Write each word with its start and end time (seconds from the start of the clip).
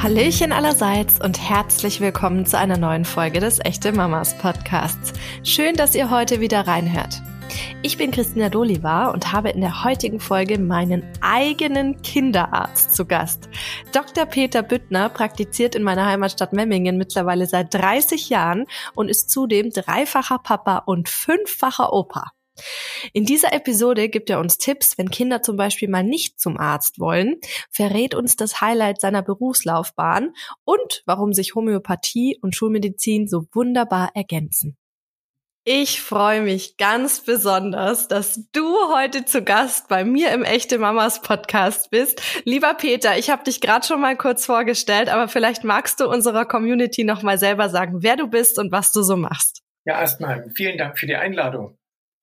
Hallöchen 0.00 0.52
allerseits 0.52 1.20
und 1.20 1.40
herzlich 1.40 2.00
willkommen 2.00 2.46
zu 2.46 2.56
einer 2.56 2.76
neuen 2.76 3.04
Folge 3.04 3.40
des 3.40 3.58
Echte 3.58 3.90
Mamas 3.90 4.38
Podcasts. 4.38 5.12
Schön, 5.42 5.74
dass 5.74 5.96
ihr 5.96 6.08
heute 6.08 6.38
wieder 6.38 6.68
reinhört. 6.68 7.20
Ich 7.82 7.98
bin 7.98 8.12
Christina 8.12 8.48
Dolivar 8.48 9.12
und 9.12 9.32
habe 9.32 9.50
in 9.50 9.60
der 9.60 9.82
heutigen 9.82 10.20
Folge 10.20 10.56
meinen 10.60 11.02
eigenen 11.20 12.00
Kinderarzt 12.02 12.94
zu 12.94 13.06
Gast. 13.06 13.48
Dr. 13.90 14.24
Peter 14.24 14.62
Büttner 14.62 15.08
praktiziert 15.08 15.74
in 15.74 15.82
meiner 15.82 16.06
Heimatstadt 16.06 16.52
Memmingen 16.52 16.96
mittlerweile 16.96 17.46
seit 17.46 17.74
30 17.74 18.28
Jahren 18.28 18.66
und 18.94 19.08
ist 19.08 19.30
zudem 19.30 19.70
dreifacher 19.70 20.38
Papa 20.38 20.78
und 20.86 21.08
fünffacher 21.08 21.92
Opa. 21.92 22.30
In 23.12 23.24
dieser 23.24 23.52
Episode 23.52 24.08
gibt 24.08 24.30
er 24.30 24.40
uns 24.40 24.58
Tipps, 24.58 24.98
wenn 24.98 25.10
Kinder 25.10 25.42
zum 25.42 25.56
Beispiel 25.56 25.88
mal 25.88 26.04
nicht 26.04 26.40
zum 26.40 26.58
Arzt 26.58 26.98
wollen, 26.98 27.36
verrät 27.70 28.14
uns 28.14 28.36
das 28.36 28.60
Highlight 28.60 29.00
seiner 29.00 29.22
Berufslaufbahn 29.22 30.34
und 30.64 31.02
warum 31.06 31.32
sich 31.32 31.54
Homöopathie 31.54 32.38
und 32.40 32.54
Schulmedizin 32.54 33.28
so 33.28 33.46
wunderbar 33.52 34.10
ergänzen. 34.14 34.76
Ich 35.70 36.00
freue 36.00 36.40
mich 36.40 36.78
ganz 36.78 37.20
besonders, 37.20 38.08
dass 38.08 38.48
du 38.52 38.74
heute 38.90 39.26
zu 39.26 39.42
Gast 39.42 39.88
bei 39.88 40.02
mir 40.02 40.32
im 40.32 40.42
Echte 40.42 40.78
Mamas 40.78 41.20
Podcast 41.20 41.90
bist. 41.90 42.22
Lieber 42.44 42.72
Peter, 42.72 43.18
ich 43.18 43.28
habe 43.28 43.44
dich 43.44 43.60
gerade 43.60 43.86
schon 43.86 44.00
mal 44.00 44.16
kurz 44.16 44.46
vorgestellt, 44.46 45.10
aber 45.10 45.28
vielleicht 45.28 45.64
magst 45.64 46.00
du 46.00 46.08
unserer 46.08 46.46
Community 46.46 47.04
noch 47.04 47.22
mal 47.22 47.36
selber 47.36 47.68
sagen, 47.68 48.02
wer 48.02 48.16
du 48.16 48.28
bist 48.28 48.58
und 48.58 48.72
was 48.72 48.92
du 48.92 49.02
so 49.02 49.18
machst. 49.18 49.62
Ja, 49.84 50.00
erstmal 50.00 50.48
vielen 50.54 50.78
Dank 50.78 50.98
für 50.98 51.06
die 51.06 51.16
Einladung. 51.16 51.76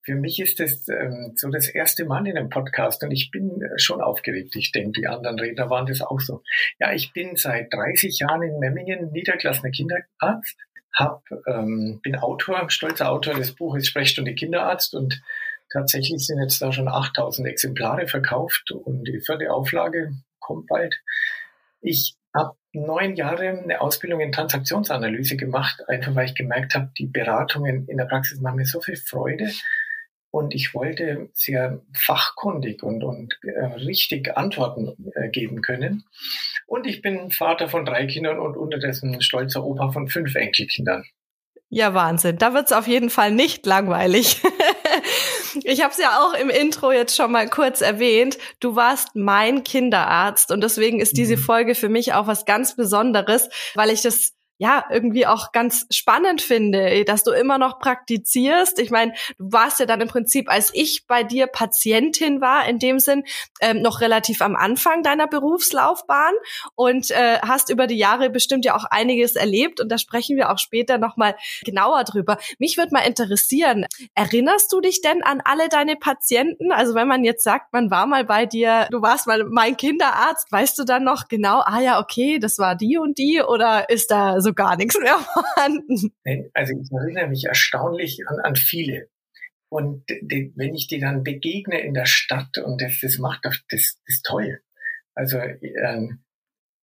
Für 0.06 0.16
mich 0.16 0.40
ist 0.40 0.60
es 0.60 0.88
ähm, 0.88 1.34
so 1.36 1.50
das 1.50 1.68
erste 1.68 2.06
Mal 2.06 2.28
in 2.28 2.38
einem 2.38 2.50
Podcast 2.50 3.04
und 3.04 3.12
ich 3.12 3.32
bin 3.32 3.62
äh, 3.62 3.80
schon 3.80 4.02
aufgeregt. 4.02 4.56
Ich 4.56 4.72
denke, 4.72 5.02
die 5.02 5.08
anderen 5.08 5.40
Redner 5.40 5.70
waren 5.70 5.88
das 5.88 6.02
auch 6.02 6.20
so. 6.20 6.44
Ja, 6.80 6.94
ich 6.94 7.12
bin 7.12 7.36
seit 7.36 7.74
30 7.74 8.20
Jahren 8.20 8.44
in 8.44 8.60
Memmingen 8.60 9.12
niedergelassener 9.12 9.72
Kinderarzt 9.72 10.58
hab, 10.96 11.24
ähm, 11.48 12.00
bin 12.04 12.16
Autor, 12.16 12.70
stolzer 12.70 13.12
Autor 13.12 13.34
des 13.34 13.54
Buches 13.54 13.88
Sprechstunde 13.88 14.34
Kinderarzt 14.34 14.96
und 14.96 15.22
tatsächlich 15.72 16.26
sind 16.26 16.42
jetzt 16.42 16.62
da 16.62 16.72
schon 16.72 16.88
8000 16.88 17.48
Exemplare 17.48 18.08
verkauft 18.08 18.72
und 18.72 19.04
die 19.06 19.20
vierte 19.20 19.52
Auflage 19.52 20.14
kommt 20.40 20.68
bald. 20.68 20.96
Ich 21.82 22.16
habe 22.34 22.56
neun 22.72 23.16
Jahre 23.16 23.50
eine 23.50 23.82
Ausbildung 23.82 24.22
in 24.22 24.32
Transaktionsanalyse 24.32 25.36
gemacht, 25.36 25.82
einfach 25.88 26.16
weil 26.16 26.26
ich 26.26 26.36
gemerkt 26.36 26.76
habe, 26.76 26.92
die 26.98 27.08
Beratungen 27.08 27.88
in 27.88 27.98
der 27.98 28.06
Praxis 28.06 28.40
machen 28.40 28.58
mir 28.58 28.66
so 28.66 28.82
viel 28.82 28.96
Freude 28.96 29.52
und 30.36 30.54
ich 30.54 30.74
wollte 30.74 31.30
sehr 31.34 31.80
fachkundig 31.94 32.84
und, 32.84 33.06
und 33.06 33.40
äh, 33.44 33.66
richtig 33.76 34.36
Antworten 34.36 34.94
äh, 35.14 35.30
geben 35.30 35.62
können. 35.62 36.04
Und 36.68 36.86
ich 36.86 37.02
bin 37.02 37.32
Vater 37.32 37.70
von 37.70 37.86
drei 37.86 38.06
Kindern 38.06 38.40
und 38.40 38.58
unterdessen 38.58 39.22
stolzer 39.22 39.64
Opa 39.64 39.94
von 39.94 40.10
fünf 40.10 40.36
Enkelkindern. 40.36 41.06
Ja, 41.70 41.94
Wahnsinn. 41.94 42.38
Da 42.38 42.54
wird's 42.54 42.74
auf 42.74 42.86
jeden 42.86 43.10
Fall 43.10 43.32
nicht 43.32 43.66
langweilig. 43.66 44.42
Ich 45.64 45.82
habe 45.82 45.92
es 45.94 45.98
ja 45.98 46.20
auch 46.20 46.34
im 46.34 46.50
Intro 46.50 46.92
jetzt 46.92 47.16
schon 47.16 47.32
mal 47.32 47.50
kurz 47.50 47.80
erwähnt. 47.80 48.38
Du 48.60 48.76
warst 48.76 49.16
mein 49.16 49.64
Kinderarzt 49.64 50.52
und 50.52 50.62
deswegen 50.62 51.00
ist 51.00 51.16
diese 51.16 51.38
mhm. 51.38 51.42
Folge 51.42 51.76
für 51.76 51.88
mich 51.88 52.14
auch 52.14 52.28
was 52.28 52.44
ganz 52.44 52.76
Besonderes, 52.76 53.48
weil 53.74 53.90
ich 53.90 54.02
das 54.02 54.35
ja, 54.58 54.86
irgendwie 54.90 55.28
auch 55.28 55.52
ganz 55.52 55.86
spannend 55.92 56.42
finde, 56.42 57.04
dass 57.04 57.24
du 57.24 57.32
immer 57.32 57.58
noch 57.58 57.80
praktizierst. 57.80 58.80
Ich 58.80 58.90
meine, 58.90 59.14
du 59.38 59.52
warst 59.52 59.80
ja 59.82 59.86
dann 59.86 60.00
im 60.00 60.08
Prinzip, 60.08 60.50
als 60.50 60.72
ich 60.74 61.08
bei 61.08 61.24
dir 61.24 61.48
Patientin 61.48 62.40
war, 62.40 62.68
in 62.68 62.80
dem 62.80 63.00
Sinn, 63.00 63.24
ähm, 63.60 63.82
noch 63.82 64.00
relativ 64.00 64.42
am 64.42 64.56
Anfang 64.56 65.04
deiner 65.04 65.28
Berufslaufbahn 65.28 66.34
und 66.76 67.12
äh, 67.12 67.40
hast 67.42 67.70
über 67.70 67.86
die 67.86 67.98
Jahre 67.98 68.30
bestimmt 68.30 68.64
ja 68.64 68.76
auch 68.76 68.86
einiges 68.86 69.36
erlebt 69.36 69.82
und 69.82 69.90
da 69.90 69.98
sprechen 69.98 70.38
wir 70.38 70.50
auch 70.50 70.60
später 70.60 70.98
nochmal 70.98 71.36
genauer 71.66 72.06
drüber. 72.06 72.38
Mich 72.58 72.78
würde 72.78 72.94
mal 72.94 73.02
interessieren, 73.02 73.86
erinnerst 74.14 74.72
du 74.72 74.80
dich 74.80 75.02
denn 75.02 75.22
an 75.22 75.42
alle 75.44 75.68
deine 75.68 75.98
Patienten? 75.98 76.72
Also 76.72 76.96
wenn 76.96 77.10
man 77.10 77.26
jetzt 77.26 77.44
sagt, 77.44 77.74
man 77.74 77.92
war 77.92 78.06
mal 78.06 78.24
bei 78.24 78.46
dir, 78.46 78.88
du 78.90 79.02
warst 79.02 79.28
mal 79.28 79.44
mein 79.44 79.76
Kinderarzt, 79.76 80.50
weißt 80.52 80.80
du 80.80 80.86
dann 80.86 81.04
noch 81.04 81.28
genau, 81.28 81.62
ah 81.66 81.82
ja, 81.82 82.00
okay, 82.00 82.40
das 82.40 82.58
war 82.58 82.76
die 82.76 82.98
und 82.98 83.18
die 83.18 83.42
oder 83.42 83.90
ist 83.90 84.12
da 84.12 84.40
also 84.46 84.54
gar 84.54 84.78
nichts 84.78 84.98
mehr 85.00 85.18
vorhanden. 85.18 86.14
Also 86.54 86.74
ich 86.80 86.92
erinnere 86.92 87.28
mich 87.28 87.46
erstaunlich 87.46 88.20
an, 88.28 88.40
an 88.44 88.56
viele. 88.56 89.10
Und 89.70 90.06
die, 90.10 90.54
wenn 90.56 90.76
ich 90.76 90.88
die 90.88 91.00
dann 91.00 91.24
begegne 91.24 91.80
in 91.80 91.94
der 91.94 92.06
Stadt 92.06 92.58
und 92.60 92.82
das, 92.82 93.00
das 93.02 93.18
macht 93.18 93.46
das, 93.46 93.64
das 93.70 94.22
toll. 94.24 94.62
Also 95.16 95.40
ähm, 95.40 96.24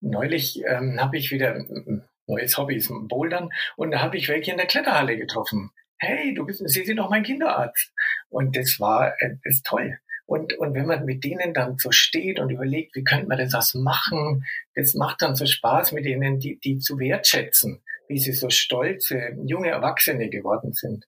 neulich 0.01 0.61
ähm, 0.67 0.99
habe 0.99 1.17
ich 1.17 1.31
wieder 1.31 1.55
ein 1.55 2.03
neues 2.27 2.57
Hobby 2.57 2.75
ist 2.75 2.91
Bouldern 3.07 3.49
und 3.77 3.91
da 3.91 4.01
habe 4.01 4.17
ich 4.17 4.27
welche 4.27 4.51
in 4.51 4.57
der 4.57 4.67
Kletterhalle 4.67 5.17
getroffen. 5.17 5.71
Hey, 5.97 6.33
du 6.33 6.45
bist, 6.45 6.67
Sie 6.67 6.83
sind 6.83 6.97
doch 6.97 7.09
mein 7.09 7.23
Kinderarzt. 7.23 7.93
Und 8.29 8.57
das 8.57 8.79
war 8.79 9.13
äh, 9.19 9.37
das 9.43 9.55
ist 9.55 9.65
toll. 9.65 9.97
Und, 10.25 10.53
und 10.57 10.73
wenn 10.73 10.85
man 10.85 11.05
mit 11.05 11.23
denen 11.23 11.53
dann 11.53 11.77
so 11.77 11.91
steht 11.91 12.39
und 12.39 12.49
überlegt, 12.49 12.95
wie 12.95 13.03
könnte 13.03 13.27
man 13.27 13.37
das 13.37 13.53
was 13.53 13.73
machen, 13.73 14.45
das 14.73 14.93
macht 14.93 15.21
dann 15.21 15.35
so 15.35 15.45
Spaß 15.45 15.91
mit 15.91 16.05
denen, 16.05 16.39
die, 16.39 16.59
die 16.59 16.79
zu 16.79 16.97
wertschätzen, 16.97 17.81
wie 18.07 18.17
sie 18.17 18.31
so 18.31 18.49
stolze 18.49 19.35
junge 19.45 19.69
Erwachsene 19.69 20.29
geworden 20.29 20.73
sind. 20.73 21.05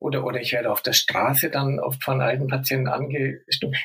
Oder, 0.00 0.24
oder 0.24 0.40
ich 0.40 0.52
werde 0.52 0.72
auf 0.72 0.82
der 0.82 0.94
Straße 0.94 1.50
dann 1.50 1.78
oft 1.78 2.02
von 2.02 2.22
alten 2.22 2.48
Patienten 2.48 2.88
angestimmt. 2.88 3.76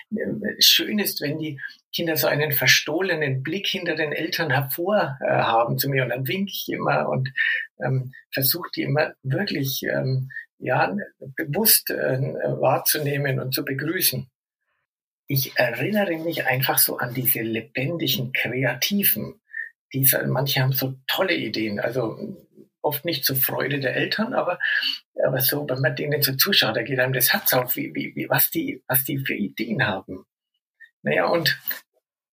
Schön 0.60 0.98
ist, 0.98 1.22
wenn 1.22 1.38
die 1.38 1.60
Kinder 1.94 2.16
so 2.16 2.28
einen 2.28 2.54
verstohlenen 2.54 3.44
Blick 3.44 3.68
hinter 3.68 3.96
den 3.96 4.14
Eltern 4.14 4.50
hervorhaben 4.50 5.76
äh, 5.76 5.78
zu 5.78 5.90
mir 5.90 6.04
und 6.04 6.10
dann 6.10 6.28
winke 6.28 6.52
ich 6.52 6.70
immer 6.70 7.10
und 7.10 7.32
ähm, 7.86 8.14
versuche 8.34 8.70
die 8.76 8.84
immer 8.84 9.14
wirklich 9.24 9.84
ähm, 9.84 10.32
ja, 10.58 10.96
bewusst 11.36 11.90
äh, 11.90 12.20
wahrzunehmen 12.62 13.40
und 13.42 13.54
zu 13.54 13.66
begrüßen 13.66 14.30
ich 15.28 15.58
erinnere 15.58 16.18
mich 16.18 16.46
einfach 16.46 16.78
so 16.78 16.98
an 16.98 17.14
diese 17.14 17.42
lebendigen 17.42 18.32
Kreativen. 18.32 19.42
Diese, 19.94 20.26
manche 20.28 20.62
haben 20.62 20.74
so 20.74 20.96
tolle 21.08 21.36
Ideen, 21.36 21.80
also 21.80 22.18
oft 22.82 23.06
nicht 23.06 23.26
zur 23.26 23.36
Freude 23.36 23.80
der 23.80 23.96
Eltern, 23.96 24.34
aber, 24.34 24.60
aber 25.26 25.42
so, 25.42 25.68
wenn 25.68 25.82
man 25.82 25.96
denen 25.96 26.22
so 26.22 26.36
zuschaut, 26.36 26.78
da 26.78 26.84
geht 26.84 27.00
einem 27.00 27.14
das 27.14 27.34
Herz 27.34 27.54
auf, 27.54 27.76
wie, 27.76 27.94
wie, 27.96 28.16
wie, 28.16 28.30
was, 28.30 28.52
die, 28.52 28.84
was 28.88 29.04
die 29.04 29.18
für 29.18 29.34
Ideen 29.34 29.88
haben. 29.88 30.26
Naja, 31.02 31.26
und 31.28 31.60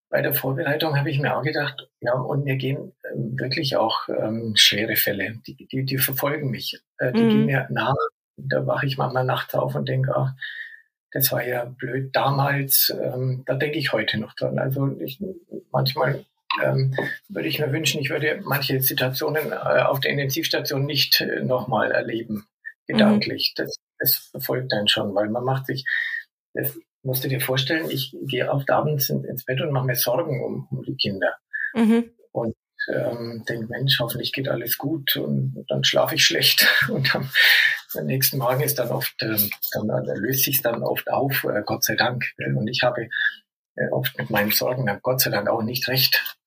bei 0.09 0.21
der 0.21 0.35
Vorbereitung 0.35 0.95
habe 0.95 1.09
ich 1.09 1.19
mir 1.19 1.35
auch 1.35 1.41
gedacht, 1.41 1.89
ja, 1.99 2.13
und 2.13 2.43
mir 2.43 2.55
gehen 2.55 2.93
ähm, 3.11 3.39
wirklich 3.39 3.77
auch 3.77 4.07
ähm, 4.09 4.53
schwere 4.55 4.95
Fälle, 4.95 5.41
die, 5.47 5.55
die, 5.55 5.85
die 5.85 5.97
verfolgen 5.97 6.51
mich, 6.51 6.79
äh, 6.99 7.11
die 7.11 7.21
mhm. 7.21 7.29
gehen 7.29 7.45
mir 7.47 7.67
nach. 7.71 7.95
Da 8.37 8.67
wache 8.67 8.85
ich 8.85 8.97
manchmal 8.97 9.25
nachts 9.25 9.55
auf 9.55 9.73
und 9.73 9.89
denke, 9.89 10.15
ach, 10.15 10.33
das 11.13 11.31
war 11.31 11.45
ja 11.45 11.65
blöd 11.65 12.09
damals, 12.15 12.93
ähm, 13.01 13.43
da 13.45 13.53
denke 13.53 13.77
ich 13.77 13.93
heute 13.93 14.17
noch 14.17 14.33
dran. 14.33 14.57
Also 14.57 14.97
ich, 14.99 15.23
manchmal 15.71 16.25
ähm, 16.61 16.95
würde 17.29 17.47
ich 17.47 17.59
mir 17.59 17.71
wünschen, 17.71 18.01
ich 18.01 18.09
würde 18.09 18.41
manche 18.43 18.81
Situationen 18.81 19.51
äh, 19.51 19.55
auf 19.55 19.99
der 19.99 20.11
Intensivstation 20.11 20.85
nicht 20.85 21.21
äh, 21.21 21.41
nochmal 21.41 21.91
erleben, 21.91 22.47
gedanklich. 22.87 23.53
Mhm. 23.57 23.63
Das, 23.63 23.77
das 23.99 24.15
verfolgt 24.31 24.73
einen 24.73 24.87
schon, 24.87 25.13
weil 25.13 25.29
man 25.29 25.43
macht 25.43 25.67
sich, 25.67 25.85
das 26.53 26.77
musst 27.03 27.23
du 27.23 27.27
dir 27.27 27.41
vorstellen, 27.41 27.89
ich 27.89 28.15
gehe 28.23 28.49
oft 28.49 28.69
abends 28.69 29.09
ins 29.09 29.45
Bett 29.45 29.61
und 29.61 29.71
mache 29.71 29.85
mir 29.85 29.95
Sorgen 29.95 30.43
um, 30.43 30.67
um 30.71 30.83
die 30.83 30.95
Kinder. 30.95 31.35
Mhm. 31.75 32.11
Und 32.31 32.55
ähm, 32.91 33.43
denke, 33.47 33.67
Mensch, 33.67 33.99
hoffentlich 33.99 34.33
geht 34.33 34.47
alles 34.47 34.77
gut 34.77 35.15
und 35.15 35.65
dann 35.69 35.83
schlafe 35.83 36.15
ich 36.15 36.25
schlecht 36.25 36.67
und 36.89 37.13
am, 37.15 37.29
am 37.95 38.05
nächsten 38.05 38.37
Morgen 38.37 38.61
ist 38.61 38.79
dann 38.79 38.89
oft, 38.89 39.15
ähm, 39.21 39.49
dann, 39.73 39.87
dann 39.87 40.05
löst 40.17 40.43
sich 40.43 40.61
dann 40.61 40.83
oft 40.83 41.09
auf, 41.09 41.43
äh, 41.43 41.61
Gott 41.65 41.83
sei 41.83 41.95
Dank. 41.95 42.25
Und 42.37 42.67
ich 42.67 42.81
habe 42.83 43.07
äh, 43.75 43.89
oft 43.91 44.17
mit 44.17 44.29
meinen 44.29 44.51
Sorgen 44.51 44.89
Gott 45.01 45.21
sei 45.21 45.29
Dank 45.29 45.49
auch 45.49 45.63
nicht 45.63 45.87
recht. 45.87 46.37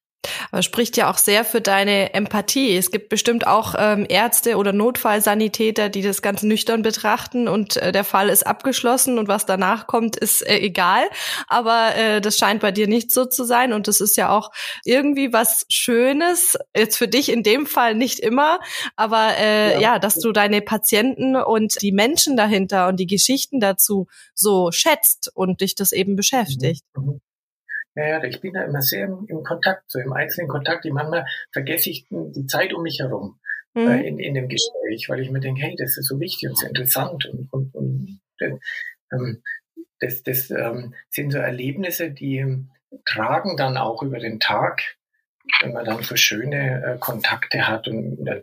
Aber 0.50 0.62
spricht 0.62 0.96
ja 0.96 1.10
auch 1.10 1.18
sehr 1.18 1.44
für 1.44 1.60
deine 1.60 2.14
Empathie. 2.14 2.76
Es 2.76 2.90
gibt 2.90 3.08
bestimmt 3.08 3.46
auch 3.46 3.74
ähm, 3.78 4.06
Ärzte 4.08 4.56
oder 4.56 4.72
Notfallsanitäter, 4.72 5.88
die 5.88 6.02
das 6.02 6.22
ganz 6.22 6.42
nüchtern 6.42 6.82
betrachten 6.82 7.48
und 7.48 7.76
äh, 7.76 7.92
der 7.92 8.04
Fall 8.04 8.28
ist 8.28 8.46
abgeschlossen 8.46 9.18
und 9.18 9.28
was 9.28 9.46
danach 9.46 9.86
kommt, 9.86 10.16
ist 10.16 10.46
äh, 10.46 10.58
egal. 10.58 11.04
Aber 11.48 11.94
äh, 11.96 12.20
das 12.20 12.38
scheint 12.38 12.60
bei 12.60 12.72
dir 12.72 12.86
nicht 12.86 13.10
so 13.12 13.24
zu 13.24 13.44
sein 13.44 13.72
und 13.72 13.88
das 13.88 14.00
ist 14.00 14.16
ja 14.16 14.30
auch 14.30 14.50
irgendwie 14.84 15.32
was 15.32 15.66
Schönes. 15.68 16.56
Jetzt 16.76 16.96
für 16.96 17.08
dich 17.08 17.30
in 17.30 17.42
dem 17.42 17.66
Fall 17.66 17.94
nicht 17.94 18.20
immer, 18.20 18.60
aber 18.96 19.36
äh, 19.38 19.74
ja. 19.74 19.80
ja, 19.80 19.98
dass 19.98 20.14
du 20.14 20.32
deine 20.32 20.60
Patienten 20.62 21.36
und 21.36 21.80
die 21.82 21.92
Menschen 21.92 22.36
dahinter 22.36 22.88
und 22.88 22.98
die 22.98 23.06
Geschichten 23.06 23.60
dazu 23.60 24.06
so 24.34 24.70
schätzt 24.72 25.30
und 25.34 25.60
dich 25.60 25.74
das 25.74 25.92
eben 25.92 26.16
beschäftigt. 26.16 26.84
Mhm. 26.96 27.20
Mhm. 27.96 28.02
Ja, 28.02 28.22
ich 28.24 28.40
bin 28.40 28.52
da 28.52 28.62
immer 28.62 28.82
sehr 28.82 29.06
im, 29.06 29.26
im 29.28 29.42
Kontakt, 29.42 29.90
so 29.90 29.98
im 29.98 30.12
einzelnen 30.12 30.48
Kontakt. 30.48 30.84
Die 30.84 30.90
manchmal 30.90 31.26
vergesse 31.52 31.90
ich 31.90 32.06
die 32.10 32.46
Zeit 32.46 32.72
um 32.72 32.82
mich 32.82 33.00
herum 33.00 33.38
mhm. 33.74 33.88
äh, 33.88 34.06
in, 34.06 34.18
in 34.18 34.34
dem 34.34 34.48
Gespräch, 34.48 35.08
weil 35.08 35.20
ich 35.20 35.30
mir 35.30 35.40
denke, 35.40 35.62
hey, 35.62 35.74
das 35.78 35.96
ist 35.96 36.06
so 36.06 36.20
wichtig 36.20 36.48
und 36.48 36.58
so 36.58 36.66
interessant 36.66 37.26
und, 37.26 37.52
und, 37.52 37.74
und 37.74 38.20
ähm, 39.12 39.42
das, 40.00 40.22
das 40.22 40.50
ähm, 40.50 40.94
sind 41.08 41.32
so 41.32 41.38
Erlebnisse, 41.38 42.10
die 42.10 42.66
tragen 43.04 43.56
dann 43.56 43.76
auch 43.76 44.02
über 44.02 44.18
den 44.18 44.40
Tag. 44.40 44.95
Wenn 45.62 45.72
man 45.72 45.84
dann 45.84 46.02
so 46.02 46.16
schöne 46.16 46.82
äh, 46.84 46.98
Kontakte 46.98 47.66
hat 47.66 47.88
und 47.88 48.26
äh, 48.26 48.42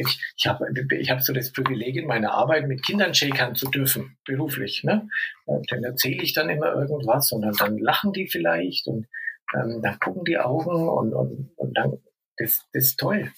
ich, 0.00 0.20
ich 0.36 0.46
habe 0.46 0.66
ich 0.98 1.10
hab 1.10 1.20
so 1.22 1.32
das 1.32 1.52
Privileg 1.52 1.96
in 1.96 2.06
meiner 2.06 2.32
Arbeit 2.32 2.66
mit 2.66 2.84
Kindern 2.84 3.14
shakern 3.14 3.54
zu 3.54 3.70
dürfen, 3.70 4.16
beruflich. 4.24 4.82
Ne? 4.84 5.08
Dann 5.46 5.84
erzähle 5.84 6.22
ich 6.22 6.34
dann 6.34 6.50
immer 6.50 6.72
irgendwas 6.74 7.32
und 7.32 7.42
dann, 7.42 7.54
dann 7.54 7.78
lachen 7.78 8.12
die 8.12 8.26
vielleicht 8.26 8.86
und 8.86 9.06
ähm, 9.54 9.80
dann 9.82 9.98
gucken 9.98 10.24
die 10.24 10.38
Augen 10.38 10.88
und, 10.88 11.14
und, 11.14 11.50
und 11.56 11.76
dann, 11.76 11.98
das, 12.36 12.66
das 12.72 12.84
ist 12.84 13.00
toll. 13.00 13.32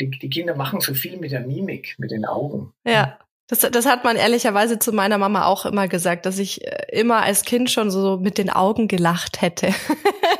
Die, 0.00 0.10
die 0.10 0.30
Kinder 0.30 0.56
machen 0.56 0.80
so 0.80 0.94
viel 0.94 1.18
mit 1.18 1.32
der 1.32 1.40
Mimik, 1.40 1.94
mit 1.98 2.10
den 2.10 2.24
Augen. 2.24 2.72
Ja. 2.86 3.18
Das, 3.46 3.60
das 3.60 3.84
hat 3.84 4.04
man 4.04 4.16
ehrlicherweise 4.16 4.78
zu 4.78 4.90
meiner 4.90 5.18
Mama 5.18 5.44
auch 5.44 5.66
immer 5.66 5.86
gesagt, 5.86 6.24
dass 6.24 6.38
ich 6.38 6.66
äh, 6.66 6.86
immer 6.98 7.22
als 7.22 7.42
Kind 7.42 7.70
schon 7.70 7.90
so 7.90 8.16
mit 8.16 8.38
den 8.38 8.48
Augen 8.48 8.88
gelacht 8.88 9.42
hätte. 9.42 9.68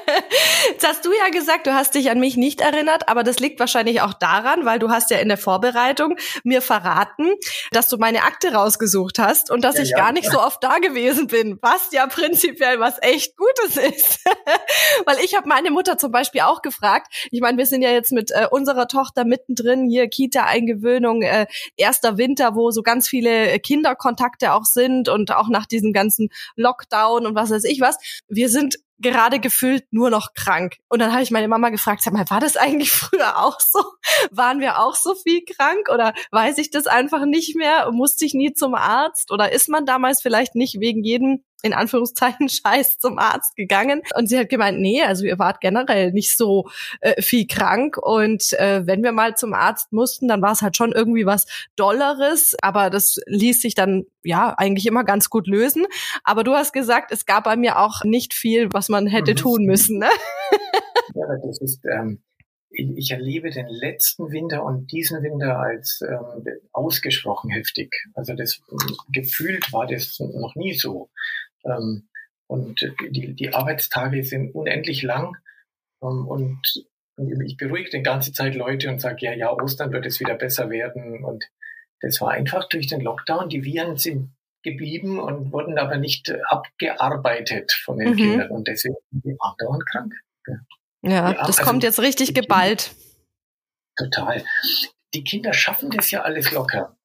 Jetzt 0.75 0.89
hast 0.89 1.05
du 1.05 1.13
ja 1.13 1.29
gesagt, 1.29 1.69
du 1.69 1.73
hast 1.73 1.95
dich 1.95 2.11
an 2.11 2.19
mich 2.19 2.37
nicht 2.37 2.61
erinnert, 2.61 3.09
aber 3.09 3.23
das 3.23 3.39
liegt 3.39 3.61
wahrscheinlich 3.61 4.01
auch 4.01 4.13
daran, 4.13 4.65
weil 4.65 4.81
du 4.81 4.91
hast 4.91 5.09
ja 5.13 5.19
in 5.19 5.29
der 5.29 5.39
Vorbereitung 5.39 6.17
mir 6.43 6.61
verraten, 6.61 7.31
dass 7.71 7.89
du 7.89 7.97
meine 7.97 8.25
Akte 8.25 8.53
rausgesucht 8.53 9.21
hast 9.21 9.53
und 9.53 9.63
dass 9.63 9.77
ja, 9.77 9.83
ich 9.85 9.91
ja. 9.91 9.99
gar 9.99 10.11
nicht 10.11 10.29
so 10.29 10.41
oft 10.41 10.65
da 10.65 10.79
gewesen 10.79 11.29
bin, 11.29 11.61
was 11.63 11.93
ja 11.93 12.09
prinzipiell 12.09 12.81
was 12.81 12.97
echt 13.03 13.37
Gutes 13.37 13.77
ist. 13.77 14.25
weil 15.07 15.19
ich 15.23 15.37
habe 15.37 15.49
meine 15.49 15.71
Mutter 15.71 15.97
zum 15.97 16.11
Beispiel 16.11 16.41
auch 16.41 16.61
gefragt. 16.61 17.07
Ich 17.31 17.41
meine, 17.41 17.57
wir 17.57 17.67
sind 17.67 17.83
ja 17.83 17.91
jetzt 17.91 18.11
mit 18.11 18.33
äh, 18.33 18.49
unserer 18.51 18.89
Tochter 18.89 19.25
mittendrin 19.25 19.89
hier 19.89 20.09
Kita-Eingewöhnung, 20.09 21.23
äh, 21.23 21.47
erster 21.77 22.19
Winter, 22.19 22.57
wo 22.57 22.73
so 22.73 22.83
ganz 22.83 23.09
viele 23.09 23.61
Kinderkontakte 23.61 24.53
auch 24.53 24.65
sind 24.65 25.09
und 25.09 25.31
auch 25.31 25.49
nach 25.49 25.67
diesem 25.67 25.93
ganzen 25.93 26.31
Lockdown 26.57 27.27
und 27.27 27.37
was 27.37 27.51
weiß 27.51 27.63
ich 27.63 27.81
was. 27.81 27.97
Wir 28.27 28.49
sind 28.49 28.75
gerade 28.99 29.41
gefühlt 29.41 29.85
nur 29.91 30.11
noch 30.11 30.35
krank. 30.35 30.77
Und 30.89 31.01
dann 31.01 31.13
habe 31.13 31.23
ich 31.23 31.31
meine 31.31 31.49
Mama 31.49 31.71
gefragt, 31.71 32.03
sag 32.03 32.13
mal, 32.13 32.29
war 32.31 32.41
das 32.41 32.57
eigentlich 32.57 32.91
früher 32.93 33.39
auch 33.39 33.59
so? 33.61 33.83
Waren 34.31 34.61
wir 34.61 34.79
auch 34.81 34.95
so 34.95 35.15
viel 35.15 35.45
krank 35.45 35.89
oder 35.93 36.15
weiß 36.31 36.59
ich 36.59 36.71
das 36.71 36.87
einfach 36.87 37.25
nicht 37.27 37.57
mehr? 37.57 37.91
Musste 37.93 38.25
ich 38.25 38.35
nie 38.35 38.53
zum 38.53 38.75
Arzt 38.75 39.31
oder 39.31 39.53
ist 39.53 39.69
man 39.69 39.87
damals 39.87 40.23
vielleicht 40.23 40.55
nicht 40.55 40.81
wegen 40.81 41.03
jedem 41.03 41.45
in 41.65 41.73
Anführungszeichen 41.73 42.49
Scheiß 42.49 42.99
zum 42.99 43.19
Arzt 43.19 43.57
gegangen 43.57 44.03
und 44.17 44.29
sie 44.29 44.39
hat 44.39 44.49
gemeint, 44.49 44.79
nee, 44.79 45.03
also 45.03 45.25
ihr 45.25 45.39
wart 45.39 45.61
generell 45.61 46.13
nicht 46.13 46.37
so 46.37 46.69
äh, 47.01 47.21
viel 47.21 47.47
krank 47.47 47.97
und 47.97 48.53
äh, 48.55 48.87
wenn 48.87 49.03
wir 49.03 49.13
mal 49.13 49.35
zum 49.37 49.55
Arzt 49.55 49.93
mussten, 49.93 50.29
dann 50.29 50.43
war 50.43 50.53
es 50.53 50.63
halt 50.63 50.77
schon 50.77 50.93
irgendwie 50.93 51.27
was 51.27 51.47
Dolleres, 51.77 52.55
aber 52.61 52.91
das 52.91 53.19
ließ 53.27 53.63
sich 53.63 53.75
dann 53.75 54.05
ja 54.23 54.55
eigentlich 54.57 54.87
immer 54.87 55.05
ganz 55.05 55.31
gut 55.31 55.47
lösen. 55.47 55.87
Aber 56.23 56.45
du 56.45 56.53
hast 56.53 56.73
gesagt, 56.73 57.11
es 57.13 57.27
gab 57.27 57.45
bei 57.45 57.57
mir 57.57 57.79
auch 57.79 58.05
nicht 58.05 58.35
viel, 58.35 58.73
was 58.73 58.89
man 58.89 59.07
hätte 59.07 59.33
mhm. 59.33 59.37
tun 59.37 59.65
müssen. 59.65 59.99
Ne? 59.99 60.09
Ja, 61.15 61.27
das 61.47 61.61
ist 61.61 61.85
ähm 61.85 62.23
ich 62.77 63.11
erlebe 63.11 63.51
den 63.51 63.69
letzten 63.69 64.31
Winter 64.33 64.65
und 64.65 64.91
diesen 64.91 65.23
Winter 65.23 65.59
als 65.59 66.01
ähm, 66.03 66.45
ausgesprochen 66.73 67.51
heftig. 67.51 67.95
Also 68.15 68.35
das 68.35 68.61
gefühlt 69.13 69.73
war 69.73 69.87
das 69.87 70.19
noch 70.19 70.55
nie 70.57 70.75
so. 70.75 71.11
Ähm, 71.65 72.09
und 72.47 72.93
die, 73.11 73.35
die 73.35 73.55
Arbeitstage 73.55 74.23
sind 74.23 74.55
unendlich 74.55 75.03
lang. 75.03 75.37
Ähm, 76.03 76.27
und, 76.27 76.61
ich 77.17 77.57
beruhige 77.57 77.91
die 77.91 78.03
ganze 78.03 78.33
Zeit 78.33 78.57
Leute 78.57 78.91
und 78.91 79.01
sage, 79.01 79.19
ja, 79.21 79.33
ja, 79.33 79.53
Ostern 79.53 79.93
wird 79.93 80.05
es 80.05 80.19
wieder 80.19 80.35
besser 80.35 80.69
werden. 80.69 81.25
Und 81.25 81.45
das 82.01 82.21
war 82.21 82.33
einfach 82.33 82.69
durch 82.69 82.89
den 82.89 83.01
Lockdown. 83.01 83.49
Die 83.49 83.65
Viren 83.65 83.97
sind 83.97 84.35
geblieben 84.65 85.21
und 85.21 85.53
wurden 85.53 85.79
aber 85.79 85.97
nicht 85.97 86.35
abgearbeitet 86.49 87.71
von 87.71 87.99
den 87.99 88.11
mhm. 88.11 88.17
Kindern. 88.17 88.51
Und 88.51 88.67
deswegen 88.67 88.97
sind 89.13 89.25
die 89.25 89.37
andauernd 89.39 89.87
krank. 89.87 90.15
Ja, 90.47 90.57
ja 91.03 91.33
das 91.35 91.59
also 91.59 91.63
kommt 91.63 91.83
jetzt 91.85 92.01
richtig 92.01 92.35
geballt. 92.35 92.97
Total. 93.97 94.45
Die 95.15 95.23
Kinder 95.23 95.53
schaffen 95.53 95.91
das 95.91 96.11
ja 96.11 96.23
alles 96.23 96.51
locker. 96.51 96.97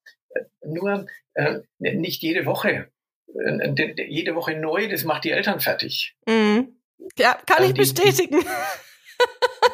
Nur 0.65 1.05
äh, 1.35 1.59
nicht 1.77 2.23
jede 2.23 2.47
Woche. 2.47 2.89
Äh, 3.35 4.05
jede 4.07 4.35
Woche 4.35 4.55
neu, 4.55 4.87
das 4.87 5.03
macht 5.03 5.23
die 5.23 5.31
Eltern 5.31 5.59
fertig. 5.59 6.15
Mhm. 6.27 6.75
Ja, 7.17 7.33
kann 7.45 7.59
also 7.59 7.69
ich 7.69 7.73
die, 7.73 7.81
bestätigen. 7.81 8.39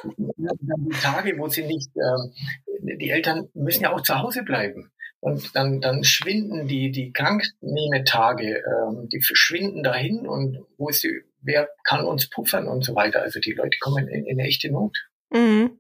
Die, 0.04 0.50
die 0.78 0.98
Tage, 1.02 1.38
wo 1.38 1.48
sie 1.48 1.66
nicht, 1.66 1.90
äh, 1.96 2.96
die 2.98 3.10
Eltern 3.10 3.50
müssen 3.54 3.84
ja 3.84 3.94
auch 3.94 4.02
zu 4.02 4.20
Hause 4.20 4.44
bleiben. 4.44 4.92
Und 5.20 5.56
dann, 5.56 5.82
dann 5.82 6.04
schwinden 6.04 6.68
die, 6.68 6.92
die 6.92 7.12
Kranknehmetage, 7.12 8.58
äh, 8.58 9.08
die 9.12 9.22
verschwinden 9.22 9.82
dahin 9.82 10.28
und 10.28 10.60
wo 10.78 10.90
ist 10.90 11.04
die, 11.04 11.22
wer 11.42 11.70
kann 11.84 12.06
uns 12.06 12.30
puffern 12.30 12.68
und 12.68 12.84
so 12.84 12.96
weiter. 12.96 13.22
Also 13.22 13.40
die 13.40 13.54
Leute 13.54 13.78
kommen 13.80 14.08
in, 14.08 14.26
in 14.26 14.40
echte 14.40 14.72
Not. 14.72 14.98
Mhm. 15.32 15.80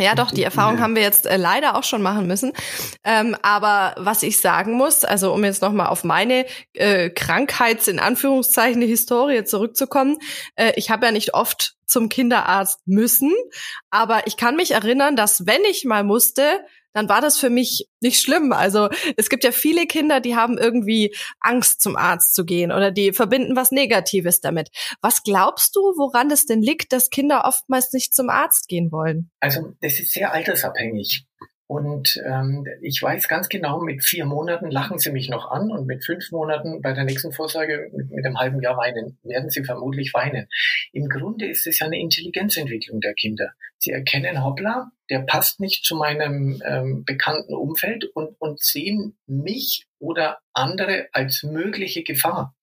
Ja, 0.00 0.14
doch, 0.14 0.30
die 0.30 0.44
Erfahrung 0.44 0.80
haben 0.80 0.94
wir 0.94 1.02
jetzt 1.02 1.26
äh, 1.26 1.36
leider 1.36 1.76
auch 1.76 1.82
schon 1.82 2.02
machen 2.02 2.26
müssen. 2.26 2.52
Ähm, 3.04 3.36
aber 3.42 3.94
was 3.98 4.22
ich 4.22 4.40
sagen 4.40 4.74
muss, 4.74 5.04
also 5.04 5.32
um 5.32 5.44
jetzt 5.44 5.60
nochmal 5.60 5.88
auf 5.88 6.04
meine 6.04 6.46
äh, 6.74 7.10
Krankheits- 7.10 7.88
in 7.88 7.98
Anführungszeichen 7.98 8.80
Historie 8.82 9.44
zurückzukommen, 9.44 10.18
äh, 10.54 10.72
ich 10.76 10.90
habe 10.90 11.06
ja 11.06 11.12
nicht 11.12 11.34
oft 11.34 11.74
zum 11.84 12.08
Kinderarzt 12.08 12.80
müssen, 12.86 13.32
aber 13.90 14.26
ich 14.26 14.36
kann 14.36 14.56
mich 14.56 14.72
erinnern, 14.72 15.16
dass 15.16 15.46
wenn 15.46 15.64
ich 15.64 15.84
mal 15.84 16.04
musste, 16.04 16.60
dann 16.98 17.08
war 17.08 17.20
das 17.20 17.38
für 17.38 17.48
mich 17.48 17.86
nicht 18.00 18.20
schlimm. 18.20 18.52
Also 18.52 18.88
es 19.16 19.28
gibt 19.28 19.44
ja 19.44 19.52
viele 19.52 19.86
Kinder, 19.86 20.20
die 20.20 20.34
haben 20.34 20.58
irgendwie 20.58 21.14
Angst, 21.40 21.80
zum 21.80 21.96
Arzt 21.96 22.34
zu 22.34 22.44
gehen 22.44 22.72
oder 22.72 22.90
die 22.90 23.12
verbinden 23.12 23.54
was 23.54 23.70
Negatives 23.70 24.40
damit. 24.40 24.70
Was 25.00 25.22
glaubst 25.22 25.76
du, 25.76 25.80
woran 25.80 26.30
es 26.30 26.44
denn 26.44 26.60
liegt, 26.60 26.92
dass 26.92 27.10
Kinder 27.10 27.42
oftmals 27.44 27.92
nicht 27.92 28.14
zum 28.14 28.30
Arzt 28.30 28.66
gehen 28.66 28.90
wollen? 28.90 29.30
Also 29.40 29.74
das 29.80 30.00
ist 30.00 30.12
sehr 30.12 30.32
altersabhängig. 30.32 31.27
Und 31.68 32.18
ähm, 32.24 32.66
ich 32.80 33.02
weiß 33.02 33.28
ganz 33.28 33.50
genau, 33.50 33.78
mit 33.78 34.02
vier 34.02 34.24
Monaten 34.24 34.70
lachen 34.70 34.98
sie 34.98 35.12
mich 35.12 35.28
noch 35.28 35.50
an 35.50 35.70
und 35.70 35.86
mit 35.86 36.02
fünf 36.02 36.32
Monaten 36.32 36.80
bei 36.80 36.94
der 36.94 37.04
nächsten 37.04 37.30
Vorsorge 37.30 37.90
mit, 37.92 38.10
mit 38.10 38.24
einem 38.24 38.38
halben 38.38 38.62
Jahr 38.62 38.78
weinen, 38.78 39.18
werden 39.22 39.50
sie 39.50 39.62
vermutlich 39.62 40.14
weinen. 40.14 40.48
Im 40.92 41.10
Grunde 41.10 41.46
ist 41.46 41.66
es 41.66 41.78
ja 41.78 41.86
eine 41.86 42.00
Intelligenzentwicklung 42.00 43.02
der 43.02 43.12
Kinder. 43.12 43.52
Sie 43.76 43.90
erkennen, 43.90 44.42
hoppla, 44.42 44.90
der 45.10 45.20
passt 45.20 45.60
nicht 45.60 45.84
zu 45.84 45.94
meinem 45.94 46.62
ähm, 46.64 47.04
bekannten 47.04 47.54
Umfeld 47.54 48.06
und, 48.14 48.34
und 48.38 48.62
sehen 48.62 49.18
mich 49.26 49.86
oder 49.98 50.38
andere 50.54 51.08
als 51.12 51.42
mögliche 51.42 52.02
Gefahr. 52.02 52.56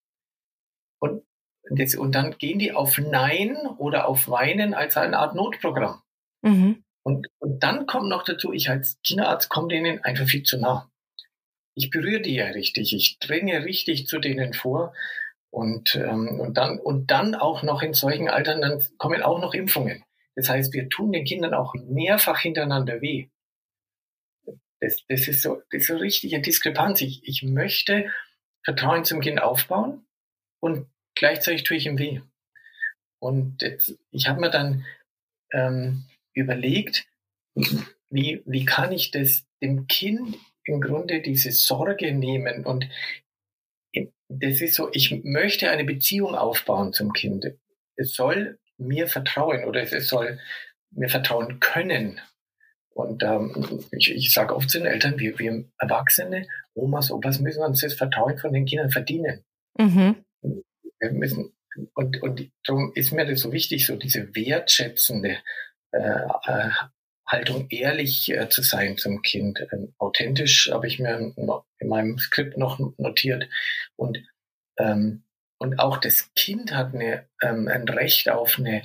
Und, 0.98 1.22
das, 1.70 1.94
und 1.94 2.16
dann 2.16 2.40
gehen 2.40 2.58
die 2.58 2.74
auf 2.74 2.98
Nein 2.98 3.56
oder 3.78 4.08
auf 4.08 4.28
Weinen 4.28 4.74
als 4.74 4.98
eine 4.98 5.20
Art 5.20 5.36
Notprogramm. 5.36 6.02
Mhm. 6.42 6.85
Und, 7.06 7.28
und 7.38 7.62
dann 7.62 7.86
kommt 7.86 8.10
noch 8.10 8.24
dazu, 8.24 8.52
ich 8.52 8.70
als 8.70 9.00
Kinderarzt 9.04 9.48
komme 9.48 9.68
denen 9.68 10.04
einfach 10.04 10.26
viel 10.26 10.42
zu 10.42 10.58
nah. 10.58 10.90
Ich 11.76 11.92
berühre 11.92 12.22
die 12.22 12.34
ja 12.34 12.48
richtig, 12.48 12.94
ich 12.94 13.20
dränge 13.20 13.64
richtig 13.64 14.08
zu 14.08 14.18
denen 14.18 14.54
vor. 14.54 14.94
Und, 15.52 15.96
ähm, 15.96 16.40
und, 16.40 16.58
dann, 16.58 16.80
und 16.80 17.12
dann 17.12 17.36
auch 17.36 17.62
noch 17.62 17.84
in 17.84 17.94
solchen 17.94 18.28
Altern, 18.28 18.60
dann 18.60 18.84
kommen 18.98 19.22
auch 19.22 19.40
noch 19.40 19.54
Impfungen. 19.54 20.04
Das 20.36 20.50
heißt, 20.50 20.74
wir 20.74 20.90
tun 20.90 21.12
den 21.12 21.26
Kindern 21.26 21.54
auch 21.54 21.76
mehrfach 21.76 22.40
hintereinander 22.40 23.02
weh. 23.02 23.30
Das, 24.80 25.06
das, 25.08 25.28
ist, 25.28 25.44
so, 25.44 25.62
das 25.72 25.82
ist 25.82 25.88
so 25.88 25.98
richtige 25.98 26.42
Diskrepanz. 26.42 27.02
Ich, 27.02 27.22
ich 27.24 27.44
möchte 27.44 28.12
Vertrauen 28.64 29.06
zum 29.06 29.22
Kind 29.22 29.42
aufbauen 29.42 30.06
und 30.60 30.88
gleichzeitig 31.14 31.64
tue 31.64 31.78
ich 31.78 31.86
ihm 31.86 32.00
weh. 32.00 32.22
Und 33.20 33.62
jetzt, 33.62 33.96
ich 34.10 34.28
habe 34.28 34.42
mir 34.42 34.50
dann 34.50 34.86
ähm, 35.52 36.06
überlegt, 36.36 37.08
wie, 38.10 38.44
wie 38.46 38.66
kann 38.66 38.92
ich 38.92 39.12
das 39.12 39.46
dem 39.62 39.88
Kind 39.88 40.38
im 40.66 40.82
Grunde 40.82 41.22
diese 41.22 41.52
Sorge 41.52 42.14
nehmen 42.14 42.66
und 42.66 42.88
das 44.28 44.62
ist 44.62 44.76
so, 44.76 44.90
ich 44.92 45.24
möchte 45.24 45.70
eine 45.70 45.84
Beziehung 45.84 46.36
aufbauen 46.36 46.94
zum 46.94 47.14
Kind. 47.14 47.46
Es 47.96 48.14
soll 48.14 48.60
mir 48.78 49.08
vertrauen 49.08 49.66
oder 49.66 49.82
es 49.84 50.08
soll 50.08 50.40
mir 50.92 51.10
vertrauen 51.10 51.60
können. 51.60 52.20
Und 52.90 53.24
ähm, 53.24 53.84
ich, 53.92 54.12
ich 54.12 54.34
sage 54.34 54.56
oft 54.56 54.70
zu 54.70 54.80
den 54.80 54.88
Eltern, 54.88 55.20
wir, 55.20 55.38
wir 55.38 55.66
Erwachsene, 55.78 56.48
Omas, 56.74 57.12
Opas 57.12 57.40
müssen 57.40 57.64
uns 57.64 57.82
das 57.82 57.94
Vertrauen 57.94 58.38
von 58.38 58.54
den 58.54 58.66
Kindern 58.66 58.90
verdienen. 58.90 59.44
Mhm. 59.78 60.24
Wir 60.42 61.12
müssen, 61.12 61.54
und, 61.94 62.22
und 62.22 62.50
darum 62.64 62.94
ist 62.96 63.12
mir 63.12 63.26
das 63.26 63.42
so 63.42 63.52
wichtig, 63.52 63.86
so 63.86 63.98
diese 63.98 64.34
wertschätzende 64.34 65.38
äh, 65.96 66.28
äh, 66.52 66.70
Haltung, 67.26 67.68
ehrlich 67.70 68.30
äh, 68.32 68.50
zu 68.50 68.62
sein 68.62 68.98
zum 68.98 69.22
Kind. 69.22 69.66
Ähm, 69.72 69.94
authentisch 69.98 70.70
habe 70.72 70.88
ich 70.88 71.00
mir 71.00 71.34
in 71.80 71.88
meinem 71.88 72.20
Skript 72.20 72.58
noch 72.58 72.80
notiert. 72.98 73.48
Und, 73.96 74.20
ähm, 74.78 75.24
und 75.58 75.80
auch 75.80 75.98
das 75.98 76.32
Kind 76.36 76.74
hat 76.74 76.94
eine, 76.94 77.28
ähm, 77.42 77.68
ein 77.68 77.88
Recht 77.88 78.30
auf 78.30 78.60
eine 78.60 78.84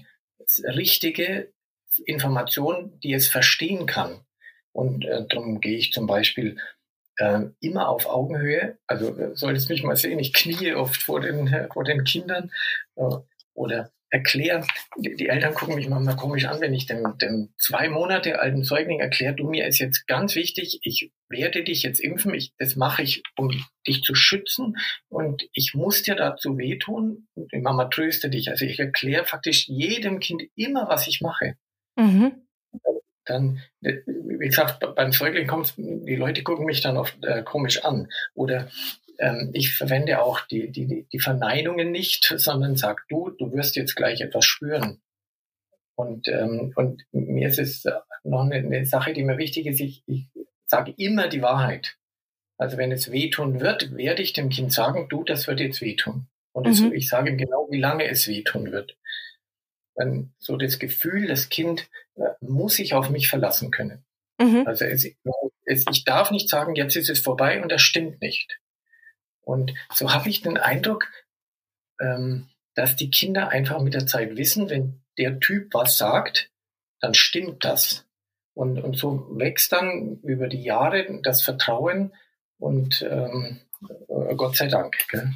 richtige 0.64 1.52
Information, 2.06 2.98
die 3.00 3.12
es 3.12 3.28
verstehen 3.28 3.86
kann. 3.86 4.24
Und 4.72 5.04
äh, 5.04 5.26
darum 5.28 5.60
gehe 5.60 5.76
ich 5.76 5.92
zum 5.92 6.06
Beispiel 6.06 6.56
äh, 7.16 7.40
immer 7.60 7.88
auf 7.88 8.06
Augenhöhe. 8.06 8.78
Also 8.86 9.16
äh, 9.18 9.36
solltest 9.36 9.68
mich 9.68 9.82
mal 9.82 9.96
sehen, 9.96 10.18
ich 10.18 10.32
knie 10.32 10.74
oft 10.74 11.02
vor 11.02 11.20
den, 11.20 11.68
vor 11.72 11.84
den 11.84 12.04
Kindern. 12.04 12.50
Äh, 12.96 13.16
oder 13.52 13.92
erkläre, 14.10 14.66
die, 14.96 15.14
die, 15.14 15.28
Eltern 15.28 15.54
gucken 15.54 15.76
mich 15.76 15.88
manchmal 15.88 16.16
komisch 16.16 16.44
an, 16.44 16.60
wenn 16.60 16.74
ich 16.74 16.86
dem, 16.86 17.16
dem 17.18 17.52
zwei 17.56 17.88
Monate 17.88 18.40
alten 18.40 18.64
Säugling 18.64 19.00
erkläre, 19.00 19.34
du 19.34 19.48
mir 19.48 19.66
ist 19.66 19.78
jetzt 19.78 20.06
ganz 20.06 20.34
wichtig, 20.34 20.80
ich 20.82 21.12
werde 21.28 21.62
dich 21.62 21.82
jetzt 21.82 22.00
impfen, 22.00 22.34
ich, 22.34 22.52
das 22.58 22.76
mache 22.76 23.02
ich, 23.02 23.22
um 23.36 23.50
dich 23.86 24.02
zu 24.02 24.14
schützen 24.14 24.76
und 25.08 25.48
ich 25.52 25.74
muss 25.74 26.02
dir 26.02 26.16
dazu 26.16 26.58
wehtun 26.58 27.28
und 27.34 27.52
die 27.52 27.60
Mama 27.60 27.84
tröste 27.84 28.30
dich. 28.30 28.50
Also 28.50 28.64
ich 28.64 28.78
erkläre 28.78 29.24
faktisch 29.24 29.68
jedem 29.68 30.18
Kind 30.18 30.42
immer, 30.56 30.88
was 30.88 31.06
ich 31.06 31.20
mache. 31.20 31.54
Mhm. 31.96 32.32
Dann, 33.24 33.60
wie 33.80 34.46
gesagt, 34.46 34.84
beim 34.96 35.12
Säugling 35.12 35.46
kommt 35.46 35.74
die 35.76 36.16
Leute 36.16 36.42
gucken 36.42 36.66
mich 36.66 36.80
dann 36.80 36.96
oft 36.96 37.16
äh, 37.24 37.42
komisch 37.44 37.84
an. 37.84 38.08
Oder 38.34 38.68
ähm, 39.20 39.50
ich 39.52 39.74
verwende 39.74 40.22
auch 40.22 40.40
die, 40.46 40.70
die, 40.70 41.06
die 41.12 41.20
Verneinungen 41.20 41.92
nicht, 41.92 42.34
sondern 42.36 42.76
sag 42.76 43.06
du, 43.08 43.30
du 43.30 43.52
wirst 43.52 43.76
jetzt 43.76 43.94
gleich 43.94 44.20
etwas 44.20 44.46
spüren. 44.46 45.00
Und, 45.94 46.28
ähm, 46.28 46.72
und 46.76 47.02
mir 47.12 47.48
ist 47.48 47.58
es 47.58 47.84
noch 48.24 48.44
eine, 48.44 48.56
eine 48.56 48.86
Sache, 48.86 49.12
die 49.12 49.22
mir 49.22 49.36
wichtig 49.36 49.66
ist. 49.66 49.80
Ich, 49.80 50.02
ich 50.06 50.26
sage 50.66 50.94
immer 50.96 51.28
die 51.28 51.42
Wahrheit. 51.42 51.96
Also 52.56 52.78
wenn 52.78 52.92
es 52.92 53.12
wehtun 53.12 53.60
wird, 53.60 53.94
werde 53.96 54.22
ich 54.22 54.32
dem 54.32 54.48
Kind 54.48 54.72
sagen, 54.72 55.08
du, 55.08 55.24
das 55.24 55.46
wird 55.46 55.60
jetzt 55.60 55.80
wehtun. 55.82 56.28
Und 56.52 56.66
mhm. 56.66 56.72
es, 56.72 56.80
ich 56.80 57.08
sage 57.08 57.30
ihm 57.30 57.38
genau, 57.38 57.68
wie 57.70 57.80
lange 57.80 58.08
es 58.08 58.26
wehtun 58.26 58.72
wird. 58.72 58.96
Dann 59.94 60.32
so 60.38 60.56
das 60.56 60.78
Gefühl, 60.78 61.26
das 61.26 61.50
Kind 61.50 61.90
äh, 62.16 62.30
muss 62.40 62.76
sich 62.76 62.94
auf 62.94 63.10
mich 63.10 63.28
verlassen 63.28 63.70
können. 63.70 64.04
Mhm. 64.40 64.66
Also 64.66 64.86
es, 64.86 65.06
es, 65.66 65.84
ich 65.90 66.04
darf 66.04 66.30
nicht 66.30 66.48
sagen, 66.48 66.74
jetzt 66.74 66.96
ist 66.96 67.10
es 67.10 67.20
vorbei 67.20 67.62
und 67.62 67.70
das 67.70 67.82
stimmt 67.82 68.22
nicht. 68.22 68.58
Und 69.50 69.74
so 69.92 70.14
habe 70.14 70.28
ich 70.28 70.42
den 70.42 70.56
Eindruck, 70.56 71.10
ähm, 72.00 72.48
dass 72.74 72.94
die 72.94 73.10
Kinder 73.10 73.48
einfach 73.48 73.80
mit 73.80 73.94
der 73.94 74.06
Zeit 74.06 74.36
wissen, 74.36 74.70
wenn 74.70 75.02
der 75.18 75.40
Typ 75.40 75.74
was 75.74 75.98
sagt, 75.98 76.50
dann 77.00 77.14
stimmt 77.14 77.64
das. 77.64 78.06
Und, 78.54 78.78
und 78.78 78.96
so 78.96 79.26
wächst 79.32 79.72
dann 79.72 80.20
über 80.22 80.46
die 80.46 80.62
Jahre 80.62 81.20
das 81.22 81.42
Vertrauen 81.42 82.14
und 82.58 83.02
ähm, 83.02 83.60
Gott 84.36 84.54
sei 84.54 84.68
Dank. 84.68 84.96
Gell? 85.08 85.32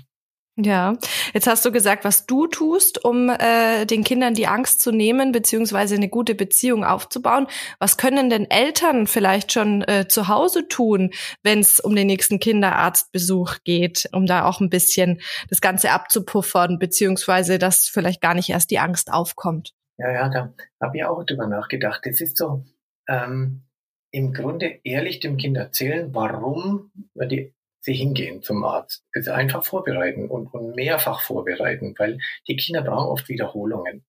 Ja, 0.57 0.97
jetzt 1.33 1.49
hast 1.49 1.65
du 1.65 1.73
gesagt, 1.73 2.05
was 2.05 2.27
du 2.27 2.47
tust, 2.47 3.05
um 3.05 3.29
äh, 3.29 3.87
den 3.87 4.05
Kindern 4.05 4.35
die 4.35 4.47
Angst 4.47 4.81
zu 4.83 4.93
nehmen, 4.93 5.33
beziehungsweise 5.33 5.97
eine 5.97 6.09
gute 6.09 6.37
Beziehung 6.37 6.85
aufzubauen. 6.85 7.49
Was 7.81 7.97
können 7.97 8.31
denn 8.31 8.49
Eltern 8.49 9.09
vielleicht 9.09 9.53
schon 9.53 9.83
äh, 9.83 10.07
zu 10.07 10.29
Hause 10.29 10.69
tun, 10.69 11.11
wenn 11.43 11.59
es 11.59 11.81
um 11.81 11.97
den 11.97 12.07
nächsten 12.07 12.39
Kinderarztbesuch 12.39 13.57
geht, 13.65 14.09
um 14.13 14.27
da 14.27 14.45
auch 14.45 14.61
ein 14.61 14.71
bisschen 14.71 15.21
das 15.51 15.61
Ganze 15.61 15.91
abzupuffern, 15.91 16.79
beziehungsweise 16.79 17.59
dass 17.59 17.89
vielleicht 17.89 18.21
gar 18.21 18.35
nicht 18.35 18.51
erst 18.51 18.71
die 18.71 18.79
Angst 18.79 19.13
aufkommt? 19.13 19.75
Ja, 19.99 20.13
ja, 20.13 20.29
da 20.29 20.55
habe 20.81 20.97
ich 20.97 21.05
auch 21.05 21.25
drüber 21.25 21.49
nachgedacht. 21.49 22.03
Das 22.05 22.21
ist 22.21 22.37
so, 22.37 22.65
ähm, 23.09 23.65
im 24.13 24.33
Grunde 24.33 24.79
ehrlich 24.85 25.19
dem 25.19 25.37
Kind 25.37 25.57
erzählen, 25.57 26.15
warum 26.15 26.93
die 27.17 27.53
sie 27.85 27.93
hingehen 27.93 28.43
zum 28.43 28.65
Arzt. 28.65 29.05
Es 29.13 29.29
einfach 29.29 29.65
vorbereiten 29.65 30.29
und, 30.29 30.47
und 30.55 30.75
mehrfach 30.75 31.21
vorbereiten, 31.21 31.95
weil 31.99 32.19
die 32.49 32.57
Kinder 32.57 32.83
brauchen 32.83 33.11
oft 33.11 33.29
Wiederholungen. 33.29 34.05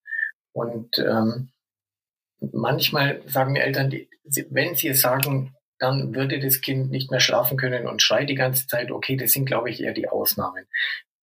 Und 0.53 0.98
ähm, 1.00 1.50
manchmal 2.39 3.22
sagen 3.27 3.53
mir 3.53 3.63
Eltern, 3.63 3.89
die, 3.89 4.10
wenn 4.50 4.75
sie 4.75 4.88
es 4.88 5.01
sagen, 5.01 5.55
dann 5.77 6.15
würde 6.15 6.39
das 6.39 6.62
Kind 6.62 6.89
nicht 6.89 7.12
mehr 7.12 7.20
schlafen 7.20 7.58
können 7.58 7.86
und 7.86 8.01
schreit 8.01 8.29
die 8.29 8.36
ganze 8.36 8.65
Zeit. 8.65 8.91
Okay, 8.91 9.17
das 9.17 9.34
sind, 9.34 9.46
glaube 9.46 9.70
ich, 9.70 9.84
eher 9.84 9.94
die 9.94 10.08
Ausnahmen. 10.08 10.65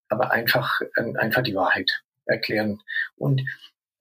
Aber 0.09 0.31
einfach, 0.31 0.83
äh, 0.97 1.17
einfach 1.17 1.43
die 1.43 1.55
Wahrheit 1.55 2.03
erklären. 2.27 2.83
Und 3.17 3.43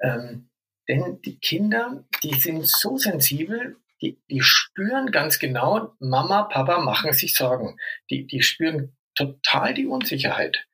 ähm, 0.01 0.49
denn 0.89 1.21
die 1.21 1.39
Kinder, 1.39 2.03
die 2.21 2.33
sind 2.33 2.67
so 2.67 2.97
sensibel, 2.97 3.77
die, 4.01 4.19
die 4.29 4.41
spüren 4.41 5.11
ganz 5.11 5.39
genau, 5.39 5.93
Mama, 5.99 6.43
Papa 6.43 6.79
machen 6.79 7.13
sich 7.13 7.35
Sorgen. 7.35 7.77
Die, 8.09 8.25
die 8.25 8.41
spüren 8.41 8.95
total 9.15 9.73
die 9.73 9.85
Unsicherheit. 9.85 10.65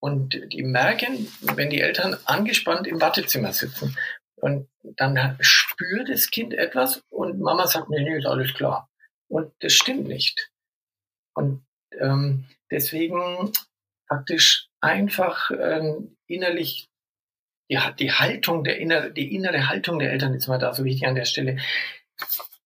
Und 0.00 0.40
die 0.52 0.62
merken, 0.62 1.28
wenn 1.40 1.70
die 1.70 1.80
Eltern 1.80 2.16
angespannt 2.24 2.86
im 2.86 3.00
Wartezimmer 3.00 3.52
sitzen. 3.52 3.96
Und 4.36 4.68
dann 4.82 5.36
spürt 5.40 6.08
das 6.08 6.30
Kind 6.30 6.54
etwas 6.54 7.02
und 7.10 7.40
Mama 7.40 7.66
sagt, 7.66 7.88
nee, 7.90 8.02
nee, 8.02 8.18
ist 8.18 8.26
alles 8.26 8.54
klar. 8.54 8.88
Und 9.28 9.52
das 9.60 9.72
stimmt 9.72 10.06
nicht. 10.06 10.50
Und 11.34 11.64
ähm, 11.98 12.44
deswegen 12.70 13.52
praktisch 14.06 14.68
einfach 14.80 15.50
ähm, 15.50 16.16
innerlich 16.26 16.88
die, 17.70 17.78
die 17.98 18.12
Haltung 18.12 18.62
der 18.62 18.78
innere, 18.78 19.12
die 19.12 19.34
innere 19.34 19.68
Haltung 19.68 19.98
der 19.98 20.12
Eltern 20.12 20.34
ist 20.34 20.46
mal 20.46 20.58
da 20.58 20.72
so 20.72 20.84
wichtig 20.84 21.06
an 21.06 21.16
der 21.16 21.24
Stelle 21.24 21.58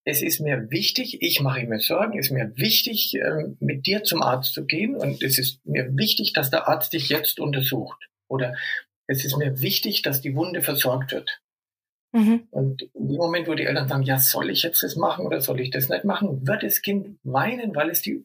es 0.04 0.22
ist 0.22 0.40
mir 0.40 0.70
wichtig, 0.70 1.22
ich 1.22 1.40
mache 1.40 1.64
mir 1.64 1.78
Sorgen, 1.78 2.18
es 2.18 2.26
ist 2.26 2.32
mir 2.32 2.52
wichtig, 2.56 3.14
ähm, 3.14 3.56
mit 3.60 3.86
dir 3.86 4.02
zum 4.02 4.22
Arzt 4.22 4.52
zu 4.52 4.64
gehen 4.64 4.96
und 4.96 5.22
es 5.22 5.38
ist 5.38 5.64
mir 5.64 5.96
wichtig, 5.96 6.32
dass 6.32 6.50
der 6.50 6.68
Arzt 6.68 6.92
dich 6.92 7.08
jetzt 7.08 7.38
untersucht. 7.38 8.08
Oder 8.28 8.56
es 9.06 9.24
ist 9.24 9.36
mir 9.36 9.60
wichtig, 9.60 10.02
dass 10.02 10.20
die 10.20 10.34
Wunde 10.34 10.62
versorgt 10.62 11.12
wird. 11.12 11.40
Mhm. 12.12 12.48
Und 12.50 12.82
in 12.82 13.08
dem 13.08 13.16
Moment, 13.16 13.48
wo 13.48 13.54
die 13.54 13.64
Eltern 13.64 13.88
sagen, 13.88 14.02
ja, 14.02 14.18
soll 14.18 14.50
ich 14.50 14.62
jetzt 14.62 14.82
das 14.82 14.96
machen 14.96 15.24
oder 15.24 15.40
soll 15.40 15.60
ich 15.60 15.70
das 15.70 15.88
nicht 15.88 16.04
machen, 16.04 16.46
wird 16.46 16.62
das 16.62 16.82
Kind 16.82 17.18
weinen, 17.22 17.74
weil 17.74 17.90
es 17.90 18.02
die, 18.02 18.24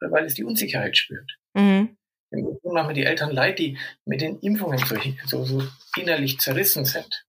weil 0.00 0.26
es 0.26 0.34
die 0.34 0.44
Unsicherheit 0.44 0.96
spürt. 0.96 1.38
Mhm. 1.54 1.96
Im 2.30 2.58
machen 2.64 2.94
die 2.94 3.04
Eltern 3.04 3.30
leid, 3.30 3.58
die 3.58 3.78
mit 4.04 4.20
den 4.20 4.38
Impfungen 4.40 4.78
so, 4.78 4.96
so, 5.26 5.44
so 5.44 5.62
innerlich 5.96 6.38
zerrissen 6.38 6.84
sind 6.84 7.25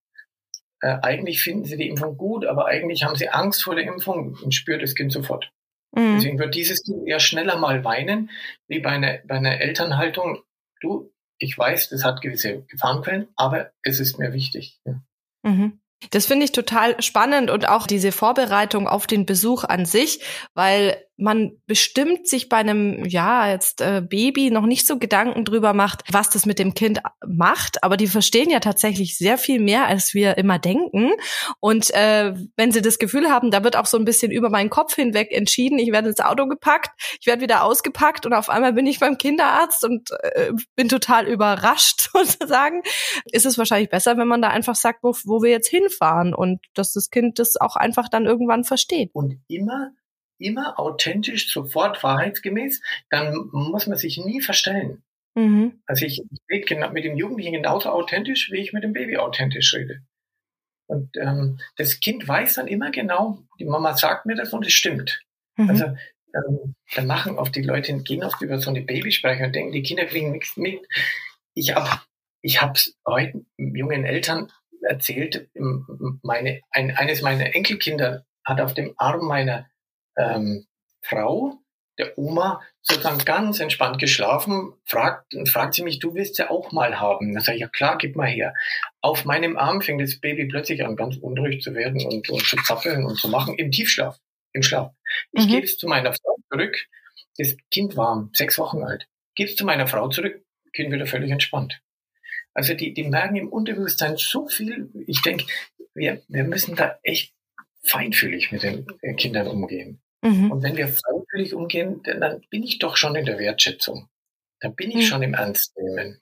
äh, 0.82 0.98
eigentlich 1.02 1.42
finden 1.42 1.66
sie 1.66 1.78
die 1.78 1.90
Impfung 1.90 2.18
gut, 2.18 2.46
aber 2.46 2.66
eigentlich 2.66 3.04
haben 3.04 3.16
sie 3.16 3.30
Angst 3.30 3.64
vor 3.64 3.76
der 3.76 3.86
Impfung 3.86 4.38
und 4.44 4.54
spürt 4.54 4.84
das 4.84 4.96
Kind 4.96 5.12
sofort. 5.12 5.52
Mhm. 5.96 6.16
Deswegen 6.16 6.40
wird 6.40 6.56
dieses 6.56 6.84
Kind 6.84 7.08
eher 7.08 7.20
schneller 7.20 7.58
mal 7.58 7.84
weinen, 7.84 8.30
wie 8.68 8.80
bei 8.80 8.92
einer, 8.92 9.20
bei 9.26 9.36
einer 9.36 9.60
Elternhaltung. 9.60 10.44
Du, 10.82 11.12
ich 11.40 11.58
weiß, 11.58 11.90
das 11.90 12.04
hat 12.04 12.22
gewisse 12.22 12.64
Gefahrenquellen, 12.64 13.28
aber 13.36 13.72
es 13.84 14.00
ist 14.00 14.20
mir 14.20 14.34
wichtig. 14.34 14.80
Ja. 14.86 15.02
Mhm. 15.44 15.80
Das 16.12 16.28
finde 16.28 16.46
ich 16.46 16.52
total 16.52 17.02
spannend 17.02 17.50
und 17.50 17.68
auch 17.68 17.88
diese 17.88 18.12
Vorbereitung 18.12 18.88
auf 18.88 19.08
den 19.08 19.26
Besuch 19.26 19.64
an 19.64 19.86
sich, 19.86 20.22
weil 20.54 21.04
man 21.18 21.54
bestimmt 21.66 22.28
sich 22.28 22.48
bei 22.48 22.58
einem, 22.58 23.04
ja, 23.06 23.50
jetzt 23.50 23.82
äh, 23.82 24.02
Baby 24.08 24.52
noch 24.52 24.68
nicht 24.68 24.86
so 24.86 25.00
Gedanken 25.00 25.46
drüber 25.46 25.74
macht, 25.74 26.04
was 26.12 26.30
das 26.30 26.46
mit 26.46 26.60
dem 26.60 26.76
Kind 26.76 27.02
macht. 27.26 27.84
Aber 27.84 27.98
die 27.98 28.08
verstehen 28.08 28.52
ja 28.52 28.60
tatsächlich 28.60 29.18
sehr 29.18 29.40
viel 29.40 29.60
mehr, 29.60 29.88
als 29.88 30.14
wir 30.14 30.38
immer 30.38 30.60
denken. 30.60 31.12
Und 31.60 31.92
äh, 31.96 32.34
wenn 32.56 32.72
sie 32.72 32.84
das 32.84 33.00
Gefühl 33.00 33.30
haben, 33.30 33.50
da 33.50 33.64
wird 33.64 33.76
auch 33.76 33.88
so 33.88 33.98
ein 33.98 34.06
bisschen 34.06 34.32
über 34.32 34.52
meinen 34.52 34.70
Kopf 34.70 34.94
hinweg 34.94 35.32
entschieden, 35.32 35.80
ich 35.80 35.92
werde 35.92 36.10
ins 36.10 36.20
Auto 36.20 36.46
gepackt, 36.48 36.92
ich 37.20 37.26
werde 37.26 37.42
wieder 37.42 37.64
ausgepackt 37.64 38.28
und 38.28 38.34
auf 38.34 38.50
einmal 38.50 38.74
bin 38.74 38.86
ich 38.86 39.00
beim 39.00 39.18
Kinderarzt 39.18 39.84
und 39.84 40.12
äh, 40.22 40.52
bin 40.76 40.88
total 40.88 41.28
überrascht 41.28 42.10
sozusagen, 42.14 42.84
ist 43.32 43.48
es 43.48 43.58
wahrscheinlich 43.58 43.90
besser, 43.90 44.18
wenn 44.18 44.28
man 44.28 44.42
da 44.44 44.50
einfach 44.50 44.76
sagt, 44.76 45.00
wo, 45.02 45.16
wo 45.26 45.42
wir 45.42 45.50
jetzt 45.50 45.68
hinfahren 45.68 46.36
und 46.36 46.60
dass 46.76 46.94
das 46.94 47.10
Kind 47.10 47.40
das 47.40 47.58
auch 47.58 47.76
einfach 47.76 48.08
dann 48.08 48.26
irgendwann 48.26 48.64
versteht. 48.64 49.10
Und 49.14 49.40
immer 49.48 49.90
immer 50.40 50.80
authentisch, 50.80 51.52
sofort 51.52 52.04
wahrheitsgemäß, 52.04 52.82
dann 53.10 53.50
muss 53.52 53.88
man 53.88 53.98
sich 53.98 54.18
nie 54.18 54.42
verstellen. 54.42 55.04
Mhm. 55.36 55.82
Also 55.86 56.06
ich, 56.06 56.20
ich 56.20 56.40
rede 56.50 56.66
genau, 56.66 56.92
mit 56.92 57.04
dem 57.04 57.18
Jugendlichen 57.18 57.54
genauso 57.54 57.90
authentisch, 57.90 58.52
wie 58.52 58.60
ich 58.60 58.74
mit 58.74 58.84
dem 58.84 58.94
Baby 58.94 59.18
authentisch 59.18 59.74
rede. 59.74 60.02
Und 60.88 61.16
ähm, 61.18 61.60
das 61.76 62.00
Kind 62.00 62.28
weiß 62.28 62.56
dann 62.56 62.68
immer 62.68 62.92
genau, 62.92 63.40
die 63.60 63.66
Mama 63.66 63.96
sagt 63.96 64.26
mir 64.26 64.36
das 64.36 64.54
und 64.54 64.66
es 64.66 64.74
stimmt. 64.74 65.22
Mhm. 65.58 65.70
Also 65.70 65.86
ähm, 65.86 66.76
dann 66.96 67.08
machen 67.08 67.38
oft 67.38 67.56
die 67.56 67.62
Leute, 67.62 68.02
gehen 68.04 68.24
oft 68.24 68.42
über 68.42 68.60
so 68.60 68.70
eine 68.70 68.82
Babysprache 68.82 69.46
und 69.46 69.56
denken, 69.56 69.74
die 69.74 69.84
Kinder 69.84 70.06
kriegen 70.06 70.32
nichts 70.32 70.58
mit. 70.58 70.80
Ich 71.54 71.76
habe 71.76 72.02
ich 72.42 72.62
hab's 72.62 72.96
heute 73.06 73.46
jungen 73.58 74.06
Eltern 74.06 74.52
erzählt, 74.82 75.50
meine, 76.24 76.62
ein, 76.72 76.96
eines 76.96 77.22
meiner 77.22 77.56
Enkelkinder 77.56 78.26
hat 78.46 78.62
auf 78.62 78.74
dem 78.74 78.94
Arm 78.98 79.26
meiner 79.28 79.70
ähm, 80.18 80.66
Frau, 81.02 81.60
der 81.98 82.18
Oma, 82.18 82.62
sozusagen 82.82 83.24
ganz 83.26 83.60
entspannt 83.60 84.00
geschlafen, 84.00 84.74
fragt, 84.86 85.34
und 85.34 85.50
fragt 85.50 85.74
sie 85.74 85.84
mich, 85.84 86.00
du 86.00 86.14
willst 86.14 86.38
ja 86.38 86.50
auch 86.50 86.72
mal 86.72 87.00
haben. 87.00 87.34
Dann 87.34 87.44
sage 87.44 87.56
ich, 87.56 87.62
ja 87.62 87.68
klar, 87.68 87.98
gib 87.98 88.16
mal 88.16 88.28
her. 88.28 88.54
Auf 89.02 89.26
meinem 89.26 89.58
Arm 89.58 89.82
fängt 89.82 90.02
das 90.02 90.20
Baby 90.20 90.46
plötzlich 90.46 90.86
an, 90.86 90.96
ganz 90.96 91.18
unruhig 91.18 91.62
zu 91.62 91.74
werden 91.74 92.06
und, 92.06 92.30
und 92.30 92.46
zu 92.46 92.56
zappeln 92.58 93.06
und 93.06 93.18
zu 93.18 93.30
machen 93.30 93.56
im 93.56 93.72
Tiefschlaf, 93.72 94.20
im 94.54 94.64
Schlaf. 94.64 94.94
Ich 95.32 95.46
mhm. 95.46 95.50
gebe 95.50 95.66
es 95.66 95.78
zu 95.78 95.88
meiner 95.88 96.14
Frau 96.14 96.36
zurück. 96.52 96.78
Das 97.38 97.56
Kind 97.72 97.98
war 97.98 98.30
sechs 98.34 98.58
Wochen 98.58 98.84
alt. 98.84 99.08
Gebe 99.36 99.50
es 99.50 99.56
zu 99.56 99.66
meiner 99.66 99.88
Frau 99.88 100.08
zurück, 100.10 100.44
Kind 100.74 100.92
wieder 100.92 101.08
völlig 101.08 101.32
entspannt. 101.32 101.82
Also 102.54 102.74
die, 102.74 102.94
die 102.94 103.04
merken 103.04 103.36
im 103.36 103.50
Unterbewusstsein 103.50 104.18
so 104.18 104.48
viel. 104.48 104.90
Ich 105.06 105.22
denke, 105.22 105.46
wir, 105.94 106.22
wir 106.28 106.44
müssen 106.44 106.76
da 106.76 106.98
echt 107.04 107.34
feinfühlig 107.84 108.52
mit 108.52 108.64
den 108.64 108.86
Kindern 109.16 109.48
umgehen. 109.48 110.02
Mhm. 110.22 110.52
Und 110.52 110.64
wenn 110.64 110.78
wir 110.78 110.88
freiwillig 110.88 111.54
umgehen, 111.54 112.02
dann 112.04 112.42
bin 112.50 112.64
ich 112.64 112.80
doch 112.80 112.98
schon 112.98 113.16
in 113.16 113.26
der 113.26 113.40
Wertschätzung. 113.40 114.10
Dann 114.60 114.76
bin 114.76 114.90
ich 114.90 114.96
mhm. 114.98 115.02
schon 115.02 115.24
im 115.24 115.34
Ernstnehmen. 115.34 116.22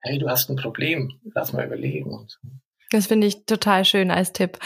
hey, 0.00 0.18
du 0.18 0.28
hast 0.28 0.48
ein 0.48 0.56
Problem, 0.56 1.20
lass 1.34 1.52
mal 1.52 1.66
überlegen. 1.66 2.10
Und 2.10 2.30
so. 2.30 2.48
Das 2.90 3.06
finde 3.06 3.26
ich 3.26 3.44
total 3.44 3.84
schön 3.84 4.10
als 4.10 4.32
Tipp. 4.32 4.58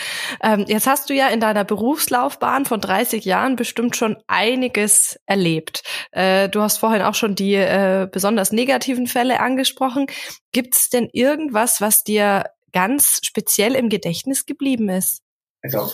Ähm, 0.43 0.65
jetzt 0.69 0.87
hast 0.87 1.11
du 1.11 1.15
ja 1.15 1.29
in 1.29 1.41
deiner 1.41 1.65
Berufslaufbahn 1.65 2.67
von 2.67 2.81
30 2.81 3.25
Jahren 3.25 3.57
bestimmt 3.57 3.97
schon 3.97 4.17
einiges 4.29 5.19
erlebt. 5.27 5.83
Äh, 6.13 6.49
du 6.49 6.61
hast 6.61 6.79
vorhin 6.79 7.03
auch 7.03 7.17
schon 7.17 7.35
die 7.35 7.55
äh, 7.55 8.09
besonders 8.11 8.53
negativen 8.53 9.09
Fälle 9.09 9.41
angesprochen. 9.41 10.07
Gibt 10.53 10.77
es 10.77 10.89
denn 10.89 11.09
irgendwas, 11.13 11.81
was 11.81 12.05
dir 12.05 12.45
ganz 12.73 13.19
speziell 13.25 13.75
im 13.75 13.89
Gedächtnis 13.89 14.47
geblieben 14.47 14.89
ist? 14.89 15.23
Also 15.63 15.93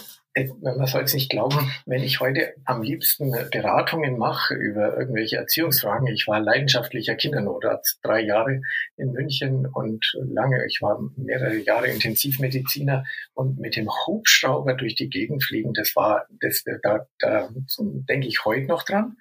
man 0.60 0.86
soll 0.86 1.02
es 1.02 1.14
nicht 1.14 1.30
glauben, 1.30 1.72
wenn 1.86 2.02
ich 2.02 2.20
heute 2.20 2.54
am 2.64 2.82
liebsten 2.82 3.32
Beratungen 3.50 4.18
mache 4.18 4.54
über 4.54 4.98
irgendwelche 4.98 5.36
Erziehungsfragen. 5.36 6.06
Ich 6.08 6.26
war 6.26 6.40
leidenschaftlicher 6.40 7.14
Kindernotarzt, 7.14 8.00
drei 8.02 8.20
Jahre 8.20 8.60
in 8.96 9.12
München 9.12 9.66
und 9.66 10.04
lange, 10.14 10.64
ich 10.66 10.80
war 10.82 11.00
mehrere 11.16 11.56
Jahre 11.56 11.88
Intensivmediziner 11.88 13.04
und 13.34 13.58
mit 13.58 13.76
dem 13.76 13.88
Hubschrauber 13.88 14.74
durch 14.74 14.94
die 14.94 15.08
Gegend 15.08 15.44
fliegen, 15.44 15.72
das 15.74 15.94
war, 15.96 16.26
das, 16.40 16.64
da, 16.82 17.06
da 17.18 17.48
denke 17.78 18.28
ich 18.28 18.44
heute 18.44 18.66
noch 18.66 18.82
dran. 18.82 19.16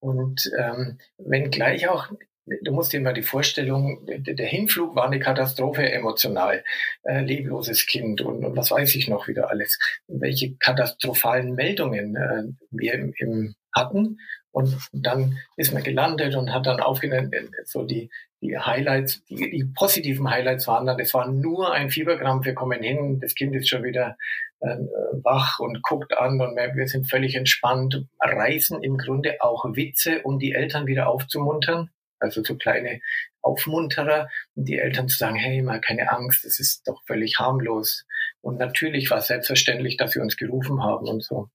Und 0.00 0.50
ähm, 0.58 0.98
wenn 1.16 1.50
gleich 1.50 1.88
auch 1.88 2.10
du 2.46 2.72
musst 2.72 2.92
dir 2.92 3.00
mal 3.00 3.14
die 3.14 3.22
Vorstellung, 3.22 4.06
der 4.06 4.46
Hinflug 4.46 4.94
war 4.94 5.06
eine 5.06 5.18
Katastrophe 5.18 5.90
emotional. 5.90 6.64
Äh, 7.02 7.22
lebloses 7.22 7.86
Kind 7.86 8.20
und, 8.20 8.44
und 8.44 8.56
was 8.56 8.70
weiß 8.70 8.94
ich 8.96 9.08
noch 9.08 9.28
wieder 9.28 9.50
alles. 9.50 9.78
Welche 10.06 10.56
katastrophalen 10.56 11.54
Meldungen 11.54 12.16
äh, 12.16 12.44
wir 12.70 12.94
im, 12.94 13.14
im 13.16 13.54
hatten. 13.74 14.18
Und 14.52 14.78
dann 14.92 15.38
ist 15.56 15.72
man 15.72 15.82
gelandet 15.82 16.36
und 16.36 16.52
hat 16.52 16.66
dann 16.66 16.80
aufgenommen, 16.80 17.32
äh, 17.32 17.42
so 17.64 17.84
die, 17.84 18.10
die 18.40 18.56
Highlights, 18.56 19.24
die, 19.24 19.50
die 19.50 19.64
positiven 19.64 20.30
Highlights 20.30 20.68
waren 20.68 20.86
dann, 20.86 21.00
es 21.00 21.14
war 21.14 21.28
nur 21.28 21.72
ein 21.72 21.90
Fiebergramm, 21.90 22.44
wir 22.44 22.54
kommen 22.54 22.82
hin, 22.82 23.18
das 23.20 23.34
Kind 23.34 23.56
ist 23.56 23.68
schon 23.68 23.82
wieder 23.82 24.16
äh, 24.60 24.76
wach 25.22 25.58
und 25.58 25.82
guckt 25.82 26.16
an 26.16 26.40
und 26.40 26.54
wir, 26.56 26.74
wir 26.76 26.86
sind 26.86 27.10
völlig 27.10 27.34
entspannt, 27.34 28.06
reißen 28.20 28.82
im 28.82 28.96
Grunde 28.96 29.38
auch 29.40 29.64
Witze, 29.64 30.22
um 30.22 30.38
die 30.38 30.52
Eltern 30.52 30.86
wieder 30.86 31.08
aufzumuntern 31.08 31.90
also 32.24 32.42
so 32.42 32.56
kleine 32.56 33.00
Aufmunterer 33.42 34.28
und 34.54 34.64
die 34.68 34.78
Eltern 34.78 35.08
zu 35.08 35.16
sagen, 35.16 35.36
hey, 35.36 35.62
mal 35.62 35.80
keine 35.80 36.10
Angst, 36.10 36.44
das 36.44 36.58
ist 36.58 36.88
doch 36.88 37.02
völlig 37.06 37.38
harmlos. 37.38 38.06
Und 38.40 38.58
natürlich 38.58 39.10
war 39.10 39.18
es 39.18 39.28
selbstverständlich, 39.28 39.96
dass 39.96 40.12
sie 40.12 40.20
uns 40.20 40.36
gerufen 40.36 40.82
haben 40.82 41.06
und 41.06 41.22
so. 41.22 41.48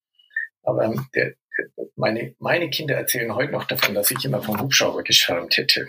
Aber 0.63 0.93
der, 1.15 1.33
meine, 1.95 2.35
meine 2.39 2.69
Kinder 2.69 2.95
erzählen 2.95 3.33
heute 3.35 3.51
noch 3.51 3.65
davon, 3.65 3.95
dass 3.95 4.11
ich 4.11 4.23
immer 4.23 4.41
vom 4.41 4.59
Hubschrauber 4.59 5.03
geschwärmt 5.03 5.57
hätte. 5.57 5.87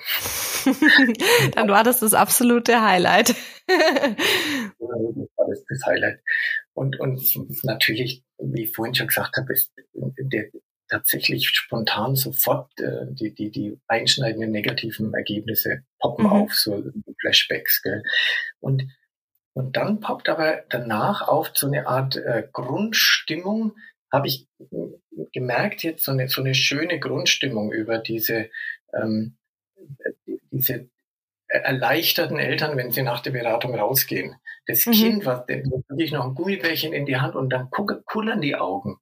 Dann 1.54 1.68
war 1.68 1.84
das 1.84 2.00
das 2.00 2.14
absolute 2.14 2.82
Highlight. 2.82 3.34
war 3.68 5.48
das, 5.48 5.64
das 5.68 5.86
Highlight. 5.86 6.20
Und, 6.72 6.98
und 6.98 7.20
natürlich, 7.62 8.24
wie 8.38 8.64
ich 8.64 8.74
vorhin 8.74 8.94
schon 8.94 9.08
gesagt 9.08 9.36
habe, 9.36 9.52
ist 9.52 9.72
der, 9.94 10.50
tatsächlich 10.90 11.48
spontan 11.48 12.16
sofort 12.16 12.70
äh, 12.80 13.06
die, 13.10 13.34
die, 13.34 13.50
die 13.50 13.80
einschneidenden 13.86 14.50
negativen 14.50 15.14
Ergebnisse 15.14 15.84
poppen 15.98 16.26
mhm. 16.26 16.32
auf, 16.32 16.54
so 16.54 16.82
Flashbacks. 17.20 17.82
Gell? 17.82 18.02
Und, 18.58 18.84
und 19.54 19.76
dann 19.76 20.00
poppt 20.00 20.28
aber 20.28 20.64
danach 20.68 21.26
auf 21.26 21.50
so 21.54 21.66
eine 21.66 21.86
Art 21.86 22.16
äh, 22.16 22.48
Grundstimmung, 22.52 23.76
habe 24.12 24.26
ich 24.26 24.48
gemerkt 25.32 25.82
jetzt, 25.82 26.04
so 26.04 26.12
eine, 26.12 26.28
so 26.28 26.40
eine 26.40 26.54
schöne 26.54 26.98
Grundstimmung 26.98 27.72
über 27.72 27.98
diese, 27.98 28.50
ähm, 28.92 29.36
diese 30.50 30.90
erleichterten 31.46 32.38
Eltern, 32.38 32.76
wenn 32.76 32.90
sie 32.90 33.02
nach 33.02 33.20
der 33.20 33.32
Beratung 33.32 33.74
rausgehen. 33.74 34.36
Das 34.66 34.86
mhm. 34.86 34.92
Kind, 34.92 35.26
was 35.26 35.46
wirklich 35.48 36.12
noch 36.12 36.24
ein 36.24 36.34
Gummibärchen 36.34 36.92
in 36.92 37.06
die 37.06 37.16
Hand 37.16 37.34
und 37.34 37.50
dann 37.50 37.70
kullern 37.70 38.40
die 38.40 38.56
Augen. 38.56 38.98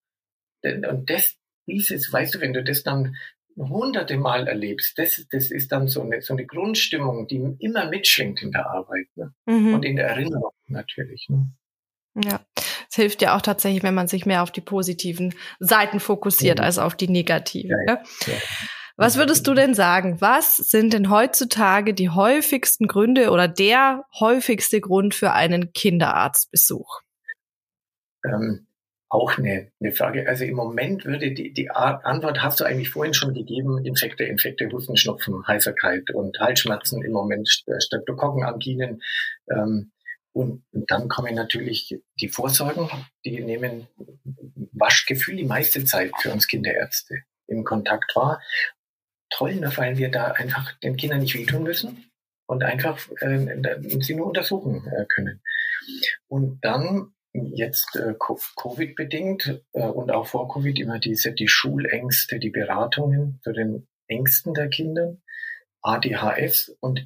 Und 0.62 1.10
das, 1.10 1.37
dieses, 1.68 2.12
weißt 2.12 2.34
du, 2.34 2.40
wenn 2.40 2.52
du 2.52 2.64
das 2.64 2.82
dann 2.82 3.16
hunderte 3.56 4.16
Mal 4.16 4.46
erlebst, 4.46 4.98
das, 4.98 5.26
das 5.30 5.50
ist 5.50 5.72
dann 5.72 5.88
so 5.88 6.02
eine, 6.02 6.22
so 6.22 6.32
eine 6.32 6.46
Grundstimmung, 6.46 7.26
die 7.26 7.56
immer 7.58 7.88
mitschwingt 7.88 8.42
in 8.42 8.52
der 8.52 8.70
Arbeit 8.70 9.08
ne? 9.16 9.34
mhm. 9.46 9.74
und 9.74 9.84
in 9.84 9.96
der 9.96 10.08
Erinnerung 10.08 10.52
natürlich. 10.66 11.26
Ne? 11.28 11.50
Ja, 12.24 12.40
es 12.88 12.96
hilft 12.96 13.22
ja 13.22 13.36
auch 13.36 13.42
tatsächlich, 13.42 13.82
wenn 13.82 13.94
man 13.94 14.08
sich 14.08 14.26
mehr 14.26 14.42
auf 14.42 14.52
die 14.52 14.60
positiven 14.60 15.34
Seiten 15.58 16.00
fokussiert 16.00 16.58
ja. 16.58 16.64
als 16.64 16.78
auf 16.78 16.94
die 16.94 17.08
negativen. 17.08 17.76
Ja, 17.86 17.94
ne? 17.94 18.02
ja. 18.26 18.34
Was 18.96 19.16
würdest 19.16 19.46
du 19.46 19.54
denn 19.54 19.74
sagen? 19.74 20.20
Was 20.20 20.56
sind 20.56 20.92
denn 20.92 21.08
heutzutage 21.08 21.94
die 21.94 22.10
häufigsten 22.10 22.88
Gründe 22.88 23.30
oder 23.30 23.46
der 23.46 24.04
häufigste 24.18 24.80
Grund 24.80 25.14
für 25.14 25.32
einen 25.32 25.72
Kinderarztbesuch? 25.72 27.02
Ähm, 28.24 28.67
auch 29.10 29.38
eine, 29.38 29.70
eine 29.80 29.92
Frage. 29.92 30.28
Also 30.28 30.44
im 30.44 30.54
Moment 30.54 31.04
würde 31.04 31.32
die, 31.32 31.52
die 31.52 31.70
Antwort 31.70 32.42
hast 32.42 32.60
du 32.60 32.64
eigentlich 32.64 32.90
vorhin 32.90 33.14
schon 33.14 33.32
gegeben. 33.32 33.84
Infekte, 33.84 34.24
Infekte, 34.24 34.70
Husten, 34.70 34.96
Schnupfen, 34.96 35.46
Heiserkeit 35.46 36.10
und 36.12 36.38
Halsschmerzen 36.38 37.02
im 37.02 37.12
Moment, 37.12 37.48
Streptokokkenanginen. 37.48 39.02
Ähm, 39.50 39.92
und, 40.32 40.62
und 40.72 40.90
dann 40.90 41.08
kommen 41.08 41.34
natürlich 41.34 41.98
die 42.20 42.28
Vorsorgen, 42.28 42.88
die 43.24 43.40
nehmen 43.40 43.88
Waschgefühl 44.72 45.36
die 45.36 45.44
meiste 45.44 45.84
Zeit 45.84 46.12
für 46.20 46.30
uns 46.30 46.46
Kinderärzte 46.46 47.22
im 47.46 47.64
Kontakt 47.64 48.14
war. 48.14 48.40
Toll, 49.30 49.56
ne, 49.56 49.72
weil 49.76 49.96
wir 49.96 50.10
da 50.10 50.32
einfach 50.32 50.72
den 50.80 50.96
Kindern 50.96 51.20
nicht 51.20 51.34
wehtun 51.34 51.62
müssen 51.62 52.10
und 52.46 52.62
einfach 52.62 52.98
äh, 53.20 53.80
sie 54.00 54.14
nur 54.14 54.26
untersuchen 54.26 54.86
äh, 54.86 55.06
können. 55.06 55.42
Und 56.28 56.60
dann 56.62 57.14
jetzt 57.32 57.96
äh, 57.96 58.14
Covid-bedingt 58.18 59.62
äh, 59.72 59.86
und 59.86 60.10
auch 60.10 60.26
vor 60.26 60.48
Covid 60.48 60.78
immer 60.78 60.98
diese 60.98 61.32
die 61.32 61.48
Schulängste, 61.48 62.38
die 62.38 62.50
Beratungen 62.50 63.40
zu 63.42 63.52
den 63.52 63.86
Ängsten 64.06 64.54
der 64.54 64.68
Kinder, 64.68 65.16
ADHS 65.82 66.76
und 66.80 67.04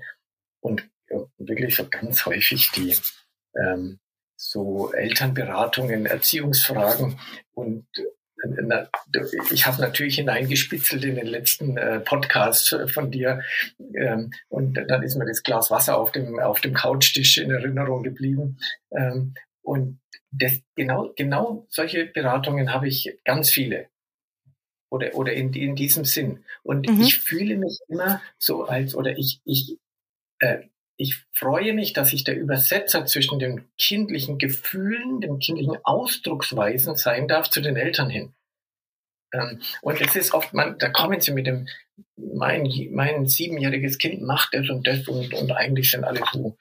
und 0.60 0.88
äh, 1.08 1.18
wirklich 1.38 1.76
so 1.76 1.88
ganz 1.88 2.24
häufig 2.26 2.70
die 2.76 2.96
ähm, 3.60 3.98
so 4.36 4.92
Elternberatungen, 4.92 6.06
Erziehungsfragen 6.06 7.18
und 7.52 7.86
äh, 7.96 8.02
na, 8.62 8.88
ich 9.52 9.66
habe 9.66 9.80
natürlich 9.80 10.16
hineingespitzelt 10.16 11.04
in 11.04 11.14
den 11.14 11.26
letzten 11.26 11.76
äh, 11.76 12.00
Podcast 12.00 12.76
von 12.88 13.12
dir 13.12 13.42
ähm, 13.94 14.32
und 14.48 14.74
dann 14.88 15.02
ist 15.02 15.16
mir 15.16 15.26
das 15.26 15.44
Glas 15.44 15.70
Wasser 15.70 15.96
auf 15.96 16.10
dem 16.10 16.40
auf 16.40 16.60
dem 16.60 16.74
Couchtisch 16.74 17.38
in 17.38 17.50
Erinnerung 17.50 18.02
geblieben 18.02 18.58
ähm, 18.90 19.34
und 19.62 20.01
das, 20.32 20.60
genau, 20.74 21.12
genau 21.16 21.66
solche 21.68 22.06
Beratungen 22.06 22.72
habe 22.72 22.88
ich 22.88 23.18
ganz 23.24 23.50
viele. 23.50 23.88
Oder, 24.90 25.14
oder 25.14 25.32
in, 25.32 25.52
in 25.54 25.74
diesem 25.74 26.04
Sinn. 26.04 26.44
Und 26.62 26.88
mhm. 26.88 27.00
ich 27.00 27.18
fühle 27.18 27.56
mich 27.56 27.78
immer 27.88 28.20
so 28.38 28.64
als, 28.64 28.94
oder 28.94 29.16
ich, 29.16 29.40
ich, 29.44 29.78
äh, 30.40 30.64
ich 30.96 31.24
freue 31.32 31.72
mich, 31.72 31.94
dass 31.94 32.12
ich 32.12 32.24
der 32.24 32.38
Übersetzer 32.38 33.06
zwischen 33.06 33.38
den 33.38 33.68
kindlichen 33.78 34.38
Gefühlen, 34.38 35.20
den 35.20 35.38
kindlichen 35.38 35.78
Ausdrucksweisen 35.82 36.96
sein 36.96 37.26
darf 37.26 37.48
zu 37.48 37.62
den 37.62 37.76
Eltern 37.76 38.10
hin. 38.10 38.34
Ähm, 39.32 39.60
und 39.80 40.00
es 40.00 40.14
ist 40.14 40.34
oft, 40.34 40.52
man, 40.52 40.78
da 40.78 40.90
kommen 40.90 41.20
sie 41.20 41.32
mit 41.32 41.46
dem, 41.46 41.68
mein, 42.16 42.70
mein 42.90 43.26
siebenjähriges 43.26 43.98
Kind 43.98 44.22
macht 44.22 44.52
das 44.52 44.68
und 44.68 44.86
das 44.86 45.08
und, 45.08 45.32
und 45.32 45.52
eigentlich 45.52 45.90
sind 45.90 46.04
alle 46.04 46.20
so 46.32 46.56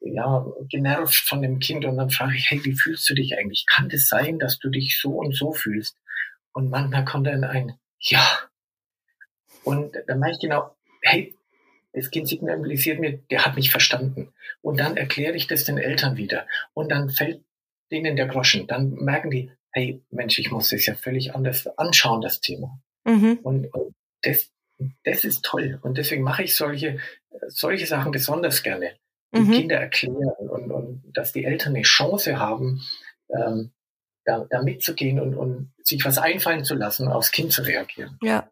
ja, 0.00 0.46
genervt 0.68 1.14
von 1.14 1.42
dem 1.42 1.58
Kind 1.58 1.84
und 1.84 1.96
dann 1.96 2.10
frage 2.10 2.36
ich, 2.36 2.50
hey, 2.50 2.64
wie 2.64 2.74
fühlst 2.74 3.08
du 3.08 3.14
dich 3.14 3.36
eigentlich? 3.36 3.66
Kann 3.66 3.88
das 3.88 4.08
sein, 4.08 4.38
dass 4.38 4.58
du 4.58 4.70
dich 4.70 4.98
so 5.00 5.10
und 5.10 5.34
so 5.34 5.52
fühlst? 5.52 5.96
Und 6.52 6.70
manchmal 6.70 7.04
kommt 7.04 7.26
dann 7.26 7.44
ein 7.44 7.78
Ja. 8.00 8.24
Und 9.64 9.96
dann 10.06 10.18
mache 10.18 10.32
ich 10.32 10.38
genau, 10.40 10.76
hey, 11.02 11.34
das 11.92 12.10
Kind 12.10 12.28
signalisiert 12.28 13.00
mir, 13.00 13.18
der 13.30 13.44
hat 13.44 13.56
mich 13.56 13.70
verstanden. 13.70 14.32
Und 14.62 14.78
dann 14.78 14.96
erkläre 14.96 15.34
ich 15.34 15.46
das 15.46 15.64
den 15.64 15.78
Eltern 15.78 16.16
wieder. 16.16 16.46
Und 16.74 16.90
dann 16.90 17.10
fällt 17.10 17.42
denen 17.90 18.16
der 18.16 18.26
Groschen. 18.26 18.66
Dann 18.66 18.90
merken 18.90 19.30
die, 19.30 19.50
hey, 19.72 20.02
Mensch, 20.10 20.38
ich 20.38 20.50
muss 20.50 20.70
das 20.70 20.86
ja 20.86 20.94
völlig 20.94 21.34
anders 21.34 21.66
anschauen, 21.78 22.20
das 22.20 22.40
Thema. 22.40 22.80
Mhm. 23.04 23.40
Und, 23.42 23.74
und 23.74 23.94
das, 24.22 24.50
das 25.04 25.24
ist 25.24 25.44
toll. 25.44 25.78
Und 25.82 25.98
deswegen 25.98 26.22
mache 26.22 26.44
ich 26.44 26.54
solche, 26.54 26.98
solche 27.48 27.86
Sachen 27.86 28.12
besonders 28.12 28.62
gerne 28.62 28.92
mhm. 29.46 29.52
Kinder 29.52 29.76
erklären 29.76 30.48
und, 30.48 30.70
und 30.70 31.02
dass 31.12 31.32
die 31.32 31.44
Eltern 31.44 31.74
eine 31.74 31.82
Chance 31.82 32.38
haben, 32.38 32.82
ähm, 33.34 33.72
da, 34.24 34.46
da 34.50 34.62
mitzugehen 34.62 35.20
und, 35.20 35.34
und 35.34 35.72
sich 35.82 36.04
was 36.04 36.18
einfallen 36.18 36.64
zu 36.64 36.74
lassen, 36.74 37.08
aufs 37.08 37.32
Kind 37.32 37.52
zu 37.52 37.62
reagieren. 37.62 38.18
Ja. 38.22 38.48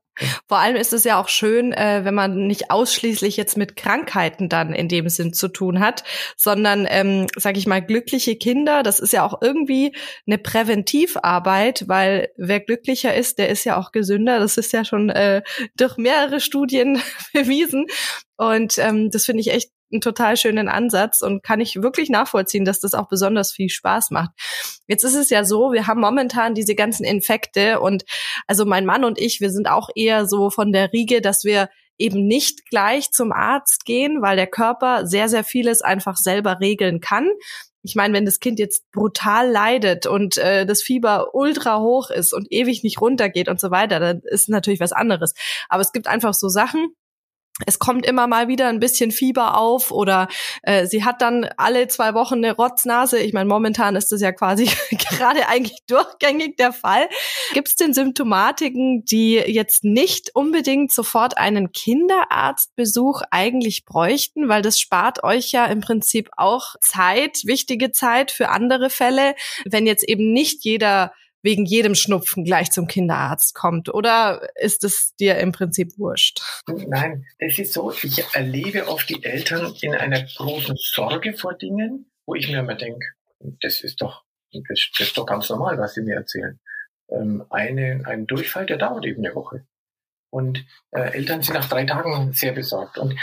Vor 0.49 0.59
allem 0.59 0.77
ist 0.77 0.95
es 0.95 1.05
ja 1.05 1.21
auch 1.21 1.29
schön, 1.29 1.73
äh, 1.73 2.05
wenn 2.05 2.15
man 2.15 2.47
nicht 2.47 2.71
ausschließlich 2.71 3.37
jetzt 3.37 3.59
mit 3.59 3.77
Krankheiten 3.77 4.49
dann 4.49 4.73
in 4.73 4.89
dem 4.89 5.11
Sinn 5.11 5.35
zu 5.35 5.49
tun 5.49 5.81
hat, 5.81 6.05
sondern, 6.37 6.87
ähm, 6.89 7.27
sage 7.37 7.59
ich 7.59 7.67
mal, 7.67 7.85
glückliche 7.85 8.37
Kinder. 8.37 8.83
Das 8.83 8.99
ist 8.99 9.13
ja 9.13 9.27
auch 9.27 9.43
irgendwie 9.43 9.95
eine 10.27 10.39
Präventivarbeit, 10.39 11.85
weil 11.87 12.31
wer 12.37 12.61
glücklicher 12.61 13.15
ist, 13.15 13.39
der 13.39 13.51
ist 13.51 13.65
ja 13.65 13.77
auch 13.77 13.93
gesünder. 13.93 14.39
Das 14.39 14.57
ist 14.57 14.73
ja 14.73 14.87
schon 14.87 15.11
äh, 15.11 15.43
durch 15.77 15.99
mehrere 15.99 16.41
Studien 16.41 16.99
bewiesen. 17.35 17.87
Und 18.39 18.79
ähm, 18.79 19.11
das 19.11 19.27
finde 19.27 19.41
ich 19.41 19.51
echt 19.51 19.71
einen 19.93 20.01
total 20.01 20.37
schönen 20.37 20.69
Ansatz 20.69 21.23
und 21.23 21.43
kann 21.43 21.61
ich 21.61 21.83
wirklich 21.83 22.11
nachvollziehen, 22.11 22.65
dass 22.65 22.81
das 22.81 22.95
auch 22.95 23.09
besonders 23.09 23.53
viel 23.53 23.69
Spaß 23.69 24.11
macht. 24.11 24.31
Jetzt 24.87 25.05
ist 25.05 25.15
es 25.15 25.31
ja 25.31 25.45
so, 25.45 25.73
wir 25.73 25.87
haben 25.87 26.01
momentan 26.01 26.55
diese 26.55 26.75
ganzen 26.75 27.05
Infekte 27.05 27.81
und 27.81 28.05
also 28.47 28.65
mein 28.65 28.87
Mann 28.87 29.05
und 29.05 29.19
ich, 29.19 29.41
wir 29.41 29.51
sind 29.51 29.69
auch 29.69 29.89
eher 29.95 30.27
so 30.27 30.51
von 30.51 30.73
der 30.73 30.93
Riege, 30.93 31.21
dass 31.21 31.45
wir 31.45 31.69
eben 31.99 32.27
nicht 32.27 32.69
gleich 32.69 33.11
zum 33.11 33.33
Arzt 33.33 33.85
gehen, 33.85 34.21
weil 34.23 34.37
der 34.37 34.47
Körper 34.47 35.07
sehr, 35.07 35.29
sehr 35.29 35.45
vieles 35.45 35.83
einfach 35.83 36.17
selber 36.17 36.61
regeln 36.61 37.01
kann. 37.01 37.31
Ich 37.83 37.95
meine, 37.95 38.15
wenn 38.15 38.25
das 38.25 38.41
Kind 38.41 38.59
jetzt 38.59 38.91
brutal 38.91 39.49
leidet 39.49 40.07
und 40.07 40.39
äh, 40.39 40.67
das 40.67 40.83
Fieber 40.83 41.35
ultra 41.35 41.81
hoch 41.81 42.11
ist 42.11 42.35
und 42.35 42.49
ewig 42.51 42.83
nicht 42.83 43.01
runtergeht 43.01 43.49
und 43.49 43.61
so 43.61 43.71
weiter, 43.71 44.01
dann 44.01 44.21
ist 44.25 44.49
natürlich 44.49 44.81
was 44.81 44.93
anderes. 44.93 45.35
Aber 45.69 45.83
es 45.83 45.93
gibt 45.93 46.09
einfach 46.09 46.35
so 46.35 46.49
Sachen, 46.49 46.89
es 47.65 47.79
kommt 47.79 48.05
immer 48.05 48.27
mal 48.27 48.49
wieder 48.49 48.69
ein 48.69 48.81
bisschen 48.81 49.11
Fieber 49.11 49.57
auf 49.57 49.91
oder 49.91 50.29
äh, 50.63 50.87
sie 50.87 51.05
hat 51.05 51.23
dann 51.23 51.49
alle 51.57 51.89
zwei 51.89 52.13
Wochen 52.13 52.37
eine 52.37 52.55
Rotznase. 52.55 53.19
Ich 53.19 53.33
meine, 53.33 53.49
momentan 53.49 53.97
ist 53.97 54.13
das 54.13 54.21
ja 54.21 54.33
quasi 54.33 54.69
gerade 54.91 55.49
eigentlich 55.49 55.79
durchgängig 55.87 56.57
der 56.59 56.73
Fall. 56.73 57.09
Gibt 57.55 57.69
es 57.69 57.77
denn 57.77 57.95
Symptomatiken, 57.95 59.05
die 59.07 59.37
jetzt 59.37 59.85
nicht 59.85 60.33
unbedingt 60.35 60.93
sofort 60.93 61.39
einen 61.39 61.73
Kinderarztbesuch 61.73 63.23
eigentlich 63.31 63.87
bräuchten, 63.87 64.49
weil 64.49 64.61
das 64.61 64.79
spart 64.79 65.25
euch 65.25 65.53
ja 65.53 65.65
im 65.65 65.81
Prinzip 65.81 66.29
auch 66.37 66.75
Zeit, 66.83 67.39
wichtige 67.45 67.91
Zeit 67.91 68.31
für 68.31 68.51
andere 68.51 68.91
Fälle, 68.91 69.35
wenn 69.65 69.87
jetzt 69.87 70.07
eben 70.07 70.33
nicht 70.33 70.65
jeder 70.65 71.13
wegen 71.47 71.65
jedem 71.65 71.95
Schnupfen 71.95 72.45
gleich 72.45 72.73
zum 72.73 72.89
Kinderarzt 72.89 73.55
kommt? 73.55 73.95
Oder 73.95 74.49
ist 74.57 74.83
es 74.85 75.15
dir 75.15 75.39
im 75.39 75.53
Prinzip 75.53 75.97
wurscht? 75.97 76.43
Nein, 76.67 77.25
es 77.39 77.59
ist 77.59 77.73
so, 77.73 77.93
ich 78.03 78.23
erlebe 78.35 78.89
oft 78.89 79.09
die 79.09 79.23
Eltern 79.25 79.73
in 79.81 79.95
einer 79.95 80.23
großen 80.25 80.77
Sorge 80.77 81.33
vor 81.35 81.55
Dingen, 81.55 82.11
wo 82.27 82.35
ich 82.35 82.49
mir 82.49 82.59
immer 82.59 82.75
denke, 82.75 83.07
das 83.61 83.81
ist 83.81 84.03
doch, 84.03 84.25
das, 84.53 84.91
das 84.99 85.09
ist 85.09 85.17
doch 85.17 85.25
ganz 85.25 85.49
normal, 85.49 85.79
was 85.79 85.95
sie 85.95 86.03
mir 86.03 86.17
erzählen. 86.17 86.59
Ähm, 87.09 87.45
eine, 87.51 88.03
ein 88.05 88.27
Durchfall, 88.27 88.67
der 88.67 88.79
dauert 88.79 89.07
eben 89.07 89.25
eine 89.25 89.35
Woche. 89.35 89.65
Und 90.31 90.67
äh, 90.91 91.13
Eltern 91.13 91.43
sind 91.43 91.55
nach 91.55 91.69
drei 91.69 91.85
Tagen 91.85 92.33
sehr 92.33 92.53
besorgt. 92.53 92.99
Und, 92.99 93.15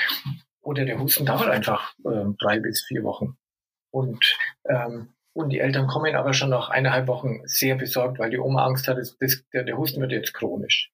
oder 0.62 0.86
der 0.86 0.98
Husten 0.98 1.26
dauert 1.26 1.50
einfach 1.50 1.94
äh, 2.06 2.24
drei 2.40 2.60
bis 2.60 2.86
vier 2.88 3.04
Wochen. 3.04 3.38
Und 3.92 4.38
ähm, 4.66 5.14
und 5.34 5.50
die 5.50 5.60
Eltern 5.60 5.88
kommen 5.88 6.16
aber 6.16 6.34
schon 6.34 6.50
nach 6.50 6.70
eineinhalb 6.70 7.08
Wochen 7.08 7.42
sehr 7.46 7.76
besorgt, 7.76 8.20
weil 8.20 8.30
die 8.30 8.40
Oma 8.40 8.66
Angst 8.66 8.88
hat, 8.88 8.98
das, 8.98 9.18
das, 9.20 9.44
der, 9.52 9.64
der 9.64 9.78
Husten 9.78 10.00
wird 10.02 10.12
jetzt 10.12 10.34
chronisch. 10.34 10.92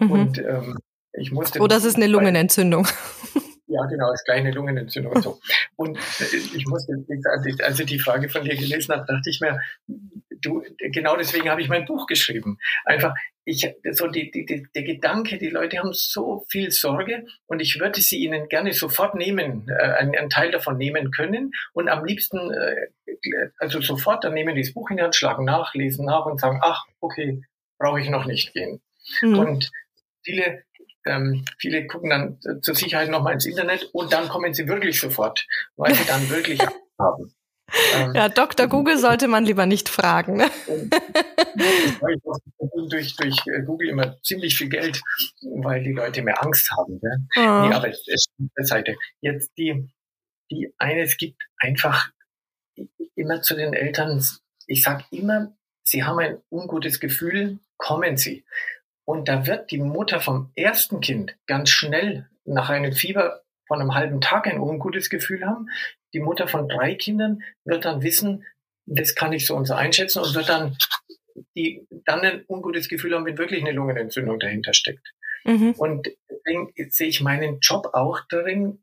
Mhm. 0.00 0.10
Und 0.10 0.38
ähm, 0.38 0.78
ich 1.12 1.30
musste. 1.30 1.60
Oh, 1.60 1.66
das 1.66 1.84
ist 1.84 1.96
eine 1.96 2.06
Lungenentzündung. 2.06 2.86
Ja, 3.72 3.86
genau, 3.86 4.10
das 4.10 4.22
kleine 4.24 4.50
Lungenentzündung 4.50 5.14
und 5.14 5.22
so. 5.22 5.40
Und 5.76 5.96
äh, 5.96 6.36
ich 6.54 6.66
musste, 6.66 6.92
also 7.62 7.84
die 7.84 7.98
Frage 7.98 8.28
von 8.28 8.44
dir 8.44 8.54
gelesen 8.54 8.94
habe, 8.94 9.06
dachte 9.06 9.30
ich 9.30 9.40
mir, 9.40 9.58
du, 10.42 10.62
genau 10.78 11.16
deswegen 11.16 11.48
habe 11.48 11.62
ich 11.62 11.68
mein 11.68 11.86
Buch 11.86 12.06
geschrieben. 12.06 12.58
Einfach, 12.84 13.14
ich, 13.44 13.74
so 13.92 14.08
die, 14.08 14.30
die, 14.30 14.44
die, 14.44 14.66
der 14.74 14.82
Gedanke, 14.82 15.38
die 15.38 15.48
Leute 15.48 15.78
haben 15.78 15.92
so 15.94 16.44
viel 16.48 16.70
Sorge 16.70 17.24
und 17.46 17.60
ich 17.60 17.80
würde 17.80 18.00
sie 18.02 18.18
ihnen 18.18 18.48
gerne 18.48 18.74
sofort 18.74 19.14
nehmen, 19.14 19.68
äh, 19.68 19.82
einen, 19.82 20.14
einen 20.16 20.30
Teil 20.30 20.50
davon 20.50 20.76
nehmen 20.76 21.10
können 21.10 21.52
und 21.72 21.88
am 21.88 22.04
liebsten, 22.04 22.52
äh, 22.52 22.88
also 23.58 23.80
sofort 23.80 24.24
dann 24.24 24.34
nehmen 24.34 24.54
die 24.54 24.62
das 24.62 24.74
Buch 24.74 24.90
in 24.90 24.98
die 24.98 25.02
Hand, 25.02 25.16
schlagen 25.16 25.44
nach, 25.44 25.72
lesen 25.74 26.04
nach 26.04 26.26
und 26.26 26.40
sagen, 26.40 26.60
ach, 26.62 26.84
okay, 27.00 27.42
brauche 27.78 28.00
ich 28.00 28.10
noch 28.10 28.26
nicht 28.26 28.52
gehen. 28.52 28.82
Mhm. 29.22 29.38
Und 29.38 29.70
viele, 30.24 30.62
ähm, 31.06 31.44
viele 31.58 31.86
gucken 31.86 32.10
dann 32.10 32.62
zur 32.62 32.74
Sicherheit 32.74 33.10
nochmal 33.10 33.34
ins 33.34 33.46
Internet 33.46 33.90
und 33.92 34.12
dann 34.12 34.28
kommen 34.28 34.54
sie 34.54 34.68
wirklich 34.68 35.00
sofort, 35.00 35.46
weil 35.76 35.94
sie 35.94 36.04
dann 36.06 36.28
wirklich 36.30 36.60
haben. 36.98 37.34
Ähm, 37.94 38.14
ja, 38.14 38.28
Dr. 38.28 38.66
Google 38.66 38.98
sollte 38.98 39.28
man 39.28 39.44
lieber 39.44 39.66
nicht 39.66 39.88
fragen. 39.88 40.36
Ne? 40.36 40.50
durch, 42.90 43.16
durch 43.16 43.36
äh, 43.46 43.62
Google 43.62 43.88
immer 43.88 44.20
ziemlich 44.22 44.56
viel 44.56 44.68
Geld, 44.68 45.00
weil 45.40 45.82
die 45.82 45.92
Leute 45.92 46.22
mehr 46.22 46.42
Angst 46.42 46.70
haben. 46.70 47.00
Ne? 47.02 47.26
Oh. 47.36 47.66
Nee, 47.66 47.74
aber 47.74 47.88
es 47.88 48.06
ist 48.06 48.30
der 48.38 48.66
Seite. 48.66 48.96
Jetzt 49.20 49.52
die, 49.56 49.88
die 50.50 50.74
eine, 50.78 51.02
es 51.02 51.16
gibt 51.16 51.42
einfach 51.58 52.10
immer 53.14 53.40
zu 53.42 53.54
den 53.54 53.72
Eltern, 53.72 54.22
ich 54.66 54.82
sage 54.82 55.04
immer, 55.10 55.56
sie 55.82 56.04
haben 56.04 56.18
ein 56.18 56.38
ungutes 56.50 57.00
Gefühl, 57.00 57.58
kommen 57.76 58.16
sie. 58.16 58.44
Und 59.04 59.28
da 59.28 59.46
wird 59.46 59.70
die 59.70 59.78
Mutter 59.78 60.20
vom 60.20 60.52
ersten 60.54 61.00
Kind 61.00 61.36
ganz 61.46 61.70
schnell 61.70 62.28
nach 62.44 62.70
einem 62.70 62.92
Fieber 62.92 63.42
von 63.66 63.80
einem 63.80 63.94
halben 63.94 64.20
Tag 64.20 64.46
ein 64.46 64.60
ungutes 64.60 65.10
Gefühl 65.10 65.44
haben 65.46 65.68
die 66.14 66.20
Mutter 66.20 66.48
von 66.48 66.68
drei 66.68 66.94
Kindern 66.94 67.42
wird 67.64 67.84
dann 67.84 68.02
wissen, 68.02 68.44
das 68.86 69.14
kann 69.14 69.32
ich 69.32 69.46
so 69.46 69.54
und 69.54 69.66
so 69.66 69.74
einschätzen 69.74 70.20
und 70.20 70.34
wird 70.34 70.48
dann 70.48 70.76
die 71.56 71.86
dann 72.04 72.20
ein 72.20 72.44
ungutes 72.46 72.88
Gefühl 72.88 73.14
haben, 73.14 73.24
wenn 73.24 73.38
wirklich 73.38 73.62
eine 73.62 73.72
Lungenentzündung 73.72 74.38
dahinter 74.38 74.74
steckt. 74.74 75.12
Mhm. 75.44 75.72
Und 75.72 76.10
deswegen 76.30 76.72
sehe 76.90 77.08
ich 77.08 77.20
meinen 77.20 77.58
Job 77.60 77.90
auch 77.94 78.20
darin, 78.28 78.82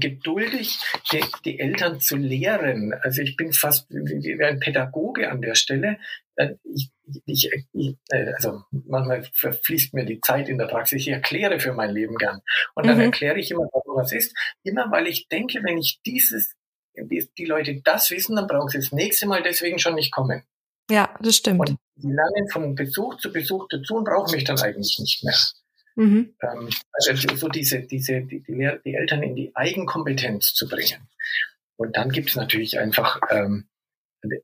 geduldig 0.00 0.78
die, 1.12 1.22
die, 1.44 1.60
Eltern 1.60 2.00
zu 2.00 2.16
lehren. 2.16 2.94
Also 3.02 3.20
ich 3.20 3.36
bin 3.36 3.52
fast 3.52 3.86
wie 3.90 4.42
ein 4.42 4.58
Pädagoge 4.58 5.30
an 5.30 5.42
der 5.42 5.54
Stelle. 5.54 5.98
Äh, 6.40 6.56
ich, 6.64 6.90
ich, 7.26 7.50
ich, 7.72 7.96
äh, 8.08 8.32
also 8.34 8.62
manchmal 8.70 9.22
verfließt 9.34 9.92
mir 9.92 10.06
die 10.06 10.20
Zeit 10.20 10.48
in 10.48 10.56
der 10.58 10.66
Praxis. 10.66 11.02
Ich 11.02 11.08
erkläre 11.08 11.60
für 11.60 11.74
mein 11.74 11.90
Leben 11.90 12.16
gern. 12.16 12.40
Und 12.74 12.86
dann 12.86 12.96
mhm. 12.96 13.04
erkläre 13.04 13.38
ich 13.38 13.50
immer, 13.50 13.68
was 13.94 14.12
ist. 14.12 14.34
Immer 14.62 14.90
weil 14.90 15.06
ich 15.06 15.28
denke, 15.28 15.60
wenn 15.62 15.78
ich 15.78 16.00
dieses, 16.06 16.54
die 16.96 17.44
Leute 17.44 17.80
das 17.84 18.10
wissen, 18.10 18.36
dann 18.36 18.46
brauchen 18.46 18.68
sie 18.68 18.78
das 18.78 18.92
nächste 18.92 19.26
Mal 19.26 19.42
deswegen 19.42 19.78
schon 19.78 19.94
nicht 19.94 20.12
kommen. 20.12 20.42
Ja, 20.90 21.14
das 21.20 21.36
stimmt. 21.36 21.60
Und 21.60 21.78
die 21.96 22.08
lernen 22.08 22.48
von 22.50 22.74
Besuch 22.74 23.18
zu 23.18 23.32
Besuch 23.32 23.66
dazu 23.68 23.96
und 23.96 24.04
brauchen 24.04 24.34
mich 24.34 24.44
dann 24.44 24.58
eigentlich 24.58 24.98
nicht 24.98 25.22
mehr. 25.22 25.36
Mhm. 25.96 26.34
Ähm, 26.42 26.68
also 26.92 27.36
so 27.36 27.48
diese, 27.48 27.82
diese, 27.82 28.22
die, 28.22 28.42
die, 28.42 28.78
die, 28.84 28.94
Eltern 28.94 29.22
in 29.22 29.36
die 29.36 29.54
Eigenkompetenz 29.54 30.54
zu 30.54 30.68
bringen. 30.68 31.08
Und 31.76 31.96
dann 31.96 32.10
gibt 32.10 32.30
es 32.30 32.36
natürlich 32.36 32.78
einfach 32.78 33.20
ähm, 33.30 33.69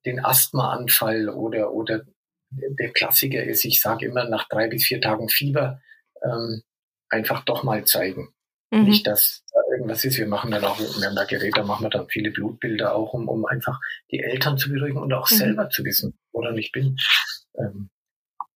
den 0.04 0.24
Asthmaanfall 0.24 1.28
oder, 1.28 1.72
oder 1.72 2.02
der 2.50 2.90
Klassiker 2.92 3.42
ist, 3.44 3.64
ich 3.64 3.80
sage 3.80 4.06
immer, 4.06 4.24
nach 4.24 4.48
drei 4.48 4.68
bis 4.68 4.84
vier 4.84 5.00
Tagen 5.00 5.28
Fieber 5.28 5.80
ähm, 6.22 6.62
einfach 7.08 7.44
doch 7.44 7.62
mal 7.62 7.84
zeigen. 7.84 8.32
Mhm. 8.70 8.84
Nicht, 8.84 9.06
dass 9.06 9.44
da 9.52 9.60
irgendwas 9.72 10.04
ist. 10.04 10.18
Wir 10.18 10.26
machen 10.26 10.50
dann 10.50 10.64
auch, 10.64 10.78
wir 10.78 11.06
haben 11.06 11.16
da 11.16 11.24
Geräte, 11.24 11.62
machen 11.62 11.84
wir 11.84 11.90
dann 11.90 12.08
viele 12.08 12.30
Blutbilder 12.30 12.94
auch, 12.94 13.12
um, 13.12 13.28
um 13.28 13.46
einfach 13.46 13.80
die 14.10 14.20
Eltern 14.20 14.58
zu 14.58 14.70
beruhigen 14.70 14.98
und 14.98 15.12
auch 15.12 15.30
mhm. 15.30 15.36
selber 15.36 15.70
zu 15.70 15.84
wissen, 15.84 16.18
woran 16.32 16.56
ich 16.56 16.72
bin. 16.72 16.96
Ähm, 17.58 17.90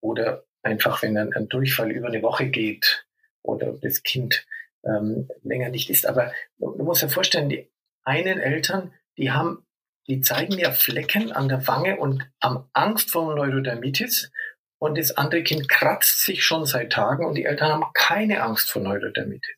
oder 0.00 0.44
einfach, 0.62 1.02
wenn 1.02 1.16
ein, 1.16 1.32
ein 1.34 1.48
Durchfall 1.48 1.90
über 1.90 2.08
eine 2.08 2.22
Woche 2.22 2.48
geht 2.48 3.06
oder 3.42 3.72
das 3.72 4.02
Kind 4.02 4.46
ähm, 4.84 5.28
länger 5.42 5.68
nicht 5.68 5.90
ist. 5.90 6.06
Aber 6.06 6.32
du, 6.58 6.76
du 6.76 6.84
musst 6.84 7.02
dir 7.02 7.08
vorstellen, 7.08 7.48
die 7.48 7.70
einen 8.04 8.38
Eltern, 8.38 8.92
die 9.16 9.30
haben, 9.30 9.64
die 10.10 10.20
zeigen 10.20 10.58
ja 10.58 10.72
Flecken 10.72 11.30
an 11.30 11.48
der 11.48 11.66
Wange 11.68 11.96
und 11.96 12.28
am 12.40 12.68
Angst 12.72 13.12
vor 13.12 13.32
Neurodermitis. 13.34 14.30
Und 14.78 14.98
das 14.98 15.12
andere 15.12 15.44
Kind 15.44 15.68
kratzt 15.68 16.24
sich 16.24 16.42
schon 16.42 16.66
seit 16.66 16.90
Tagen 16.90 17.24
und 17.24 17.34
die 17.34 17.44
Eltern 17.44 17.70
haben 17.70 17.84
keine 17.94 18.42
Angst 18.42 18.70
vor 18.70 18.82
Neurodermitis. 18.82 19.54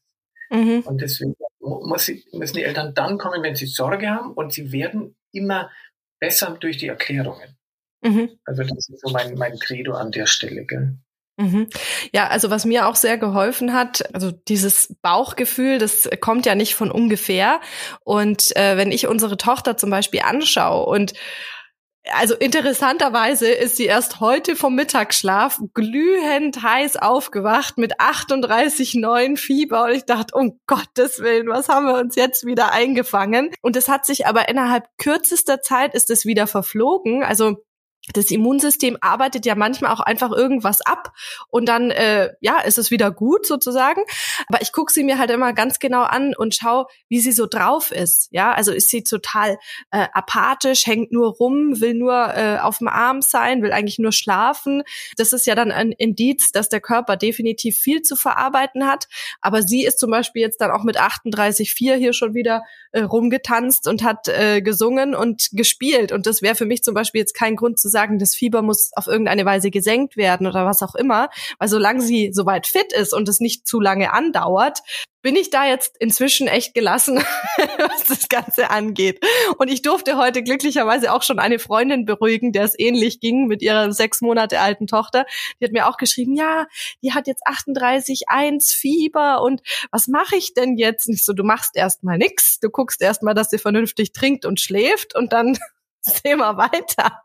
Mhm. 0.51 0.81
Und 0.81 1.01
deswegen 1.01 1.35
müssen 1.61 2.55
die 2.55 2.65
Eltern 2.65 2.93
dann 2.95 3.17
kommen, 3.17 3.43
wenn 3.43 3.57
sie 3.57 3.67
Sorge 3.67 4.11
haben 4.11 4.33
und 4.35 4.53
sie 4.53 4.73
werden 4.73 5.17
immer 5.33 5.71
besser 6.21 6.57
durch 6.61 6.77
die 6.77 6.89
Erklärungen. 6.89 7.57
Mhm. 8.03 8.39
Also 8.45 8.63
das 8.63 8.89
ist 8.91 9.01
so 9.01 9.11
mein, 9.11 9.35
mein 9.37 9.59
Credo 9.59 9.95
an 9.95 10.11
der 10.11 10.27
Stelle. 10.27 10.67
Gell? 10.67 10.99
Mhm. 11.43 11.69
Ja, 12.13 12.29
also 12.29 12.51
was 12.51 12.65
mir 12.65 12.87
auch 12.87 12.95
sehr 12.95 13.19
geholfen 13.19 13.73
hat, 13.73 14.15
also 14.15 14.31
dieses 14.31 14.95
Bauchgefühl, 15.03 15.79
das 15.79 16.09
kommt 16.21 16.47
ja 16.47 16.55
nicht 16.55 16.77
von 16.77 16.91
ungefähr. 16.91 17.61
Und 18.05 18.55
äh, 18.57 18.77
wenn 18.77 18.93
ich 18.93 19.09
unsere 19.09 19.37
Tochter 19.37 19.77
zum 19.77 19.91
Beispiel 19.91 20.21
anschaue 20.21 20.87
und 20.87 21.15
also 22.11 22.35
interessanterweise 22.35 23.49
ist 23.49 23.77
sie 23.77 23.87
erst 23.87 24.19
heute 24.19 24.57
vom 24.57 24.75
Mittagsschlaf 24.75 25.61
glühend 25.73 26.61
heiß 26.61 26.97
aufgewacht 26.97 27.79
mit 27.79 28.01
38,9 28.01 29.37
Fieber 29.37 29.85
und 29.85 29.93
ich 29.93 30.05
dachte, 30.05 30.35
um 30.35 30.59
Gottes 30.67 31.21
Willen, 31.21 31.47
was 31.49 31.69
haben 31.69 31.87
wir 31.87 31.95
uns 31.95 32.17
jetzt 32.17 32.45
wieder 32.45 32.73
eingefangen? 32.73 33.51
Und 33.63 33.77
es 33.77 33.89
hat 33.89 34.05
sich 34.05 34.27
aber 34.27 34.49
innerhalb 34.49 34.87
kürzester 34.99 35.63
Zeit 35.63 35.95
ist 35.95 36.11
es 36.11 36.25
wieder 36.27 36.49
verflogen. 36.49 37.23
Also 37.23 37.65
das 38.13 38.31
Immunsystem 38.33 38.99
arbeitet 39.01 39.47
ja 39.47 39.55
manchmal 39.55 39.93
auch 39.93 40.01
einfach 40.01 40.33
irgendwas 40.33 40.81
ab 40.81 41.13
und 41.49 41.67
dann 41.67 41.93
äh, 41.93 42.31
ja 42.41 42.61
ist 42.61 42.77
es 42.77 42.91
wieder 42.91 43.13
gut 43.13 43.47
sozusagen. 43.47 44.03
Aber 44.49 44.61
ich 44.61 44.73
gucke 44.73 44.93
sie 44.93 45.05
mir 45.05 45.19
halt 45.19 45.31
immer 45.31 45.53
ganz 45.53 45.79
genau 45.79 46.03
an 46.03 46.35
und 46.35 46.55
schaue, 46.55 46.87
wie 47.09 47.21
sie 47.21 47.31
so 47.31 47.47
drauf 47.47 47.93
ist. 47.93 48.29
Ja, 48.33 48.53
also 48.53 48.73
ist 48.73 48.91
sie 48.91 49.05
total 49.05 49.57
äh, 49.93 50.07
apathisch, 50.13 50.87
hängt 50.87 51.13
nur 51.13 51.29
rum, 51.37 51.81
will 51.81 51.95
nur 51.95 52.35
äh, 52.35 52.59
auf 52.59 52.79
dem 52.79 52.89
Arm 52.89 53.23
sein, 53.23 53.63
will 53.63 53.73
eigentlich 53.73 54.01
nur 54.01 54.13
schlafen. 54.13 54.83
Das 55.17 55.33
ist 55.33 55.47
ja 55.47 55.55
dann 55.55 55.71
ein 55.71 55.93
Indiz, 55.93 56.51
dass 56.51 56.69
der 56.69 56.81
Körper 56.81 57.17
definitiv 57.17 57.79
viel 57.79 58.03
zu 58.03 58.17
verarbeiten 58.17 58.87
hat. 58.87 59.07
Aber 59.41 59.63
sie 59.63 59.85
ist 59.85 60.01
zum 60.01 60.11
Beispiel 60.11 60.43
jetzt 60.43 60.61
dann 60.61 60.73
auch 60.73 60.83
mit 60.83 61.01
38,4 61.01 61.95
hier 61.95 62.13
schon 62.13 62.35
wieder 62.35 62.65
äh, 62.91 63.03
rumgetanzt 63.03 63.87
und 63.87 64.03
hat 64.03 64.27
äh, 64.27 64.61
gesungen 64.61 65.15
und 65.15 65.51
gespielt. 65.53 66.11
Und 66.11 66.27
das 66.27 66.43
wäre 66.43 66.57
für 66.57 66.67
mich 66.67 66.83
zum 66.83 66.95
Beispiel 66.95 67.21
jetzt 67.21 67.35
kein 67.35 67.55
Grund 67.55 67.79
zu 67.79 67.92
sagen, 67.93 68.19
das 68.19 68.35
Fieber 68.35 68.63
muss 68.63 68.91
auf 68.95 69.07
irgendeine 69.07 69.45
Weise 69.45 69.71
gesenkt 69.71 70.17
werden 70.17 70.47
oder 70.47 70.67
was 70.67 70.83
auch 70.83 70.97
immer. 70.97 71.29
Weil 71.59 71.69
solange 71.69 72.01
sie 72.01 72.31
soweit 72.33 72.67
fit 72.67 72.93
ist 72.93 73.13
und 73.13 73.29
es 73.29 73.39
nicht 73.39 73.67
zu 73.67 73.81
lange 73.81 74.13
andauert, 74.13 74.81
bin 75.23 75.37
ich 75.37 75.51
da 75.51 75.67
jetzt 75.67 75.97
inzwischen 76.01 76.49
echt 76.49 76.75
gelassen, 76.75 77.19
was 77.79 78.05
das 78.07 78.29
Ganze 78.29 78.71
angeht. 78.71 79.25
Und 79.57 79.69
ich 79.69 79.83
durfte 79.83 80.17
heute 80.17 80.43
glücklicherweise 80.43 81.13
auch 81.13 81.23
schon 81.23 81.39
eine 81.39 81.59
Freundin 81.61 82.05
beruhigen, 82.05 82.53
der 82.53 82.65
es 82.65 82.79
ähnlich 82.79 83.21
ging 83.21 83.47
mit 83.47 83.63
ihrer 83.63 83.93
sechs 83.93 84.21
Monate 84.21 84.61
alten 84.61 84.87
Tochter. 84.87 85.25
Die 85.61 85.65
hat 85.65 85.73
mir 85.73 85.89
auch 85.89 85.97
geschrieben, 85.97 86.35
ja, 86.35 86.67
die 87.03 87.13
hat 87.13 87.29
jetzt 87.29 87.47
38,1 87.47 88.75
Fieber 88.75 89.43
und 89.43 89.63
was 89.91 90.09
mache 90.09 90.37
ich 90.37 90.55
denn 90.55 90.77
jetzt? 90.77 91.09
Nicht 91.09 91.25
so, 91.25 91.33
du 91.33 91.45
machst 91.45 91.77
erstmal 91.77 92.19
nix, 92.19 92.59
du 92.59 92.69
guckst 92.69 93.01
erstmal, 93.01 93.35
dass 93.35 93.51
sie 93.51 93.59
vernünftig 93.59 94.13
trinkt 94.13 94.45
und 94.45 94.61
schläft 94.61 95.15
und 95.15 95.33
dann 95.33 95.57
sehen 96.03 96.39
wir 96.39 96.57
weiter. 96.57 97.23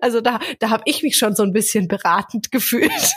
Also 0.00 0.20
da, 0.20 0.38
da 0.58 0.70
habe 0.70 0.82
ich 0.86 1.02
mich 1.02 1.16
schon 1.16 1.34
so 1.34 1.42
ein 1.42 1.52
bisschen 1.52 1.88
beratend 1.88 2.50
gefühlt. 2.50 3.14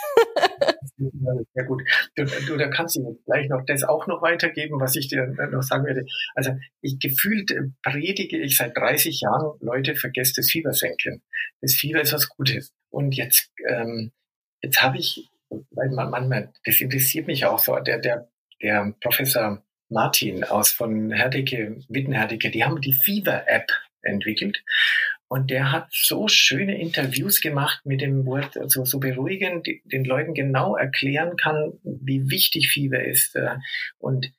Ja 1.55 1.63
gut, 1.63 1.83
du, 2.15 2.25
du, 2.25 2.57
da 2.57 2.67
kannst 2.69 2.95
du 2.95 3.19
gleich 3.25 3.49
noch 3.49 3.63
das 3.65 3.83
auch 3.83 4.07
noch 4.07 4.21
weitergeben, 4.21 4.79
was 4.79 4.95
ich 4.95 5.07
dir 5.07 5.27
noch 5.51 5.63
sagen 5.63 5.85
werde. 5.85 6.05
Also 6.35 6.51
ich 6.81 6.99
gefühlt 6.99 7.51
äh, 7.51 7.63
predige 7.81 8.37
ich 8.37 8.57
seit 8.57 8.77
30 8.77 9.21
Jahren, 9.21 9.57
Leute, 9.59 9.95
vergesst 9.95 10.37
das 10.37 10.49
Fieber 10.49 10.73
senken. 10.73 11.21
Das 11.61 11.73
Fieber 11.73 12.01
ist 12.01 12.13
was 12.13 12.29
Gutes. 12.29 12.73
Und 12.89 13.15
jetzt, 13.15 13.51
ähm, 13.67 14.11
jetzt 14.61 14.81
habe 14.81 14.97
ich, 14.97 15.29
weil 15.71 15.89
man 15.89 16.09
manchmal, 16.09 16.53
das 16.63 16.79
interessiert 16.79 17.27
mich 17.27 17.45
auch 17.45 17.59
so, 17.59 17.77
der, 17.79 17.99
der, 17.99 18.29
der 18.61 18.93
Professor 19.01 19.63
Martin 19.89 20.43
aus 20.43 20.71
von 20.71 21.11
Herdecke, 21.11 21.77
Wittenherdecke, 21.89 22.49
die 22.49 22.63
haben 22.63 22.81
die 22.81 22.93
Fever-App 22.93 23.71
entwickelt. 24.03 24.63
Und 25.27 25.49
der 25.49 25.71
hat 25.71 25.87
so 25.91 26.27
schöne 26.27 26.79
Interviews 26.79 27.41
gemacht 27.41 27.81
mit 27.85 28.01
dem 28.01 28.25
Wort, 28.25 28.57
also 28.57 28.85
so 28.85 28.99
beruhigend 28.99 29.67
den 29.85 30.05
Leuten 30.05 30.33
genau 30.33 30.75
erklären 30.75 31.35
kann, 31.37 31.73
wie 31.83 32.29
wichtig 32.29 32.69
Fieber 32.69 33.03
ist. 33.03 33.35
Äh, 33.35 33.55
und, 33.97 34.31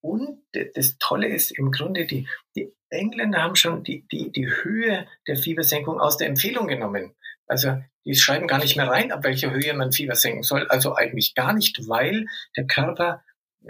und 0.00 0.40
das 0.74 0.96
Tolle 0.98 1.28
ist 1.28 1.50
im 1.50 1.70
Grunde, 1.70 2.06
die, 2.06 2.26
die 2.56 2.72
Engländer 2.88 3.42
haben 3.42 3.56
schon 3.56 3.84
die, 3.84 4.06
die, 4.10 4.32
die 4.32 4.48
Höhe 4.48 5.06
der 5.26 5.36
Fiebersenkung 5.36 6.00
aus 6.00 6.16
der 6.16 6.28
Empfehlung 6.28 6.66
genommen. 6.66 7.14
Also 7.46 7.82
die 8.04 8.14
schreiben 8.14 8.46
gar 8.46 8.58
nicht 8.58 8.76
mehr 8.76 8.88
rein, 8.88 9.12
ab 9.12 9.24
welcher 9.24 9.50
Höhe 9.50 9.74
man 9.74 9.92
Fieber 9.92 10.14
senken 10.14 10.42
soll. 10.42 10.66
Also 10.68 10.94
eigentlich 10.94 11.34
gar 11.34 11.52
nicht, 11.52 11.88
weil 11.88 12.26
der 12.56 12.66
Körper 12.66 13.22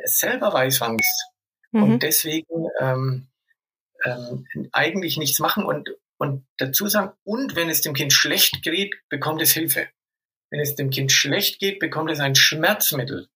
selber 0.04 0.52
weiß, 0.52 0.80
wann 0.80 0.96
es. 0.98 1.24
Mhm. 1.72 1.82
Und 1.82 2.02
deswegen 2.02 2.66
ähm, 2.80 3.28
ähm, 4.04 4.46
eigentlich 4.72 5.16
nichts 5.16 5.38
machen. 5.38 5.64
Und, 5.64 5.90
und 6.18 6.46
dazu 6.56 6.86
sagen, 6.86 7.12
und 7.24 7.56
wenn 7.56 7.68
es 7.68 7.80
dem 7.80 7.94
Kind 7.94 8.12
schlecht 8.12 8.62
geht, 8.62 8.94
bekommt 9.08 9.42
es 9.42 9.52
Hilfe. 9.52 9.88
Wenn 10.50 10.60
es 10.60 10.74
dem 10.74 10.90
Kind 10.90 11.12
schlecht 11.12 11.60
geht, 11.60 11.78
bekommt 11.78 12.10
es 12.10 12.20
ein 12.20 12.34
Schmerzmittel. 12.34 13.28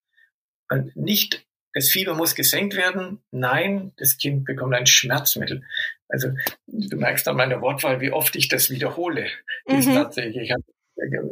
Und 0.69 0.97
nicht, 0.97 1.47
das 1.75 1.89
Fieber 1.89 2.15
muss 2.15 2.35
gesenkt 2.35 2.77
werden. 2.77 3.23
Nein, 3.31 3.93
das 3.97 4.17
Kind 4.17 4.45
bekommt 4.45 4.75
ein 4.75 4.87
Schmerzmittel. 4.87 5.63
Also 6.09 6.29
du 6.67 6.97
merkst 6.97 7.27
an 7.29 7.37
meiner 7.37 7.61
Wortwahl, 7.61 8.01
wie 8.01 8.13
oft 8.13 8.37
ich 8.37 8.49
das 8.49 8.71
wiederhole. 8.71 9.29
Das 9.67 9.87
mhm. 9.87 9.95
tatsächlich. 9.95 10.45
Ich 10.45 10.53
habe 10.53 10.63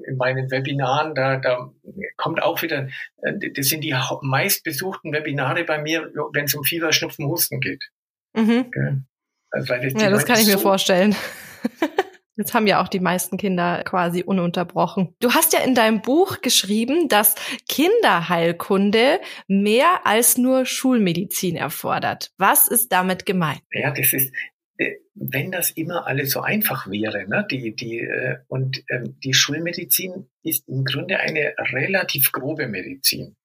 in 0.07 0.17
meinen 0.17 0.51
Webinaren, 0.51 1.15
da, 1.15 1.37
da 1.37 1.73
kommt 2.17 2.43
auch 2.43 2.63
wieder, 2.63 2.89
äh, 3.23 3.51
das 3.53 3.67
sind 3.67 3.83
die 3.83 3.95
meistbesuchten 4.23 5.13
Webinare 5.13 5.65
bei 5.65 5.81
mir, 5.81 6.11
wenn 6.33 6.47
es 6.47 6.55
um 6.55 6.65
Fieber, 6.65 6.93
Schnupfen, 6.93 7.27
Husten 7.27 7.61
geht. 7.61 7.91
Mhm. 8.35 9.07
Also, 9.51 9.75
ja, 9.75 10.11
das 10.11 10.25
kann 10.25 10.39
ich 10.39 10.47
mir 10.47 10.59
vorstellen. 10.59 11.15
Jetzt 12.41 12.55
haben 12.55 12.67
ja 12.67 12.83
auch 12.83 12.89
die 12.89 13.01
meisten 13.01 13.37
Kinder 13.37 13.83
quasi 13.85 14.23
ununterbrochen. 14.23 15.15
Du 15.21 15.33
hast 15.33 15.53
ja 15.53 15.61
in 15.61 15.75
deinem 15.75 16.01
Buch 16.01 16.41
geschrieben, 16.41 17.09
dass 17.09 17.35
Kinderheilkunde 17.69 19.21
mehr 19.47 20.07
als 20.07 20.39
nur 20.39 20.65
Schulmedizin 20.65 21.57
erfordert. 21.57 22.33
Was 22.39 22.67
ist 22.67 22.93
damit 22.93 23.27
gemeint? 23.27 23.61
Ja, 23.73 23.91
das 23.91 24.15
ist, 24.15 24.33
äh, 24.79 24.95
wenn 25.15 25.53
das 25.53 25.71
immer 25.71 26.07
alles 26.07 26.31
so 26.31 26.41
einfach 26.41 26.91
wäre, 26.91 27.29
ne, 27.29 27.47
die, 27.51 27.77
die, 27.77 27.99
äh, 27.99 28.39
und 28.49 28.85
ähm, 28.89 29.19
die 29.23 29.35
Schulmedizin 29.35 30.31
ist 30.43 30.67
im 30.67 30.85
Grunde 30.85 31.19
eine 31.19 31.53
relativ 31.59 32.33
grobe 32.33 32.69
Medizin. 32.69 33.37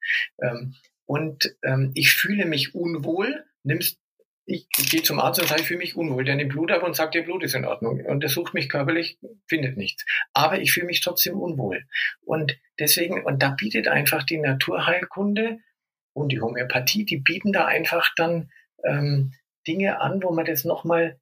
Ähm, 0.41 0.75
und 1.05 1.53
ähm, 1.63 1.91
ich 1.95 2.13
fühle 2.13 2.45
mich 2.45 2.73
unwohl, 2.75 3.43
nimmst 3.63 3.99
ich, 4.45 4.67
gehe 4.69 5.01
zum 5.01 5.19
Arzt 5.19 5.39
und 5.41 5.47
sage, 5.47 5.61
ich 5.61 5.67
fühle 5.67 5.79
mich 5.79 5.95
unwohl. 5.95 6.23
Der 6.23 6.35
nimmt 6.35 6.51
Blut 6.51 6.71
ab 6.71 6.83
und 6.83 6.95
sagt, 6.95 7.15
der 7.15 7.23
Blut 7.23 7.43
ist 7.43 7.55
in 7.55 7.65
Ordnung. 7.65 8.05
Und 8.05 8.23
er 8.23 8.29
sucht 8.29 8.53
mich 8.53 8.69
körperlich, 8.69 9.17
findet 9.47 9.75
nichts. 9.75 10.05
Aber 10.33 10.59
ich 10.59 10.71
fühle 10.71 10.85
mich 10.85 11.01
trotzdem 11.01 11.39
unwohl. 11.39 11.85
Und 12.21 12.57
deswegen, 12.79 13.23
und 13.23 13.41
da 13.41 13.49
bietet 13.51 13.87
einfach 13.87 14.23
die 14.23 14.37
Naturheilkunde 14.37 15.59
und 16.13 16.31
die 16.31 16.41
Homöopathie, 16.41 17.05
die 17.05 17.17
bieten 17.17 17.53
da 17.53 17.65
einfach 17.65 18.13
dann 18.15 18.51
ähm, 18.83 19.33
Dinge 19.67 19.99
an, 19.99 20.21
wo 20.21 20.31
man 20.31 20.45
das 20.45 20.63
nochmal, 20.63 21.19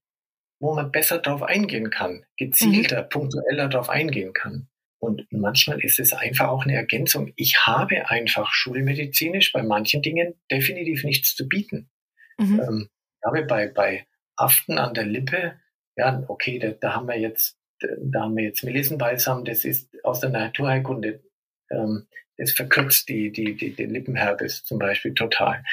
wo 0.60 0.76
man 0.76 0.92
besser 0.92 1.20
drauf 1.20 1.44
eingehen 1.44 1.90
kann, 1.90 2.26
gezielter, 2.36 3.04
mhm. 3.04 3.10
punktueller 3.10 3.70
drauf 3.70 3.90
eingehen 3.90 4.34
kann. 4.34 4.68
Und 5.00 5.28
manchmal 5.32 5.80
ist 5.82 6.00
es 6.00 6.14
einfach 6.14 6.48
auch 6.48 6.64
eine 6.64 6.76
Ergänzung. 6.76 7.34
Ich 7.36 7.66
habe 7.66 8.10
einfach 8.10 8.54
schulmedizinisch 8.54 9.52
bei 9.52 9.64
manchen 9.64 10.02
Dingen 10.02 10.36
definitiv 10.50 11.04
nichts 11.04 11.36
zu 11.36 11.48
bieten. 11.48 11.90
Mhm. 12.38 12.60
Ähm, 12.60 12.90
habe 13.26 13.46
bei, 13.46 13.68
bei 13.68 14.06
Aften 14.36 14.78
an 14.78 14.94
der 14.94 15.06
Lippe, 15.06 15.60
ja, 15.96 16.24
okay, 16.28 16.60
da, 16.60 16.70
da 16.72 16.96
haben 16.96 17.08
wir 17.08 17.20
jetzt, 17.20 17.58
da 17.80 18.22
haben 18.22 18.36
wir 18.36 18.44
jetzt 18.44 18.64
Melissenbalsam, 18.64 19.46
das 19.46 19.66
ist 19.66 19.90
aus 20.04 20.20
der 20.20 20.30
Naturheilkunde, 20.30 21.22
ähm, 21.70 22.08
das 22.38 22.52
verkürzt 22.52 23.10
die, 23.10 23.32
die, 23.32 23.56
die, 23.56 23.76
den 23.76 23.92
Lippenherpes 23.92 24.64
zum 24.66 24.80
Beispiel 24.80 25.14
total. 25.14 25.64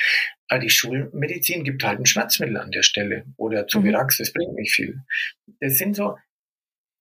Aber 0.48 0.60
die 0.60 0.70
Schulmedizin 0.70 1.64
gibt 1.64 1.84
halt 1.84 2.00
ein 2.00 2.06
Schmerzmittel 2.06 2.58
an 2.58 2.70
der 2.70 2.82
Stelle 2.82 3.24
oder 3.36 3.66
Zuvirax, 3.66 4.18
mhm. 4.18 4.22
das 4.22 4.32
bringt 4.32 4.54
nicht 4.54 4.74
viel. 4.74 5.00
Das 5.60 5.78
sind 5.78 5.96
so, 5.96 6.18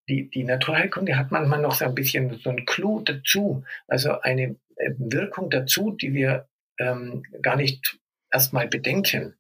die, 0.08 0.30
die 0.30 0.44
Naturheilkunde 0.44 1.18
hat 1.18 1.32
manchmal 1.32 1.62
noch 1.62 1.76
so 1.76 1.86
ein 1.86 1.96
bisschen 1.96 2.40
so 2.40 2.50
ein 2.50 2.66
Clou 2.66 3.02
dazu, 3.02 3.64
also 3.88 4.20
eine 4.22 4.56
äh, 4.76 4.92
Wirkung 4.98 5.50
dazu, 5.50 5.92
die 5.92 6.14
wir 6.14 6.48
ähm, 6.80 7.24
gar 7.42 7.56
nicht 7.56 8.00
erstmal 8.32 8.68
bedenken. 8.68 9.36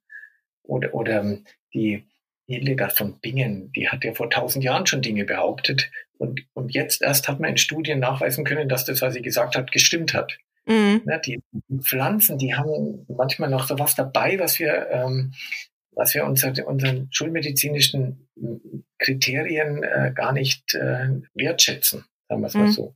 Oder, 0.69 0.93
oder 0.93 1.21
ähm, 1.21 1.45
die 1.73 2.03
Hildegard 2.47 2.93
von 2.93 3.19
Bingen, 3.19 3.71
die 3.73 3.89
hat 3.89 4.03
ja 4.03 4.13
vor 4.13 4.29
tausend 4.29 4.63
Jahren 4.63 4.85
schon 4.85 5.01
Dinge 5.01 5.25
behauptet. 5.25 5.91
Und, 6.17 6.41
und 6.53 6.73
jetzt 6.73 7.01
erst 7.01 7.27
hat 7.27 7.39
man 7.39 7.51
in 7.51 7.57
Studien 7.57 7.99
nachweisen 7.99 8.43
können, 8.43 8.69
dass 8.69 8.85
das, 8.85 9.01
was 9.01 9.13
sie 9.13 9.21
gesagt 9.21 9.55
hat, 9.55 9.71
gestimmt 9.71 10.13
hat. 10.13 10.37
Mhm. 10.65 11.01
Ja, 11.05 11.17
die 11.19 11.41
Pflanzen, 11.81 12.37
die 12.37 12.55
haben 12.55 13.05
manchmal 13.07 13.49
noch 13.49 13.67
so 13.67 13.79
was 13.79 13.95
dabei, 13.95 14.39
was 14.39 14.59
wir, 14.59 14.89
ähm, 14.91 15.33
was 15.91 16.13
wir 16.13 16.25
unter 16.25 16.67
unseren 16.67 17.07
schulmedizinischen 17.11 18.27
Kriterien 18.99 19.83
äh, 19.83 20.11
gar 20.13 20.33
nicht 20.33 20.73
äh, 20.75 21.21
wertschätzen, 21.33 22.05
sagen 22.27 22.41
wir 22.41 22.47
es 22.47 22.53
mal 22.53 22.67
mhm. 22.67 22.71
so. 22.71 22.95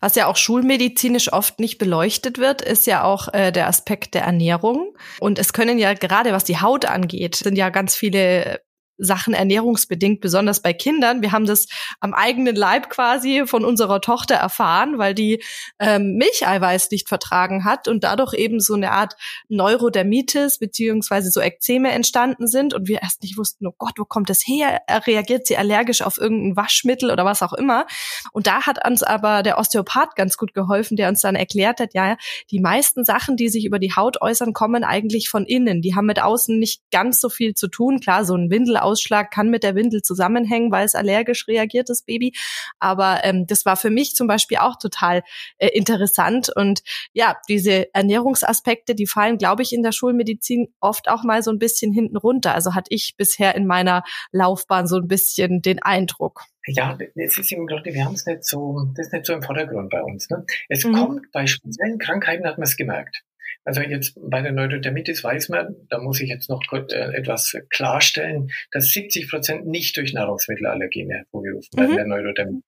Was 0.00 0.16
ja 0.16 0.26
auch 0.26 0.36
schulmedizinisch 0.36 1.32
oft 1.32 1.60
nicht 1.60 1.78
beleuchtet 1.78 2.38
wird, 2.38 2.62
ist 2.62 2.86
ja 2.86 3.04
auch 3.04 3.32
äh, 3.32 3.52
der 3.52 3.68
Aspekt 3.68 4.14
der 4.14 4.22
Ernährung. 4.22 4.96
Und 5.20 5.38
es 5.38 5.52
können 5.52 5.78
ja 5.78 5.94
gerade 5.94 6.32
was 6.32 6.44
die 6.44 6.60
Haut 6.60 6.84
angeht, 6.84 7.36
sind 7.36 7.56
ja 7.56 7.70
ganz 7.70 7.94
viele 7.94 8.60
Sachen 8.98 9.34
ernährungsbedingt, 9.34 10.20
besonders 10.20 10.60
bei 10.60 10.72
Kindern. 10.72 11.22
Wir 11.22 11.32
haben 11.32 11.46
das 11.46 11.66
am 12.00 12.14
eigenen 12.14 12.54
Leib 12.54 12.90
quasi 12.90 13.44
von 13.46 13.64
unserer 13.64 14.00
Tochter 14.00 14.34
erfahren, 14.34 14.98
weil 14.98 15.14
die 15.14 15.42
ähm, 15.78 16.14
Milcheiweiß 16.14 16.90
nicht 16.90 17.08
vertragen 17.08 17.64
hat 17.64 17.88
und 17.88 18.04
dadurch 18.04 18.34
eben 18.34 18.60
so 18.60 18.74
eine 18.74 18.92
Art 18.92 19.16
Neurodermitis 19.48 20.58
beziehungsweise 20.58 21.30
so 21.30 21.40
Ekzeme 21.40 21.90
entstanden 21.90 22.46
sind 22.46 22.74
und 22.74 22.88
wir 22.88 23.02
erst 23.02 23.22
nicht 23.22 23.38
wussten, 23.38 23.66
oh 23.66 23.74
Gott, 23.76 23.94
wo 23.98 24.04
kommt 24.04 24.30
das 24.30 24.42
her? 24.46 24.80
Reagiert 25.06 25.46
sie 25.46 25.56
allergisch 25.56 26.02
auf 26.02 26.18
irgendein 26.18 26.56
Waschmittel 26.56 27.10
oder 27.10 27.24
was 27.24 27.42
auch 27.42 27.52
immer? 27.52 27.86
Und 28.32 28.46
da 28.46 28.66
hat 28.66 28.86
uns 28.86 29.02
aber 29.02 29.42
der 29.42 29.58
Osteopath 29.58 30.14
ganz 30.16 30.36
gut 30.36 30.54
geholfen, 30.54 30.96
der 30.96 31.08
uns 31.08 31.20
dann 31.20 31.34
erklärt 31.34 31.80
hat, 31.80 31.94
ja, 31.94 32.16
die 32.50 32.60
meisten 32.60 33.04
Sachen, 33.04 33.36
die 33.36 33.48
sich 33.48 33.64
über 33.64 33.78
die 33.78 33.94
Haut 33.94 34.20
äußern, 34.20 34.52
kommen 34.52 34.84
eigentlich 34.84 35.28
von 35.28 35.44
innen. 35.44 35.82
Die 35.82 35.94
haben 35.94 36.06
mit 36.06 36.22
außen 36.22 36.58
nicht 36.58 36.82
ganz 36.90 37.20
so 37.20 37.28
viel 37.28 37.54
zu 37.54 37.68
tun. 37.68 38.00
Klar, 38.00 38.24
so 38.24 38.36
ein 38.36 38.50
Windel 38.50 38.76
Ausschlag 38.82 39.30
kann 39.30 39.50
mit 39.50 39.62
der 39.62 39.74
Windel 39.74 40.02
zusammenhängen, 40.02 40.70
weil 40.70 40.84
es 40.84 40.94
allergisch 40.94 41.48
reagiert, 41.48 41.88
das 41.88 42.02
Baby. 42.02 42.32
Aber 42.78 43.20
ähm, 43.24 43.46
das 43.46 43.64
war 43.64 43.76
für 43.76 43.90
mich 43.90 44.14
zum 44.14 44.26
Beispiel 44.26 44.58
auch 44.58 44.76
total 44.76 45.22
äh, 45.58 45.68
interessant. 45.68 46.50
Und 46.54 46.82
ja, 47.12 47.36
diese 47.48 47.92
Ernährungsaspekte, 47.94 48.94
die 48.94 49.06
fallen, 49.06 49.38
glaube 49.38 49.62
ich, 49.62 49.72
in 49.72 49.82
der 49.82 49.92
Schulmedizin 49.92 50.68
oft 50.80 51.08
auch 51.08 51.24
mal 51.24 51.42
so 51.42 51.50
ein 51.50 51.58
bisschen 51.58 51.92
hinten 51.92 52.16
runter. 52.16 52.54
Also 52.54 52.74
hatte 52.74 52.88
ich 52.90 53.14
bisher 53.16 53.54
in 53.54 53.66
meiner 53.66 54.02
Laufbahn 54.30 54.86
so 54.86 54.96
ein 54.96 55.08
bisschen 55.08 55.62
den 55.62 55.82
Eindruck. 55.82 56.42
Ja, 56.66 56.96
es 57.16 57.38
ist 57.38 57.50
im 57.52 57.66
Grunde, 57.66 57.92
wir 57.92 58.04
haben 58.04 58.14
es 58.14 58.24
nicht 58.24 58.44
so, 58.44 58.86
das 58.94 59.06
ist 59.06 59.12
nicht 59.12 59.26
so 59.26 59.32
im 59.32 59.42
Vordergrund 59.42 59.90
bei 59.90 60.00
uns. 60.00 60.30
Ne? 60.30 60.44
Es 60.68 60.84
mhm. 60.84 60.94
kommt 60.94 61.32
bei 61.32 61.46
speziellen 61.46 61.98
Krankheiten, 61.98 62.46
hat 62.46 62.58
man 62.58 62.66
es 62.66 62.76
gemerkt. 62.76 63.24
Also 63.64 63.80
jetzt 63.80 64.18
bei 64.20 64.42
der 64.42 64.52
Neurodermitis 64.52 65.22
weiß 65.22 65.48
man, 65.48 65.76
da 65.88 65.98
muss 65.98 66.20
ich 66.20 66.28
jetzt 66.28 66.50
noch 66.50 66.62
äh, 66.72 67.14
etwas 67.14 67.56
klarstellen, 67.70 68.50
dass 68.72 68.90
70 68.90 69.30
Prozent 69.30 69.66
nicht 69.66 69.96
durch 69.96 70.12
Nahrungsmittelallergene 70.12 71.14
hervorgerufen 71.14 71.78
werden, 71.78 71.92
mhm. 71.92 71.96
der 71.96 72.06
Neurodermitis. 72.06 72.64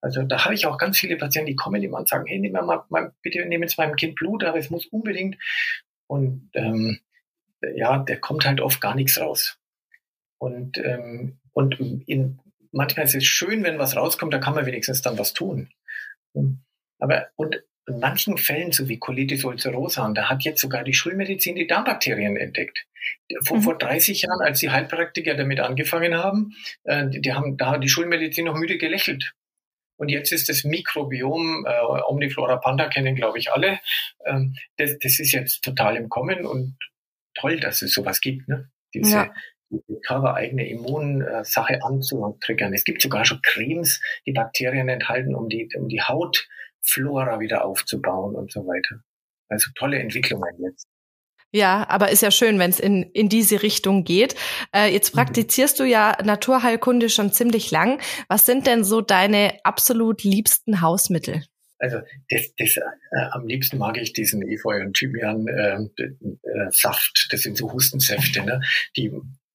Also 0.00 0.22
da 0.22 0.44
habe 0.44 0.54
ich 0.54 0.66
auch 0.66 0.76
ganz 0.76 0.98
viele 0.98 1.16
Patienten, 1.16 1.46
die 1.46 1.56
kommen 1.56 1.82
immer 1.82 1.98
und 1.98 2.08
sagen, 2.08 2.26
hey, 2.26 2.38
nehmen 2.38 2.54
wir 2.54 2.62
mal, 2.62 2.84
mal 2.90 3.12
bitte 3.22 3.44
nehmen 3.46 3.68
Sie 3.68 3.76
meinem 3.78 3.96
Kind 3.96 4.16
Blut, 4.16 4.44
aber 4.44 4.58
es 4.58 4.68
muss 4.68 4.84
unbedingt. 4.86 5.36
Und 6.06 6.50
ähm, 6.52 7.00
ja, 7.74 7.98
der 7.98 8.20
kommt 8.20 8.44
halt 8.44 8.60
oft 8.60 8.82
gar 8.82 8.94
nichts 8.94 9.18
raus. 9.18 9.58
Und, 10.36 10.76
ähm, 10.76 11.38
und 11.52 11.80
in, 12.06 12.38
manchmal 12.70 13.06
ist 13.06 13.14
es 13.14 13.24
schön, 13.24 13.62
wenn 13.64 13.78
was 13.78 13.96
rauskommt, 13.96 14.34
da 14.34 14.38
kann 14.38 14.54
man 14.54 14.66
wenigstens 14.66 15.00
dann 15.00 15.18
was 15.18 15.32
tun. 15.32 15.70
Aber 16.98 17.28
und 17.36 17.62
in 17.86 17.98
manchen 17.98 18.38
Fällen, 18.38 18.72
so 18.72 18.88
wie 18.88 18.98
Colitis 18.98 19.44
ulcerosa, 19.44 20.06
und 20.06 20.16
da 20.16 20.28
hat 20.28 20.42
jetzt 20.44 20.60
sogar 20.60 20.84
die 20.84 20.94
Schulmedizin 20.94 21.56
die 21.56 21.66
Darmbakterien 21.66 22.36
entdeckt. 22.36 22.86
Vor, 23.44 23.58
mhm. 23.58 23.62
vor 23.62 23.78
30 23.78 24.22
Jahren, 24.22 24.40
als 24.40 24.60
die 24.60 24.70
Heilpraktiker 24.70 25.34
damit 25.34 25.60
angefangen 25.60 26.14
haben, 26.14 26.54
äh, 26.84 27.06
die, 27.08 27.20
die, 27.20 27.34
haben 27.34 27.56
da 27.56 27.76
die 27.76 27.88
Schulmedizin 27.88 28.46
noch 28.46 28.56
müde 28.56 28.78
gelächelt. 28.78 29.34
Und 29.96 30.08
jetzt 30.08 30.32
ist 30.32 30.48
das 30.48 30.64
Mikrobiom, 30.64 31.66
äh, 31.66 32.02
Omniflora 32.08 32.56
Panda 32.56 32.88
kennen, 32.88 33.14
glaube 33.14 33.38
ich, 33.38 33.52
alle. 33.52 33.80
Ähm, 34.24 34.54
das, 34.78 34.98
das 34.98 35.20
ist 35.20 35.32
jetzt 35.32 35.62
total 35.62 35.96
im 35.96 36.08
Kommen 36.08 36.46
und 36.46 36.76
toll, 37.34 37.60
dass 37.60 37.82
es 37.82 37.92
sowas 37.92 38.20
gibt. 38.20 38.48
Ne? 38.48 38.70
Diese, 38.94 39.10
ja 39.10 39.34
die 39.70 40.00
körpereigene 40.06 40.68
Immunsache 40.68 41.82
anzutriggern. 41.82 42.74
Es 42.74 42.84
gibt 42.84 43.02
sogar 43.02 43.24
schon 43.24 43.40
Cremes, 43.42 44.00
die 44.26 44.32
Bakterien 44.32 44.88
enthalten, 44.88 45.34
um 45.34 45.48
die, 45.48 45.68
um 45.76 45.88
die 45.88 46.02
Hautflora 46.84 47.40
wieder 47.40 47.64
aufzubauen 47.64 48.34
und 48.34 48.52
so 48.52 48.66
weiter. 48.66 49.02
Also 49.48 49.70
tolle 49.74 49.98
Entwicklungen 49.98 50.54
jetzt. 50.62 50.86
Ja, 51.52 51.88
aber 51.88 52.10
ist 52.10 52.22
ja 52.22 52.32
schön, 52.32 52.58
wenn 52.58 52.70
es 52.70 52.80
in, 52.80 53.04
in 53.12 53.28
diese 53.28 53.62
Richtung 53.62 54.02
geht. 54.02 54.34
Äh, 54.74 54.92
jetzt 54.92 55.14
mhm. 55.14 55.18
praktizierst 55.18 55.78
du 55.78 55.84
ja 55.84 56.16
Naturheilkunde 56.22 57.08
schon 57.10 57.32
ziemlich 57.32 57.70
lang. 57.70 58.00
Was 58.28 58.44
sind 58.44 58.66
denn 58.66 58.82
so 58.82 59.00
deine 59.00 59.58
absolut 59.62 60.24
liebsten 60.24 60.80
Hausmittel? 60.80 61.44
Also 61.78 61.98
das, 62.30 62.54
das, 62.56 62.76
äh, 62.76 62.80
am 63.30 63.46
liebsten 63.46 63.78
mag 63.78 63.98
ich 63.98 64.12
diesen 64.12 64.42
Efeu 64.42 64.80
und 64.80 64.96
Thymian 64.96 65.46
äh, 65.46 65.76
äh, 65.76 66.70
Saft. 66.70 67.28
Das 67.30 67.42
sind 67.42 67.56
so 67.56 67.72
Hustensäfte, 67.72 68.42
ne? 68.42 68.60
die 68.96 69.12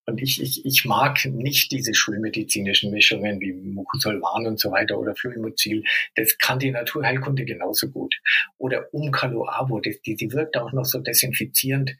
und 0.09 0.21
ich, 0.21 0.41
ich, 0.41 0.65
ich 0.65 0.85
mag 0.85 1.23
nicht 1.25 1.71
diese 1.71 1.93
schulmedizinischen 1.93 2.91
Mischungen 2.91 3.39
wie 3.39 3.53
Mucosolvan 3.53 4.47
und 4.47 4.59
so 4.59 4.71
weiter 4.71 4.97
oder 4.97 5.15
Fluimazil. 5.15 5.83
Das 6.15 6.37
kann 6.37 6.59
die 6.59 6.71
Naturheilkunde 6.71 7.45
genauso 7.45 7.89
gut. 7.89 8.15
Oder 8.57 8.93
Umcaloabo, 8.93 9.79
das, 9.79 10.01
die, 10.01 10.15
die 10.15 10.31
wirkt 10.31 10.57
auch 10.57 10.73
noch 10.73 10.85
so 10.85 10.99
desinfizierend. 10.99 11.95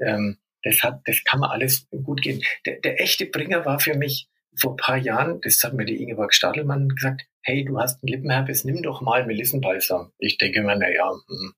Ähm, 0.00 0.38
das, 0.62 0.82
hat, 0.82 1.00
das 1.04 1.22
kann 1.24 1.40
man 1.40 1.50
alles 1.50 1.86
gut 1.90 2.22
gehen. 2.22 2.42
Der, 2.66 2.80
der 2.80 3.00
echte 3.00 3.26
Bringer 3.26 3.64
war 3.64 3.78
für 3.78 3.94
mich 3.94 4.28
vor 4.56 4.76
paar 4.76 4.96
Jahren, 4.96 5.40
das 5.42 5.62
hat 5.62 5.74
mir 5.74 5.84
die 5.84 6.02
Ingeborg 6.02 6.34
Stadelmann 6.34 6.88
gesagt, 6.88 7.22
hey, 7.42 7.64
du 7.64 7.78
hast 7.78 8.02
einen 8.02 8.12
Lippenherpes, 8.12 8.64
nimm 8.64 8.82
doch 8.82 9.00
mal 9.00 9.24
Melissenbalsam. 9.24 10.12
Ich 10.18 10.36
denke 10.38 10.62
mir, 10.62 10.76
na 10.76 10.90
ja, 10.90 11.12
hm, 11.28 11.54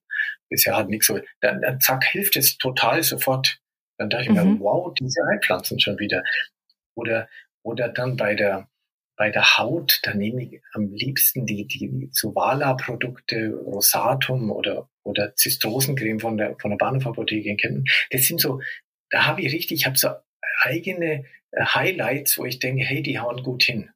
bisher 0.49 0.77
hat 0.77 0.89
nichts 0.89 1.07
so. 1.07 1.19
Dann, 1.39 1.61
dann 1.61 1.79
zack, 1.79 2.05
hilft 2.05 2.35
es 2.35 2.57
total 2.57 3.01
sofort. 3.01 3.59
Dann 4.01 4.09
dachte 4.09 4.23
ich 4.23 4.29
mhm. 4.29 4.53
mir, 4.53 4.59
wow, 4.61 4.91
diese 4.95 5.21
Heilpflanzen 5.29 5.79
schon 5.79 5.99
wieder. 5.99 6.23
Oder, 6.95 7.29
oder 7.61 7.87
dann 7.87 8.17
bei 8.17 8.33
der, 8.33 8.67
bei 9.15 9.29
der 9.29 9.59
Haut, 9.59 9.99
da 10.01 10.15
nehme 10.15 10.41
ich 10.43 10.59
am 10.73 10.91
liebsten 10.91 11.45
die, 11.45 11.67
die 11.67 12.09
Suvala-Produkte, 12.11 13.53
Rosatum 13.63 14.49
oder, 14.49 14.89
oder 15.03 15.35
Zystrosencreme 15.35 16.19
von 16.19 16.35
der, 16.37 16.55
von 16.59 16.71
der 16.71 16.77
Bahnhofapotheke 16.77 17.47
in 17.47 17.57
Kempten. 17.57 17.85
Das 18.09 18.23
sind 18.23 18.41
so, 18.41 18.59
da 19.11 19.27
habe 19.27 19.43
ich 19.43 19.53
richtig, 19.53 19.81
ich 19.81 19.85
habe 19.85 19.99
so 19.99 20.09
eigene 20.63 21.25
äh, 21.51 21.63
Highlights, 21.63 22.39
wo 22.39 22.45
ich 22.45 22.57
denke, 22.57 22.83
hey, 22.83 23.03
die 23.03 23.19
hauen 23.19 23.43
gut 23.43 23.61
hin. 23.61 23.91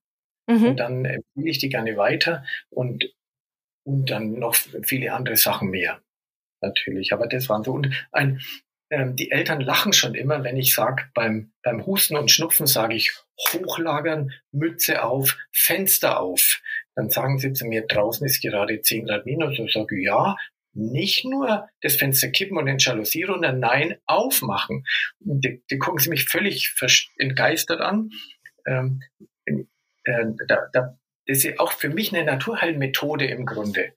Mhm. 0.46 0.66
Und 0.66 0.78
dann 0.78 1.06
empfehle 1.06 1.50
ich 1.50 1.58
die 1.58 1.70
gerne 1.70 1.98
weiter 1.98 2.46
und, 2.70 3.12
und 3.88 4.12
dann 4.12 4.34
noch 4.34 4.54
viele 4.54 5.14
andere 5.14 5.36
Sachen 5.36 5.72
mehr. 5.72 6.00
Natürlich. 6.62 7.12
Aber 7.12 7.26
das 7.26 7.50
waren 7.50 7.64
so. 7.64 7.74
Und 7.74 7.90
ein, 8.12 8.40
ähm, 8.96 9.16
die 9.18 9.30
Eltern 9.30 9.60
lachen 9.60 9.92
schon 9.92 10.16
immer, 10.16 10.44
wenn 10.46 10.56
ich 10.56 10.74
sage, 10.74 11.04
beim, 11.14 11.52
beim 11.64 11.86
Husten 11.86 12.16
und 12.16 12.32
Schnupfen 12.32 12.66
sage 12.66 12.96
ich 12.96 13.12
hochlagern, 13.52 14.32
Mütze 14.54 15.04
auf, 15.04 15.38
Fenster 15.52 16.22
auf. 16.22 16.62
Dann 16.96 17.10
sagen 17.10 17.38
sie 17.38 17.52
zu 17.52 17.66
mir, 17.66 17.86
draußen 17.86 18.26
ist 18.26 18.42
gerade 18.42 18.82
10 18.82 19.08
Grad 19.08 19.26
minus. 19.26 19.60
Und 19.60 19.70
sage, 19.70 20.02
ja, 20.02 20.38
nicht 20.72 21.26
nur 21.26 21.68
das 21.82 21.98
Fenster 21.98 22.30
kippen 22.30 22.58
und 22.58 22.68
den 22.68 22.78
Jalousie 22.78 23.24
runter, 23.24 23.52
nein, 23.52 23.98
aufmachen. 24.06 24.86
Die, 25.20 25.62
die 25.70 25.78
gucken 25.78 26.00
sie 26.00 26.10
mich 26.10 26.26
völlig 26.30 26.74
entgeistert 27.18 27.82
an. 27.82 28.12
Ähm, 28.66 29.02
äh, 29.46 30.26
da, 30.48 30.70
da, 30.72 30.98
das 31.28 31.44
ist 31.44 31.60
auch 31.60 31.74
für 31.74 31.90
mich 31.90 32.14
eine 32.14 32.24
Naturheilmethode 32.24 33.26
im 33.26 33.46
Grunde, 33.46 33.94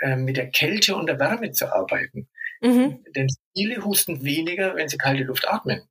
äh, 0.00 0.16
mit 0.16 0.36
der 0.36 0.50
Kälte 0.50 0.96
und 0.96 1.06
der 1.06 1.18
Wärme 1.18 1.52
zu 1.52 1.72
arbeiten. 1.72 2.28
Mhm. 2.60 3.04
Denn 3.14 3.28
viele 3.56 3.84
husten 3.84 4.24
weniger, 4.24 4.74
wenn 4.76 4.88
sie 4.88 4.98
kalte 4.98 5.24
Luft 5.24 5.48
atmen. 5.48 5.82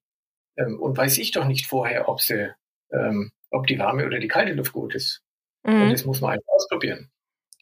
Ähm, 0.57 0.79
und 0.79 0.97
weiß 0.97 1.17
ich 1.19 1.31
doch 1.31 1.45
nicht 1.45 1.67
vorher, 1.67 2.09
ob 2.09 2.21
sie, 2.21 2.53
ähm, 2.91 3.31
ob 3.51 3.67
die 3.67 3.79
warme 3.79 4.05
oder 4.05 4.19
die 4.19 4.27
kalte 4.27 4.53
Luft 4.53 4.73
gut 4.73 4.95
ist. 4.95 5.21
Mhm. 5.63 5.83
Und 5.83 5.89
das 5.91 6.05
muss 6.05 6.21
man 6.21 6.31
einfach 6.31 6.47
ausprobieren. 6.55 7.09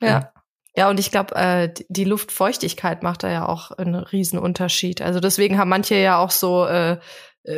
Ja. 0.01 0.31
Ja, 0.77 0.89
und 0.89 0.99
ich 0.99 1.09
glaube, 1.09 1.33
äh, 1.35 1.73
die 1.87 2.03
Luftfeuchtigkeit 2.03 3.01
macht 3.01 3.23
da 3.23 3.31
ja 3.31 3.47
auch 3.47 3.71
einen 3.71 3.95
Riesenunterschied. 3.95 5.01
Also 5.01 5.21
deswegen 5.21 5.57
haben 5.57 5.69
manche 5.69 5.95
ja 5.95 6.17
auch 6.17 6.31
so 6.31 6.65
äh, 6.65 6.93
äh, 6.93 6.97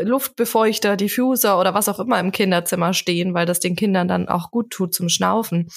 Luftbefeuchter, 0.04 0.98
Diffuser 0.98 1.60
oder 1.60 1.74
was 1.74 1.90
auch 1.90 2.00
immer 2.00 2.20
im 2.20 2.32
Kinderzimmer 2.32 2.94
stehen, 2.94 3.34
weil 3.34 3.46
das 3.46 3.60
den 3.60 3.76
Kindern 3.76 4.08
dann 4.08 4.28
auch 4.28 4.52
gut 4.52 4.70
tut 4.72 4.94
zum 4.94 5.10
Schnaufen. 5.10 5.70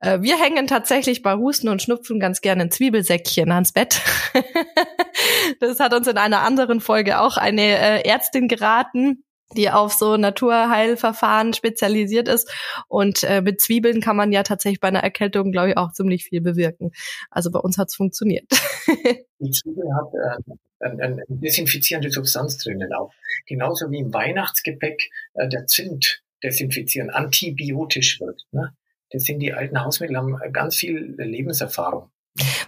Äh, 0.00 0.20
wir 0.22 0.40
hängen 0.40 0.66
tatsächlich 0.66 1.22
bei 1.22 1.34
Husten 1.34 1.68
und 1.68 1.82
Schnupfen 1.82 2.20
ganz 2.20 2.40
gerne 2.40 2.62
ein 2.62 2.70
Zwiebelsäckchen 2.70 3.50
ans 3.52 3.72
Bett. 3.72 4.00
das 5.60 5.80
hat 5.80 5.94
uns 5.94 6.06
in 6.06 6.16
einer 6.16 6.40
anderen 6.40 6.80
Folge 6.80 7.20
auch 7.20 7.36
eine 7.36 7.62
äh, 7.62 8.08
Ärztin 8.08 8.48
geraten 8.48 9.24
die 9.56 9.70
auf 9.70 9.92
so 9.92 10.16
Naturheilverfahren 10.16 11.52
spezialisiert 11.52 12.28
ist. 12.28 12.50
Und 12.88 13.24
äh, 13.24 13.40
mit 13.40 13.60
Zwiebeln 13.60 14.00
kann 14.00 14.16
man 14.16 14.32
ja 14.32 14.42
tatsächlich 14.42 14.80
bei 14.80 14.88
einer 14.88 15.02
Erkältung, 15.02 15.52
glaube 15.52 15.70
ich, 15.70 15.76
auch 15.76 15.92
ziemlich 15.92 16.24
viel 16.24 16.40
bewirken. 16.40 16.92
Also 17.30 17.50
bei 17.50 17.58
uns 17.58 17.78
hat's 17.78 17.94
funktioniert. 17.94 18.46
Die 19.38 19.50
Zwiebel 19.50 19.84
hat 19.94 20.12
äh, 20.14 20.84
eine, 20.84 21.02
eine 21.02 21.24
desinfizierende 21.28 22.10
Substanz 22.10 22.58
drinnen 22.58 22.92
auch. 22.92 23.12
Genauso 23.46 23.90
wie 23.90 23.98
im 23.98 24.12
Weihnachtsgepäck 24.12 25.10
äh, 25.34 25.48
der 25.48 25.66
Zimt 25.66 26.22
desinfizieren, 26.42 27.10
antibiotisch 27.10 28.20
wird. 28.20 28.46
Ne? 28.52 28.72
Das 29.10 29.24
sind 29.24 29.40
die 29.40 29.52
alten 29.52 29.82
Hausmittel, 29.82 30.16
haben 30.16 30.38
ganz 30.52 30.76
viel 30.76 31.14
Lebenserfahrung. 31.18 32.10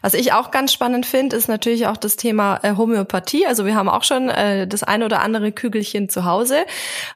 Was 0.01 0.15
ich 0.15 0.33
auch 0.33 0.51
ganz 0.51 0.73
spannend 0.73 1.07
finde, 1.07 1.37
ist 1.37 1.49
natürlich 1.49 1.87
auch 1.87 1.97
das 1.97 2.17
Thema 2.17 2.61
äh, 2.63 2.77
Homöopathie. 2.77 3.47
Also 3.47 3.67
wir 3.67 3.75
haben 3.75 3.89
auch 3.89 4.05
schon 4.05 4.29
äh, 4.29 4.67
das 4.67 4.83
ein 4.83 5.03
oder 5.03 5.21
andere 5.21 5.53
Kügelchen 5.53 6.09
zu 6.09 6.25
Hause. 6.25 6.65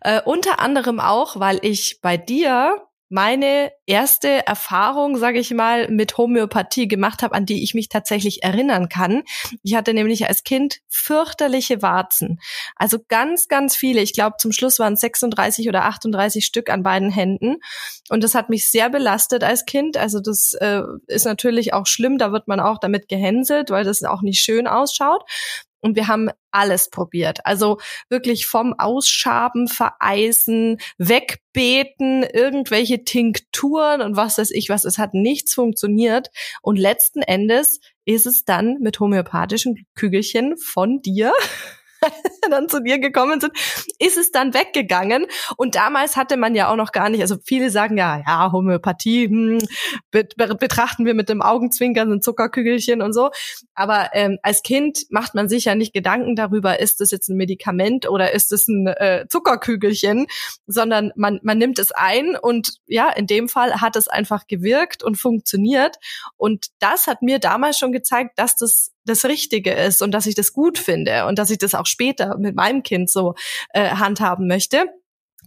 Äh, 0.01 0.21
unter 0.25 0.61
anderem 0.61 1.01
auch, 1.01 1.39
weil 1.41 1.59
ich 1.63 2.01
bei 2.01 2.17
dir 2.17 2.86
meine 3.09 3.71
erste 3.87 4.47
Erfahrung, 4.47 5.17
sage 5.17 5.39
ich 5.39 5.53
mal, 5.53 5.89
mit 5.89 6.19
Homöopathie 6.19 6.89
gemacht 6.89 7.23
habe, 7.23 7.35
an 7.35 7.47
die 7.47 7.63
ich 7.63 7.75
mich 7.75 7.89
tatsächlich 7.89 8.43
erinnern 8.43 8.89
kann. 8.89 9.23
Ich 9.63 9.75
hatte 9.75 9.95
nämlich 9.95 10.27
als 10.29 10.43
Kind 10.43 10.81
fürchterliche 10.89 11.83
Warzen. 11.83 12.41
Also 12.75 12.99
ganz, 13.07 13.49
ganz 13.49 13.77
viele. 13.77 14.01
Ich 14.01 14.13
glaube, 14.13 14.37
zum 14.39 14.51
Schluss 14.51 14.79
waren 14.79 14.95
es 14.95 15.01
36 15.01 15.69
oder 15.69 15.85
38 15.85 16.45
Stück 16.45 16.69
an 16.69 16.83
beiden 16.83 17.11
Händen. 17.11 17.57
Und 18.09 18.25
das 18.25 18.35
hat 18.35 18.51
mich 18.51 18.69
sehr 18.69 18.91
belastet 18.91 19.45
als 19.45 19.67
Kind. 19.67 19.97
Also 19.97 20.21
das 20.21 20.55
äh, 20.55 20.83
ist 21.07 21.27
natürlich 21.27 21.75
auch 21.75 21.87
schlimm. 21.87 22.19
Da 22.19 22.33
wird 22.33 22.49
man 22.49 22.61
auch 22.61 22.79
damit 22.79 23.09
gehänselt, 23.09 23.71
weil 23.71 23.85
das 23.85 24.03
auch 24.03 24.23
nicht 24.23 24.41
schön 24.41 24.67
ausschaut. 24.67 25.23
Und 25.87 25.95
wir 25.95 26.09
haben 26.09 26.31
alles 26.51 26.91
probiert. 26.91 27.47
Also 27.47 27.79
wirklich 28.09 28.47
vom 28.47 28.75
Ausschaben, 28.77 29.69
Vereisen, 29.69 30.79
Wegbeten, 30.99 32.25
irgendwelche 32.25 33.05
Tinkturen 33.05 34.03
und 34.03 34.17
was 34.17 34.39
weiß 34.39 34.51
ich 34.51 34.69
was. 34.69 34.85
Es 34.85 34.99
hat 34.99 35.15
nichts 35.15 35.55
funktioniert. 35.55 36.31
Und 36.61 36.77
letzten 36.77 37.23
Endes 37.23 37.79
ist 38.05 38.27
es 38.27 38.45
dann 38.45 38.79
mit 38.81 38.99
homöopathischen 38.99 39.87
Kügelchen 39.95 40.57
von 40.57 41.01
dir 41.03 41.33
dann 42.51 42.69
zu 42.69 42.83
dir 42.83 42.99
gekommen 42.99 43.41
sind, 43.41 43.53
ist 43.99 44.17
es 44.17 44.31
dann 44.31 44.55
weggegangen. 44.55 45.27
Und 45.57 45.75
damals 45.75 46.17
hatte 46.17 46.37
man 46.37 46.55
ja 46.55 46.71
auch 46.71 46.77
noch 46.77 46.93
gar 46.93 47.09
nicht, 47.09 47.21
also 47.21 47.37
viele 47.45 47.71
sagen 47.71 47.97
ja, 47.97 48.23
ja, 48.27 48.53
Homöopathie 48.53 49.29
hm, 49.29 49.59
betrachten 50.11 51.05
wir 51.05 51.15
mit 51.15 51.29
dem 51.29 51.43
Augenzwinkern, 51.43 52.11
sind 52.11 52.25
Zuckerkügelchen 52.25 53.03
und 53.03 53.13
so. 53.13 53.31
Aber 53.75 54.11
ähm, 54.13 54.39
als 54.43 54.63
Kind 54.63 55.07
macht 55.11 55.35
man 55.35 55.49
sich 55.49 55.67
ja 55.67 55.75
nicht 55.75 55.93
Gedanken 55.93 56.37
darüber, 56.37 56.81
ist 56.81 57.01
das 57.01 57.11
jetzt 57.11 57.29
ein 57.29 57.37
Medikament 57.37 58.09
oder 58.09 58.33
ist 58.33 58.53
es 58.53 58.69
ein 58.69 58.87
äh, 58.87 59.27
Zuckerkügelchen, 59.29 60.27
sondern 60.67 61.13
man, 61.17 61.41
man 61.43 61.59
nimmt 61.59 61.79
es 61.79 61.93
ein 61.93 62.37
und 62.37 62.79
ja, 62.87 63.11
in 63.11 63.27
dem 63.27 63.49
Fall 63.49 63.81
hat 63.81 63.97
es 63.97 64.09
einfach 64.09 64.47
gewirkt 64.47 65.03
und 65.03 65.17
funktioniert. 65.17 65.97
Und 66.37 66.67
das 66.79 67.07
hat 67.07 67.23
mir 67.23 67.39
damals 67.39 67.79
schon 67.79 67.93
gezeigt, 67.93 68.39
dass 68.39 68.57
das 68.57 68.93
das 69.07 69.25
Richtige 69.25 69.73
ist 69.73 70.03
und 70.03 70.13
dass 70.13 70.27
ich 70.27 70.35
das 70.35 70.53
gut 70.53 70.79
finde 70.79 71.27
und 71.27 71.39
dass 71.39 71.51
ich 71.51 71.59
das 71.59 71.75
auch 71.75 71.87
später 71.87 72.37
mit 72.39 72.55
meinem 72.57 72.83
Kind 72.83 73.11
so 73.11 73.35
äh, 73.71 73.91
handhaben 73.91 74.47
möchte. 74.47 74.87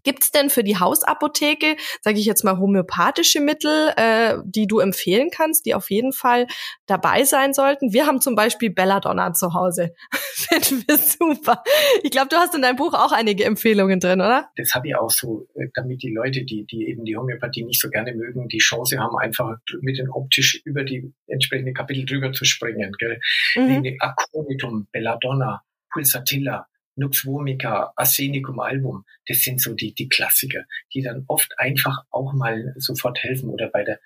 Gibt 0.04 0.24
es 0.24 0.32
denn 0.32 0.50
für 0.50 0.64
die 0.64 0.78
Hausapotheke, 0.78 1.76
sage 2.02 2.20
ich 2.20 2.26
jetzt 2.26 2.43
mal, 2.43 2.58
homöopathische 2.58 3.39
Mittel, 3.39 3.93
äh, 3.95 4.36
die 4.45 4.68
du 4.68 4.80
empfehlen 4.80 5.30
kannst, 5.32 5.66
die 5.66 5.76
auf 5.76 5.89
jeden 5.89 6.14
Fall 6.14 6.47
dabei 6.86 7.24
sein 7.24 7.54
sollten? 7.54 7.93
Wir 7.93 8.06
haben 8.06 8.22
zum 8.22 8.36
Beispiel 8.36 8.70
Belladonna 8.70 9.34
zu 9.34 9.54
Hause. 9.54 9.93
Finden 10.34 10.84
wir 10.88 10.97
super. 10.97 11.64
Ich 12.04 12.12
glaube, 12.12 12.30
du 12.30 12.38
hast 12.38 12.56
in 12.56 12.62
deinem 12.62 12.76
Buch 12.78 12.93
auch 12.93 13.12
einige 13.12 13.45
Empfehlungen 13.45 14.00
drin, 14.00 14.22
oder? 14.22 14.50
Das 14.56 14.74
habe 14.74 14.88
ich 14.88 14.95
auch 14.95 15.12
so, 15.12 15.47
äh, 15.56 15.68
damit 15.74 16.04
die 16.04 16.14
Leute, 16.14 16.43
die, 16.43 16.66
die 16.66 16.88
eben 16.88 17.06
die 17.06 17.18
Homöopathie 17.18 17.64
nicht 17.64 17.82
so 17.82 17.89
gerne 17.89 18.14
mögen, 18.14 18.47
die 18.47 18.60
Chance 18.60 19.00
haben, 19.00 19.18
einfach 19.18 19.56
mit 19.82 19.97
den 19.97 20.10
optisch 20.10 20.62
über 20.66 20.84
die 20.84 21.14
entsprechenden 21.28 21.74
Kapitel 21.74 22.06
drüber 22.06 22.32
zu 22.32 22.45
springen. 22.45 22.91
Gell? 22.97 23.20
Mhm. 23.56 23.97
Aconitum, 24.00 24.88
Belladonna, 24.91 25.62
Pulsatilla, 25.91 26.68
Nux 27.00 27.26
vomica, 27.26 27.93
Arsenicum 27.95 28.60
album, 28.60 29.06
das 29.28 29.39
sind 29.39 29.62
so 29.62 29.74
die, 29.74 29.93
die 29.93 30.10
Klassiker, 30.10 30.66
die 30.93 31.02
dann 31.02 31.24
oft 31.28 31.58
einfach 31.58 32.04
auch 32.10 32.34
mal 32.34 32.74
sofort 32.78 33.24
helfen 33.24 33.50
oder 33.50 33.70
bei 33.70 33.84
der 33.84 34.00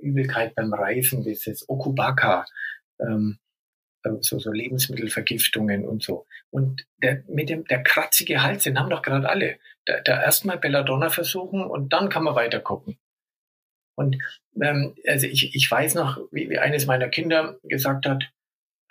Übelkeit 0.00 0.54
beim 0.54 0.72
Reisen, 0.72 1.22
dieses 1.22 1.68
Okubaka, 1.68 2.44
ähm, 3.00 3.38
äh, 4.04 4.10
so, 4.20 4.38
so 4.38 4.50
Lebensmittelvergiftungen 4.50 5.86
und 5.86 6.02
so. 6.02 6.26
Und 6.50 6.86
der, 7.02 7.24
mit 7.28 7.48
dem, 7.48 7.64
der 7.64 7.82
kratzige 7.82 8.42
Hals, 8.42 8.64
den 8.64 8.78
haben 8.78 8.90
doch 8.90 9.02
gerade 9.02 9.28
alle. 9.28 9.58
Da, 9.86 10.00
da 10.00 10.22
erstmal 10.22 10.58
Belladonna 10.58 11.10
versuchen 11.10 11.62
und 11.64 11.92
dann 11.92 12.08
kann 12.08 12.24
man 12.24 12.34
weiter 12.34 12.60
gucken. 12.60 12.98
Und 13.96 14.16
ähm, 14.60 14.94
also 15.06 15.26
ich, 15.26 15.54
ich 15.54 15.70
weiß 15.70 15.94
noch, 15.94 16.18
wie, 16.30 16.48
wie 16.48 16.58
eines 16.58 16.86
meiner 16.86 17.08
Kinder 17.08 17.58
gesagt 17.64 18.06
hat, 18.06 18.30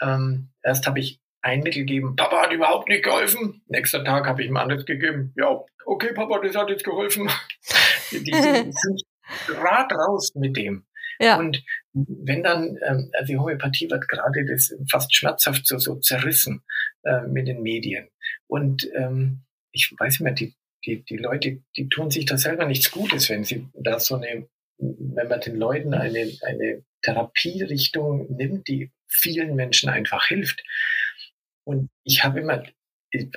ähm, 0.01 0.49
erst 0.62 0.86
habe 0.88 0.99
ich 0.99 1.20
ein 1.41 1.61
Mittel 1.61 1.85
geben. 1.85 2.15
Papa 2.15 2.43
hat 2.43 2.51
überhaupt 2.51 2.89
nicht 2.89 3.03
geholfen. 3.03 3.61
Nächster 3.67 4.03
Tag 4.03 4.27
habe 4.27 4.41
ich 4.41 4.49
ihm 4.49 4.57
anderes 4.57 4.85
gegeben. 4.85 5.33
Ja, 5.37 5.63
okay, 5.85 6.13
Papa, 6.13 6.39
das 6.39 6.55
hat 6.55 6.69
jetzt 6.69 6.83
geholfen. 6.83 7.29
Die, 8.11 8.23
die 8.23 8.33
sind 8.33 9.03
grad 9.45 9.93
raus 9.93 10.31
mit 10.33 10.57
dem. 10.57 10.87
Ja. 11.19 11.37
Und 11.37 11.63
wenn 11.93 12.41
dann, 12.41 12.77
ähm, 12.83 13.11
also 13.13 13.33
die 13.33 13.37
Homöopathie 13.37 13.89
wird 13.89 14.07
gerade 14.07 14.45
das 14.45 14.73
fast 14.89 15.13
schmerzhaft 15.13 15.67
so, 15.67 15.77
so 15.77 15.95
zerrissen 15.97 16.63
äh, 17.03 17.27
mit 17.27 17.47
den 17.47 17.61
Medien. 17.61 18.07
Und 18.47 18.89
ähm, 18.95 19.43
ich 19.71 19.93
weiß 19.97 20.13
nicht 20.13 20.21
mehr, 20.21 20.33
die, 20.33 20.55
die, 20.85 21.03
die 21.03 21.17
Leute, 21.17 21.61
die 21.75 21.89
tun 21.89 22.09
sich 22.09 22.25
da 22.25 22.37
selber 22.37 22.65
nichts 22.65 22.89
Gutes, 22.89 23.29
wenn 23.29 23.43
sie 23.43 23.67
da 23.73 23.99
so 23.99 24.15
eine, 24.15 24.47
wenn 24.77 25.27
man 25.27 25.41
den 25.41 25.57
Leuten 25.57 25.93
eine, 25.93 26.31
eine 26.41 26.83
Therapierichtung 27.01 28.35
nimmt, 28.35 28.67
die 28.67 28.91
vielen 29.07 29.55
Menschen 29.55 29.89
einfach 29.89 30.27
hilft. 30.27 30.63
Und 31.70 31.91
ich 32.03 32.24
habe 32.24 32.39
immer 32.39 32.63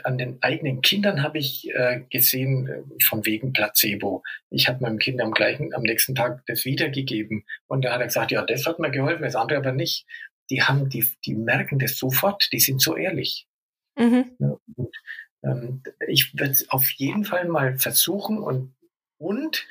an 0.05 0.17
den 0.17 0.43
eigenen 0.43 0.81
Kindern 0.81 1.23
habe 1.23 1.37
ich 1.37 1.69
äh, 1.75 2.01
gesehen, 2.09 2.67
äh, 2.67 3.05
von 3.05 3.27
wegen 3.27 3.53
Placebo. 3.53 4.23
Ich 4.49 4.69
habe 4.69 4.81
meinem 4.81 4.99
Kind 4.99 5.21
am 5.21 5.33
gleichen, 5.33 5.75
am 5.75 5.83
nächsten 5.83 6.15
Tag 6.15 6.43
das 6.47 6.65
wiedergegeben. 6.65 7.45
Und 7.67 7.85
da 7.85 7.93
hat 7.93 8.01
er 8.01 8.07
gesagt, 8.07 8.31
ja, 8.31 8.43
das 8.43 8.65
hat 8.65 8.79
mir 8.79 8.91
geholfen, 8.91 9.23
das 9.23 9.37
andere 9.37 9.59
aber 9.59 9.73
nicht. 9.73 10.07
Die 10.49 10.63
haben, 10.63 10.89
die, 10.89 11.07
die 11.27 11.35
merken 11.35 11.79
das 11.79 11.99
sofort, 11.99 12.49
die 12.53 12.61
sind 12.61 12.81
so 12.81 12.97
ehrlich. 12.97 13.47
Mhm. 13.99 14.35
Ja, 14.39 14.57
und, 14.77 14.97
ähm, 15.45 15.83
ich 16.09 16.33
würde 16.33 16.53
es 16.53 16.71
auf 16.71 16.91
jeden 16.93 17.27
Fall 17.27 17.47
mal 17.49 17.77
versuchen 17.77 18.39
und, 18.39 18.75
und 19.19 19.67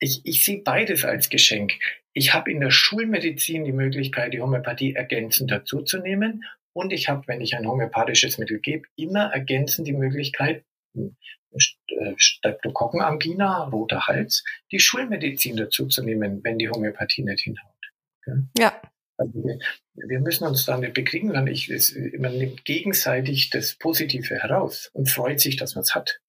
ich, 0.00 0.22
ich 0.24 0.44
sehe 0.44 0.60
beides 0.64 1.04
als 1.04 1.28
Geschenk. 1.28 1.74
Ich 2.14 2.34
habe 2.34 2.50
in 2.50 2.58
der 2.58 2.72
Schulmedizin 2.72 3.64
die 3.64 3.72
Möglichkeit, 3.72 4.32
die 4.32 4.40
Homöopathie 4.40 4.94
ergänzend 4.94 5.52
dazuzunehmen 5.52 6.42
und 6.72 6.92
ich 6.92 7.08
habe, 7.08 7.26
wenn 7.26 7.40
ich 7.40 7.56
ein 7.56 7.66
homöopathisches 7.66 8.38
Mittel 8.38 8.60
gebe, 8.60 8.84
immer 8.96 9.32
ergänzend 9.32 9.86
die 9.86 9.92
Möglichkeit, 9.92 10.64
hm, 10.94 11.16
äh, 11.52 12.14
Streptokokkenangina, 12.16 13.64
roter 13.68 14.06
Hals, 14.06 14.44
die 14.70 14.80
Schulmedizin 14.80 15.56
dazu 15.56 15.86
zu 15.86 16.02
nehmen, 16.02 16.42
wenn 16.42 16.58
die 16.58 16.70
Homöopathie 16.70 17.22
nicht 17.22 17.42
hinhaut. 17.42 18.48
Ja. 18.56 18.80
Also 19.18 19.34
wir, 19.34 19.58
wir, 19.94 20.20
müssen 20.20 20.46
uns 20.46 20.64
da 20.64 20.78
nicht 20.78 20.94
bekriegen, 20.94 21.28
sondern 21.28 21.48
ich, 21.48 21.68
es, 21.68 21.94
man 22.18 22.36
nimmt 22.38 22.64
gegenseitig 22.64 23.50
das 23.50 23.74
Positive 23.74 24.36
heraus 24.36 24.90
und 24.94 25.10
freut 25.10 25.40
sich, 25.40 25.56
dass 25.56 25.74
man 25.74 25.82
es 25.82 25.94
hat. 25.94 26.20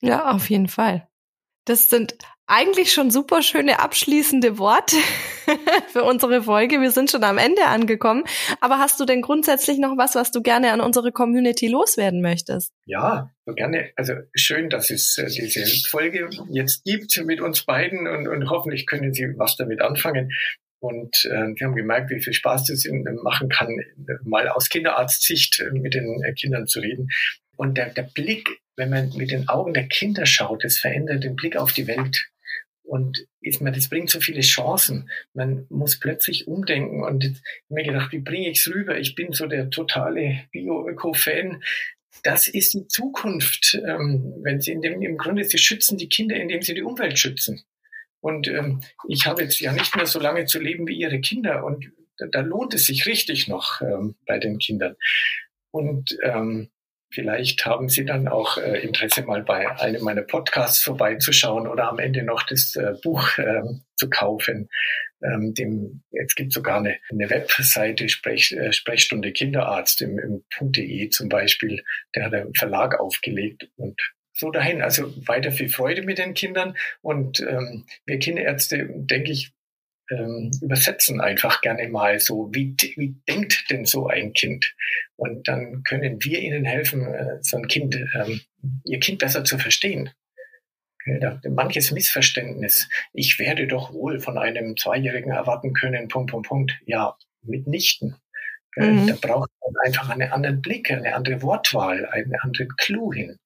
Ja, 0.00 0.32
auf 0.32 0.50
jeden 0.50 0.68
Fall. 0.68 1.08
Das 1.64 1.88
sind 1.88 2.16
eigentlich 2.46 2.92
schon 2.92 3.10
super 3.10 3.40
schöne 3.40 3.78
abschließende 3.78 4.58
Worte 4.58 4.96
für 5.88 6.04
unsere 6.04 6.42
Folge. 6.42 6.80
Wir 6.80 6.90
sind 6.90 7.10
schon 7.10 7.24
am 7.24 7.38
Ende 7.38 7.64
angekommen. 7.66 8.24
Aber 8.60 8.78
hast 8.78 8.98
du 9.00 9.04
denn 9.04 9.22
grundsätzlich 9.22 9.78
noch 9.78 9.96
was, 9.96 10.14
was 10.14 10.32
du 10.32 10.42
gerne 10.42 10.72
an 10.72 10.80
unsere 10.80 11.12
Community 11.12 11.68
loswerden 11.68 12.20
möchtest? 12.20 12.72
Ja, 12.84 13.30
so 13.46 13.54
gerne. 13.54 13.90
Also 13.96 14.14
schön, 14.34 14.70
dass 14.70 14.90
es 14.90 15.16
äh, 15.18 15.26
diese 15.26 15.64
Folge 15.88 16.28
jetzt 16.50 16.84
gibt 16.84 17.16
mit 17.24 17.40
uns 17.40 17.64
beiden 17.64 18.06
und, 18.06 18.28
und 18.28 18.50
hoffentlich 18.50 18.86
können 18.86 19.14
Sie 19.14 19.32
was 19.36 19.56
damit 19.56 19.80
anfangen. 19.80 20.30
Und 20.82 21.24
äh, 21.26 21.54
wir 21.54 21.68
haben 21.68 21.76
gemerkt, 21.76 22.10
wie 22.10 22.20
viel 22.20 22.32
Spaß 22.32 22.66
das 22.66 22.84
machen 23.22 23.48
kann, 23.48 23.68
mal 24.24 24.48
aus 24.48 24.68
Kinderarztsicht 24.68 25.60
äh, 25.60 25.70
mit 25.70 25.94
den 25.94 26.20
äh, 26.24 26.32
Kindern 26.32 26.66
zu 26.66 26.80
reden. 26.80 27.06
Und 27.56 27.76
der, 27.76 27.90
der 27.90 28.02
Blick, 28.02 28.60
wenn 28.76 28.90
man 28.90 29.12
mit 29.16 29.30
den 29.30 29.48
Augen 29.48 29.74
der 29.74 29.88
Kinder 29.88 30.26
schaut, 30.26 30.64
das 30.64 30.78
verändert 30.78 31.24
den 31.24 31.36
Blick 31.36 31.56
auf 31.56 31.72
die 31.72 31.86
Welt. 31.86 32.28
Und 32.82 33.26
ist 33.40 33.60
man, 33.60 33.72
das 33.72 33.88
bringt 33.88 34.10
so 34.10 34.20
viele 34.20 34.40
Chancen. 34.40 35.10
Man 35.34 35.66
muss 35.70 35.98
plötzlich 35.98 36.48
umdenken. 36.48 37.04
Und 37.04 37.24
ich 37.24 37.30
habe 37.30 37.42
mir 37.68 37.84
gedacht, 37.84 38.12
wie 38.12 38.18
bringe 38.18 38.50
ich 38.50 38.58
es 38.58 38.74
rüber? 38.74 38.98
Ich 38.98 39.14
bin 39.14 39.32
so 39.32 39.46
der 39.46 39.70
totale 39.70 40.44
Bio-Öko-Fan. 40.52 41.62
Das 42.22 42.48
ist 42.48 42.74
die 42.74 42.86
Zukunft. 42.88 43.80
Ähm, 43.86 44.34
wenn 44.42 44.60
sie 44.60 44.72
in 44.72 44.82
dem, 44.82 45.00
im 45.02 45.16
Grunde, 45.16 45.44
sie 45.44 45.58
schützen 45.58 45.96
die 45.96 46.08
Kinder, 46.08 46.36
indem 46.36 46.62
sie 46.62 46.74
die 46.74 46.82
Umwelt 46.82 47.18
schützen. 47.18 47.64
Und 48.20 48.46
ähm, 48.48 48.82
ich 49.08 49.26
habe 49.26 49.42
jetzt 49.42 49.58
ja 49.60 49.72
nicht 49.72 49.96
mehr 49.96 50.06
so 50.06 50.20
lange 50.20 50.44
zu 50.44 50.60
leben 50.60 50.86
wie 50.86 50.96
ihre 50.96 51.20
Kinder. 51.20 51.64
Und 51.64 51.90
da, 52.18 52.26
da 52.26 52.40
lohnt 52.40 52.74
es 52.74 52.86
sich 52.86 53.06
richtig 53.06 53.48
noch 53.48 53.80
ähm, 53.80 54.16
bei 54.26 54.38
den 54.38 54.58
Kindern. 54.58 54.96
Und 55.70 56.16
ähm, 56.22 56.70
Vielleicht 57.12 57.64
haben 57.66 57.88
Sie 57.88 58.04
dann 58.04 58.26
auch 58.26 58.56
äh, 58.56 58.80
Interesse, 58.80 59.22
mal 59.22 59.42
bei 59.42 59.68
einem 59.80 60.02
meiner 60.02 60.22
Podcasts 60.22 60.82
vorbeizuschauen 60.82 61.66
oder 61.66 61.88
am 61.88 61.98
Ende 61.98 62.22
noch 62.22 62.42
das 62.44 62.74
äh, 62.76 62.94
Buch 63.02 63.38
äh, 63.38 63.62
zu 63.96 64.08
kaufen. 64.08 64.68
Ähm, 65.22 65.54
dem, 65.54 66.02
jetzt 66.10 66.34
gibt 66.34 66.52
sogar 66.52 66.78
eine, 66.78 66.96
eine 67.10 67.30
Webseite, 67.30 68.08
Sprech, 68.08 68.52
äh, 68.52 68.72
Sprechstunde 68.72 69.32
Kinderarzt 69.32 70.02
im, 70.02 70.18
im 70.18 70.44
.de 70.60 71.10
zum 71.10 71.28
Beispiel. 71.28 71.84
Der 72.14 72.24
hat 72.26 72.34
einen 72.34 72.54
Verlag 72.54 72.98
aufgelegt 72.98 73.68
und 73.76 74.00
so 74.32 74.50
dahin. 74.50 74.82
Also 74.82 75.12
weiter 75.26 75.52
viel 75.52 75.68
Freude 75.68 76.02
mit 76.02 76.18
den 76.18 76.34
Kindern. 76.34 76.76
Und 77.02 77.40
ähm, 77.40 77.86
wir 78.06 78.18
Kinderärzte, 78.18 78.88
denke 78.90 79.30
ich, 79.30 79.52
ähm, 80.12 80.50
übersetzen 80.60 81.20
einfach 81.20 81.60
gerne 81.60 81.88
mal 81.88 82.20
so, 82.20 82.50
wie, 82.52 82.76
wie 82.96 83.16
denkt 83.28 83.70
denn 83.70 83.84
so 83.84 84.06
ein 84.06 84.32
Kind? 84.32 84.74
Und 85.16 85.48
dann 85.48 85.82
können 85.84 86.22
wir 86.22 86.38
ihnen 86.40 86.64
helfen, 86.64 87.06
äh, 87.06 87.38
so 87.40 87.56
ein 87.56 87.66
Kind, 87.66 87.96
ähm, 88.14 88.40
ihr 88.84 89.00
Kind 89.00 89.18
besser 89.18 89.44
zu 89.44 89.58
verstehen. 89.58 90.10
Manches 91.48 91.90
Missverständnis. 91.90 92.88
Ich 93.12 93.38
werde 93.40 93.66
doch 93.66 93.92
wohl 93.92 94.20
von 94.20 94.38
einem 94.38 94.76
Zweijährigen 94.76 95.32
erwarten 95.32 95.72
können, 95.72 96.06
Punkt, 96.06 96.30
Punkt, 96.30 96.48
Punkt. 96.48 96.80
Ja, 96.86 97.16
mitnichten. 97.42 98.16
Mhm. 98.76 99.06
Da 99.08 99.16
braucht 99.20 99.50
man 99.60 99.74
einfach 99.84 100.10
einen 100.10 100.30
anderen 100.32 100.62
Blick, 100.62 100.90
eine 100.90 101.14
andere 101.14 101.42
Wortwahl, 101.42 102.06
einen 102.06 102.34
anderen 102.36 102.68
Clou 102.76 103.12
hin. 103.12 103.36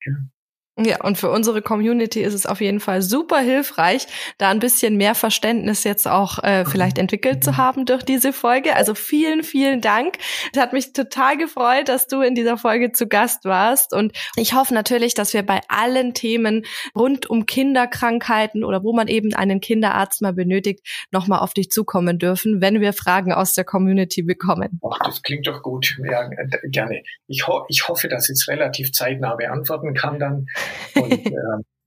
Ja, 0.78 1.02
und 1.02 1.16
für 1.16 1.30
unsere 1.30 1.62
Community 1.62 2.20
ist 2.20 2.34
es 2.34 2.44
auf 2.44 2.60
jeden 2.60 2.80
Fall 2.80 3.00
super 3.00 3.38
hilfreich, 3.38 4.06
da 4.36 4.50
ein 4.50 4.58
bisschen 4.58 4.98
mehr 4.98 5.14
Verständnis 5.14 5.84
jetzt 5.84 6.06
auch 6.06 6.44
äh, 6.44 6.66
vielleicht 6.66 6.98
entwickelt 6.98 7.42
zu 7.42 7.56
haben 7.56 7.86
durch 7.86 8.02
diese 8.02 8.34
Folge. 8.34 8.76
Also 8.76 8.94
vielen, 8.94 9.42
vielen 9.42 9.80
Dank. 9.80 10.18
Es 10.52 10.60
hat 10.60 10.74
mich 10.74 10.92
total 10.92 11.38
gefreut, 11.38 11.88
dass 11.88 12.08
du 12.08 12.20
in 12.20 12.34
dieser 12.34 12.58
Folge 12.58 12.92
zu 12.92 13.06
Gast 13.06 13.46
warst. 13.46 13.94
Und 13.94 14.12
ich 14.36 14.52
hoffe 14.52 14.74
natürlich, 14.74 15.14
dass 15.14 15.32
wir 15.32 15.42
bei 15.42 15.60
allen 15.68 16.12
Themen 16.12 16.66
rund 16.94 17.24
um 17.24 17.46
Kinderkrankheiten 17.46 18.62
oder 18.62 18.82
wo 18.82 18.92
man 18.92 19.08
eben 19.08 19.32
einen 19.32 19.60
Kinderarzt 19.60 20.20
mal 20.20 20.34
benötigt, 20.34 20.86
nochmal 21.10 21.38
auf 21.38 21.54
dich 21.54 21.70
zukommen 21.70 22.18
dürfen, 22.18 22.60
wenn 22.60 22.82
wir 22.82 22.92
Fragen 22.92 23.32
aus 23.32 23.54
der 23.54 23.64
Community 23.64 24.22
bekommen. 24.22 24.78
Ach, 24.84 24.98
das 25.06 25.22
klingt 25.22 25.46
doch 25.46 25.62
gut. 25.62 25.96
Ja, 26.04 26.28
gerne. 26.64 27.02
Ich, 27.28 27.46
ho 27.48 27.64
ich 27.70 27.88
hoffe, 27.88 28.08
dass 28.08 28.28
ich 28.28 28.34
es 28.34 28.48
relativ 28.48 28.92
zeitnah 28.92 29.36
beantworten 29.36 29.94
kann 29.94 30.18
dann. 30.18 30.46
Und, 30.94 31.26
äh, 31.26 31.32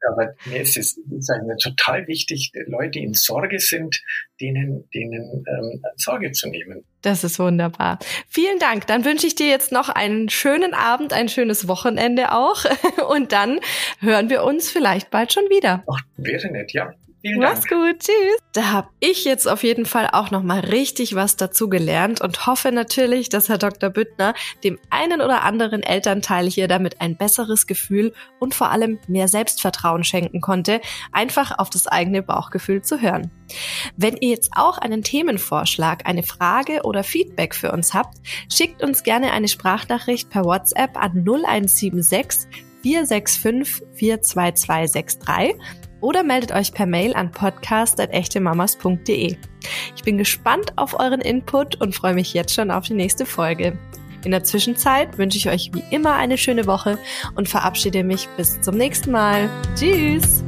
aber 0.07 0.33
mir 0.45 0.61
ist 0.61 0.77
es 0.77 0.97
ist 0.97 1.31
mir 1.45 1.57
total 1.57 2.07
wichtig, 2.07 2.51
Leute, 2.67 2.91
die 2.91 3.03
in 3.03 3.13
Sorge 3.13 3.59
sind, 3.59 4.01
denen, 4.39 4.89
denen 4.93 5.43
ähm, 5.47 5.81
Sorge 5.97 6.31
zu 6.31 6.49
nehmen. 6.49 6.85
Das 7.01 7.23
ist 7.23 7.39
wunderbar. 7.39 7.99
Vielen 8.27 8.59
Dank. 8.59 8.87
Dann 8.87 9.05
wünsche 9.05 9.27
ich 9.27 9.35
dir 9.35 9.47
jetzt 9.47 9.71
noch 9.71 9.89
einen 9.89 10.29
schönen 10.29 10.73
Abend, 10.73 11.13
ein 11.13 11.29
schönes 11.29 11.67
Wochenende 11.67 12.33
auch. 12.33 12.63
Und 13.09 13.31
dann 13.31 13.59
hören 13.99 14.29
wir 14.29 14.43
uns 14.43 14.69
vielleicht 14.69 15.09
bald 15.09 15.33
schon 15.33 15.45
wieder. 15.45 15.83
Ach, 15.89 15.99
wäre 16.17 16.49
nett, 16.51 16.71
ja. 16.73 16.93
Vielen 17.21 17.41
Dank. 17.41 17.53
Mach's 17.53 17.67
gut, 17.67 17.99
tschüss. 17.99 18.39
Da 18.53 18.71
habe 18.71 18.89
ich 18.99 19.25
jetzt 19.25 19.47
auf 19.47 19.63
jeden 19.63 19.85
Fall 19.85 20.09
auch 20.11 20.31
noch 20.31 20.41
mal 20.41 20.59
richtig 20.59 21.15
was 21.15 21.35
dazugelernt 21.35 22.21
und 22.21 22.47
hoffe 22.47 22.71
natürlich, 22.71 23.27
dass 23.27 23.49
Herr 23.49 23.57
Dr. 23.57 23.89
Büttner 23.89 24.33
dem 24.63 24.79
einen 24.89 25.21
oder 25.21 25.43
anderen 25.43 25.83
Elternteil 25.83 26.49
hier 26.49 26.69
damit 26.69 27.01
ein 27.01 27.17
besseres 27.17 27.67
Gefühl 27.67 28.13
und 28.39 28.55
vor 28.55 28.71
allem 28.71 28.99
mehr 29.07 29.27
Selbstvertrauen 29.27 30.05
schenken 30.05 30.39
konnte, 30.39 30.79
einfach 31.11 31.57
auf 31.59 31.69
das 31.69 31.87
eigene 31.87 32.23
Bauchgefühl 32.23 32.83
zu 32.83 33.01
hören. 33.01 33.31
Wenn 33.97 34.15
ihr 34.17 34.29
jetzt 34.29 34.51
auch 34.55 34.77
einen 34.77 35.03
Themenvorschlag, 35.03 36.07
eine 36.07 36.23
Frage 36.23 36.83
oder 36.83 37.03
Feedback 37.03 37.53
für 37.53 37.73
uns 37.73 37.93
habt, 37.93 38.17
schickt 38.51 38.81
uns 38.81 39.03
gerne 39.03 39.31
eine 39.31 39.49
Sprachnachricht 39.49 40.29
per 40.29 40.45
WhatsApp 40.45 40.95
an 40.95 41.25
0176 41.25 42.47
465 42.81 43.83
42263 43.95 45.55
oder 46.01 46.23
meldet 46.23 46.51
euch 46.51 46.73
per 46.73 46.85
Mail 46.85 47.13
an 47.13 47.31
podcast.echtemamas.de. 47.31 49.37
Ich 49.95 50.03
bin 50.03 50.17
gespannt 50.17 50.73
auf 50.75 50.99
euren 50.99 51.21
Input 51.21 51.79
und 51.81 51.95
freue 51.95 52.13
mich 52.13 52.33
jetzt 52.33 52.53
schon 52.53 52.71
auf 52.71 52.83
die 52.85 52.93
nächste 52.93 53.25
Folge. 53.25 53.77
In 54.25 54.31
der 54.31 54.43
Zwischenzeit 54.43 55.17
wünsche 55.17 55.37
ich 55.37 55.49
euch 55.49 55.71
wie 55.73 55.83
immer 55.91 56.15
eine 56.15 56.37
schöne 56.37 56.65
Woche 56.65 56.97
und 57.35 57.47
verabschiede 57.47 58.03
mich 58.03 58.27
bis 58.35 58.59
zum 58.61 58.75
nächsten 58.75 59.11
Mal. 59.11 59.49
Tschüss! 59.75 60.43